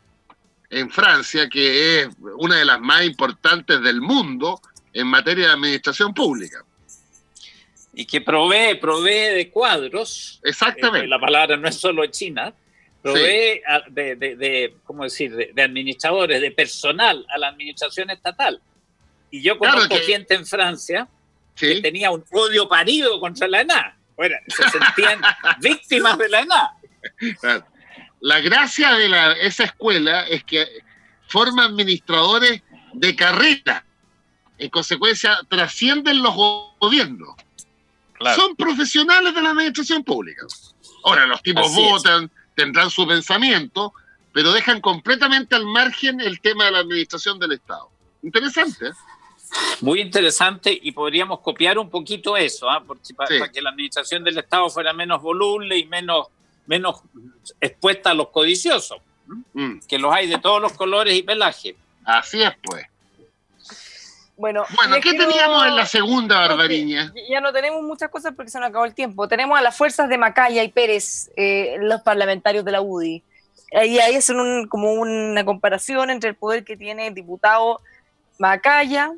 en 0.74 0.90
Francia, 0.90 1.48
que 1.48 2.02
es 2.02 2.10
una 2.38 2.58
de 2.58 2.66
las 2.66 2.80
más 2.80 3.06
importantes 3.06 3.82
del 3.82 4.02
mundo 4.02 4.60
en 4.92 5.08
materia 5.08 5.48
de 5.48 5.54
administración 5.54 6.14
pública. 6.14 6.64
Y 7.94 8.06
que 8.06 8.22
provee, 8.22 8.76
provee 8.76 9.36
de 9.36 9.50
cuadros. 9.52 10.40
Exactamente. 10.44 11.06
Eh, 11.06 11.10
la 11.10 11.20
palabra 11.20 11.58
no 11.58 11.68
es 11.68 11.76
solo 11.76 12.06
china, 12.08 12.54
provee 13.02 13.62
de, 13.90 14.16
de, 14.16 14.76
¿cómo 14.84 15.04
decir?, 15.04 15.54
de, 15.54 15.62
administradores, 15.62 16.42
de 16.42 16.52
personal 16.52 17.24
a 17.30 17.38
la 17.38 17.50
administración 17.50 18.10
estatal. 18.10 18.60
Y 19.30 19.42
yo 19.42 19.58
conozco 19.58 19.96
gente 20.06 20.34
en 20.34 20.46
Francia 20.46 21.08
que 21.56 21.82
tenía 21.82 22.10
un 22.10 22.24
odio 22.32 22.68
parido 22.68 23.20
contra 23.20 23.48
la 23.48 23.62
ENA. 23.62 23.98
Bueno, 24.16 24.36
se 24.48 24.64
sentían 24.70 25.22
víctimas 25.62 26.18
de 26.18 26.30
la 26.30 26.40
ENA. 26.42 26.72
La 28.24 28.40
gracia 28.40 28.94
de 28.94 29.10
la, 29.10 29.34
esa 29.34 29.66
escuela 29.66 30.26
es 30.28 30.46
que 30.46 30.66
forma 31.28 31.66
administradores 31.66 32.62
de 32.94 33.16
carrera. 33.18 33.86
En 34.58 34.70
consecuencia, 34.70 35.38
trascienden 35.50 36.24
los 36.24 36.34
gobiernos. 36.80 37.36
Son 38.36 38.56
profesionales 38.56 39.36
de 39.36 39.42
la 39.42 39.50
administración 39.50 40.06
pública. 40.06 40.46
Ahora, 41.04 41.26
los 41.26 41.44
tipos 41.44 41.76
votan, 41.76 42.32
tendrán 42.56 42.90
su 42.90 43.06
pensamiento, 43.06 43.94
pero 44.32 44.54
dejan 44.54 44.80
completamente 44.80 45.56
al 45.56 45.66
margen 45.66 46.22
el 46.22 46.40
tema 46.40 46.64
de 46.66 46.72
la 46.72 46.80
administración 46.80 47.38
del 47.40 47.52
Estado. 47.52 47.90
Interesante. 48.22 48.88
¿eh? 48.88 48.92
Muy 49.82 50.00
interesante 50.00 50.80
y 50.82 50.94
podríamos 50.94 51.42
copiar 51.42 51.78
un 51.78 51.90
poquito 51.90 52.38
eso, 52.38 52.70
¿ah? 52.70 52.82
para, 53.18 53.52
que 53.52 53.62
la 53.62 53.72
administración 53.72 54.24
del 54.24 54.38
Estado 54.38 54.70
fuera 54.70 54.94
menos 54.94 55.22
voluble 55.22 55.78
y 55.78 55.86
menos, 55.88 56.28
menos 56.66 57.02
expuesta 57.60 58.12
a 58.12 58.14
los 58.14 58.30
codiciosos, 58.30 59.00
mm. 59.54 59.80
que 59.88 60.00
los 60.00 60.14
hay 60.14 60.28
de 60.28 60.38
todos 60.38 60.62
los 60.62 60.74
colores 60.74 61.16
y 61.16 61.24
pelajes. 61.24 61.76
Así 62.06 62.42
es, 62.42 62.52
pues. 62.64 62.86
Bueno, 64.36 64.66
bueno 64.76 64.96
¿qué 65.02 65.14
teníamos 65.14 65.66
en 65.68 65.76
la 65.76 65.86
segunda, 65.86 66.40
Barbariña? 66.40 67.14
Ya 67.30 67.40
no 67.40 67.54
tenemos 67.54 67.84
muchas 67.84 68.10
cosas 68.10 68.34
porque 68.36 68.52
se 68.52 68.60
nos 68.60 68.70
acabó 68.70 68.86
el 68.86 68.96
tiempo. 68.96 69.28
Tenemos 69.28 69.58
a 69.58 69.62
las 69.62 69.78
fuerzas 69.78 70.10
de 70.10 70.18
Macaya 70.18 70.64
y 70.64 70.70
Pérez, 70.70 71.32
eh, 71.38 71.78
los 71.80 72.02
parlamentarios 72.02 72.66
de 72.66 72.72
la 72.72 72.82
UDI. 72.82 73.24
Y 73.72 74.00
ahí 74.00 74.16
es 74.16 74.32
como 74.70 74.94
una 74.94 75.46
comparación 75.46 76.10
entre 76.10 76.30
el 76.30 76.36
poder 76.36 76.64
que 76.64 76.78
tiene 76.78 77.08
el 77.08 77.14
diputado 77.14 77.82
Macaya, 78.38 79.14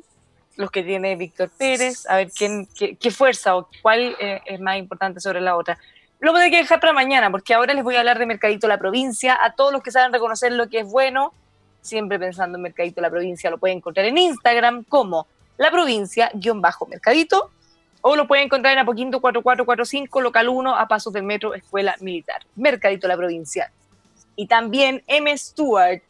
los 0.56 0.70
que 0.70 0.82
tiene 0.82 1.16
Víctor 1.16 1.50
Pérez, 1.50 2.06
a 2.08 2.16
ver 2.16 2.30
quién, 2.30 2.66
qué, 2.74 3.10
fuerza 3.10 3.56
o 3.56 3.68
cuál 3.82 4.16
eh, 4.18 4.40
es 4.46 4.60
más 4.60 4.78
importante 4.78 5.20
sobre 5.20 5.40
la 5.40 5.56
otra. 5.56 5.78
Lo 6.18 6.32
voy 6.32 6.42
a 6.42 6.50
dejar 6.50 6.80
para 6.80 6.92
mañana, 6.92 7.30
porque 7.30 7.54
ahora 7.54 7.74
les 7.74 7.84
voy 7.84 7.96
a 7.96 8.00
hablar 8.00 8.18
de 8.18 8.26
Mercadito 8.26 8.66
La 8.68 8.78
Provincia, 8.78 9.38
a 9.40 9.54
todos 9.54 9.72
los 9.72 9.82
que 9.82 9.90
saben 9.90 10.12
reconocer 10.12 10.52
lo 10.52 10.68
que 10.68 10.80
es 10.80 10.86
bueno 10.86 11.32
siempre 11.86 12.18
pensando 12.18 12.58
en 12.58 12.62
Mercadito 12.62 13.00
La 13.00 13.10
Provincia, 13.10 13.50
lo 13.50 13.58
pueden 13.58 13.78
encontrar 13.78 14.06
en 14.06 14.18
Instagram 14.18 14.84
como 14.84 15.26
La 15.56 15.70
Provincia-Mercadito 15.70 17.50
o 18.02 18.16
lo 18.16 18.26
pueden 18.26 18.44
encontrar 18.46 18.72
en 18.72 18.80
Apoquinto 18.80 19.20
4445, 19.20 20.20
local 20.20 20.48
1, 20.48 20.76
a 20.76 20.86
pasos 20.86 21.12
del 21.12 21.22
metro 21.22 21.54
Escuela 21.54 21.96
Militar. 22.00 22.42
Mercadito 22.54 23.08
La 23.08 23.16
Provincia. 23.16 23.72
Y 24.36 24.46
también 24.46 25.02
M. 25.06 25.36
Stewart. 25.36 26.02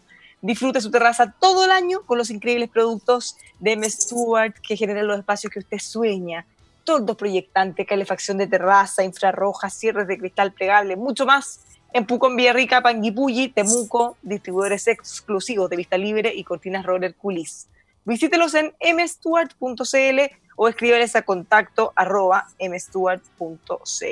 Disfrute 0.43 0.81
su 0.81 0.91
terraza 0.91 1.35
todo 1.41 1.65
el 1.65 1.71
año 1.71 2.03
con 2.03 2.19
los 2.19 2.29
increíbles 2.31 2.69
productos 2.69 3.37
de 3.59 3.73
M. 3.73 3.89
Stewart 3.89 4.55
que 4.61 4.77
generan 4.77 5.07
los 5.07 5.19
espacios 5.19 5.51
que 5.51 5.61
usted 5.61 5.79
sueña. 5.79 6.47
Todo 6.87 7.16
proyectante, 7.16 7.84
calefacción 7.84 8.39
de 8.39 8.47
terraza, 8.47 9.05
infrarroja, 9.05 9.68
cierres 9.68 10.07
de 10.07 10.16
cristal 10.16 10.53
plegable, 10.53 10.97
mucho 10.97 11.26
más. 11.26 11.61
En 11.93 12.07
Pucón, 12.07 12.37
Villarrica, 12.37 12.80
Panguipulli, 12.80 13.49
Temuco, 13.49 14.16
distribuidores 14.22 14.87
exclusivos 14.87 15.68
de 15.68 15.76
vista 15.76 15.99
libre 15.99 16.32
y 16.34 16.45
cortinas 16.45 16.87
roller 16.87 17.14
culis. 17.14 17.68
Visítelos 18.05 18.55
en 18.55 18.72
mstewart.cl 18.80 20.20
o 20.57 20.68
escríbeles 20.68 21.16
a 21.16 21.22
contacto 21.22 21.93
arroba 21.95 22.47
mstewart.cl. 22.61 24.07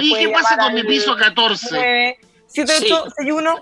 ¿Y 0.00 0.14
qué 0.14 0.28
pasa 0.28 0.56
con 0.58 0.74
mi 0.74 0.84
piso 0.84 1.16
14? 1.16 2.18
7861, 2.46 3.54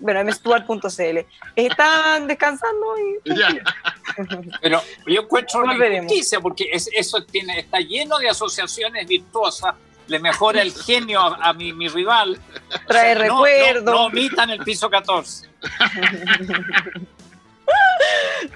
bueno, 0.00 0.24
mstewart.cl. 0.24 1.18
Están 1.56 2.26
descansando 2.26 2.86
y... 2.98 3.30
Pero 4.62 4.82
yo 5.06 5.22
encuentro 5.22 5.60
una 5.60 5.74
injusticia 5.74 6.40
porque 6.40 6.70
eso 6.72 7.22
tiene, 7.24 7.60
está 7.60 7.78
lleno 7.78 8.18
de 8.18 8.28
asociaciones 8.28 9.06
virtuosas 9.06 9.74
le 10.08 10.18
mejora 10.18 10.62
el 10.62 10.72
genio 10.72 11.20
a, 11.20 11.52
mi, 11.52 11.72
mi, 11.72 11.88
rival. 11.88 12.40
Trae 12.86 13.14
recuerdos. 13.14 13.94
No, 13.94 14.06
omitan 14.06 14.50
el 14.50 14.58
piso 14.60 14.90
14. 14.90 15.48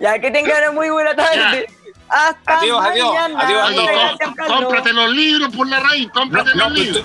ya 0.01 0.19
que 0.19 0.31
tengan 0.31 0.63
una 0.63 0.73
muy 0.73 0.91
buena 0.91 1.15
tarde. 1.15 1.67
Hasta 2.09 2.59
adiós, 2.59 2.83
mañana. 2.83 3.41
adiós, 3.41 3.69
adiós, 3.69 3.89
adiós. 4.21 4.49
Cómprate 4.49 4.93
los 4.93 5.11
libros 5.11 5.55
por 5.55 5.69
la 5.69 5.81
raíz, 5.81 6.11
cómprate 6.13 6.55
los 6.55 6.73
libros. 6.73 7.05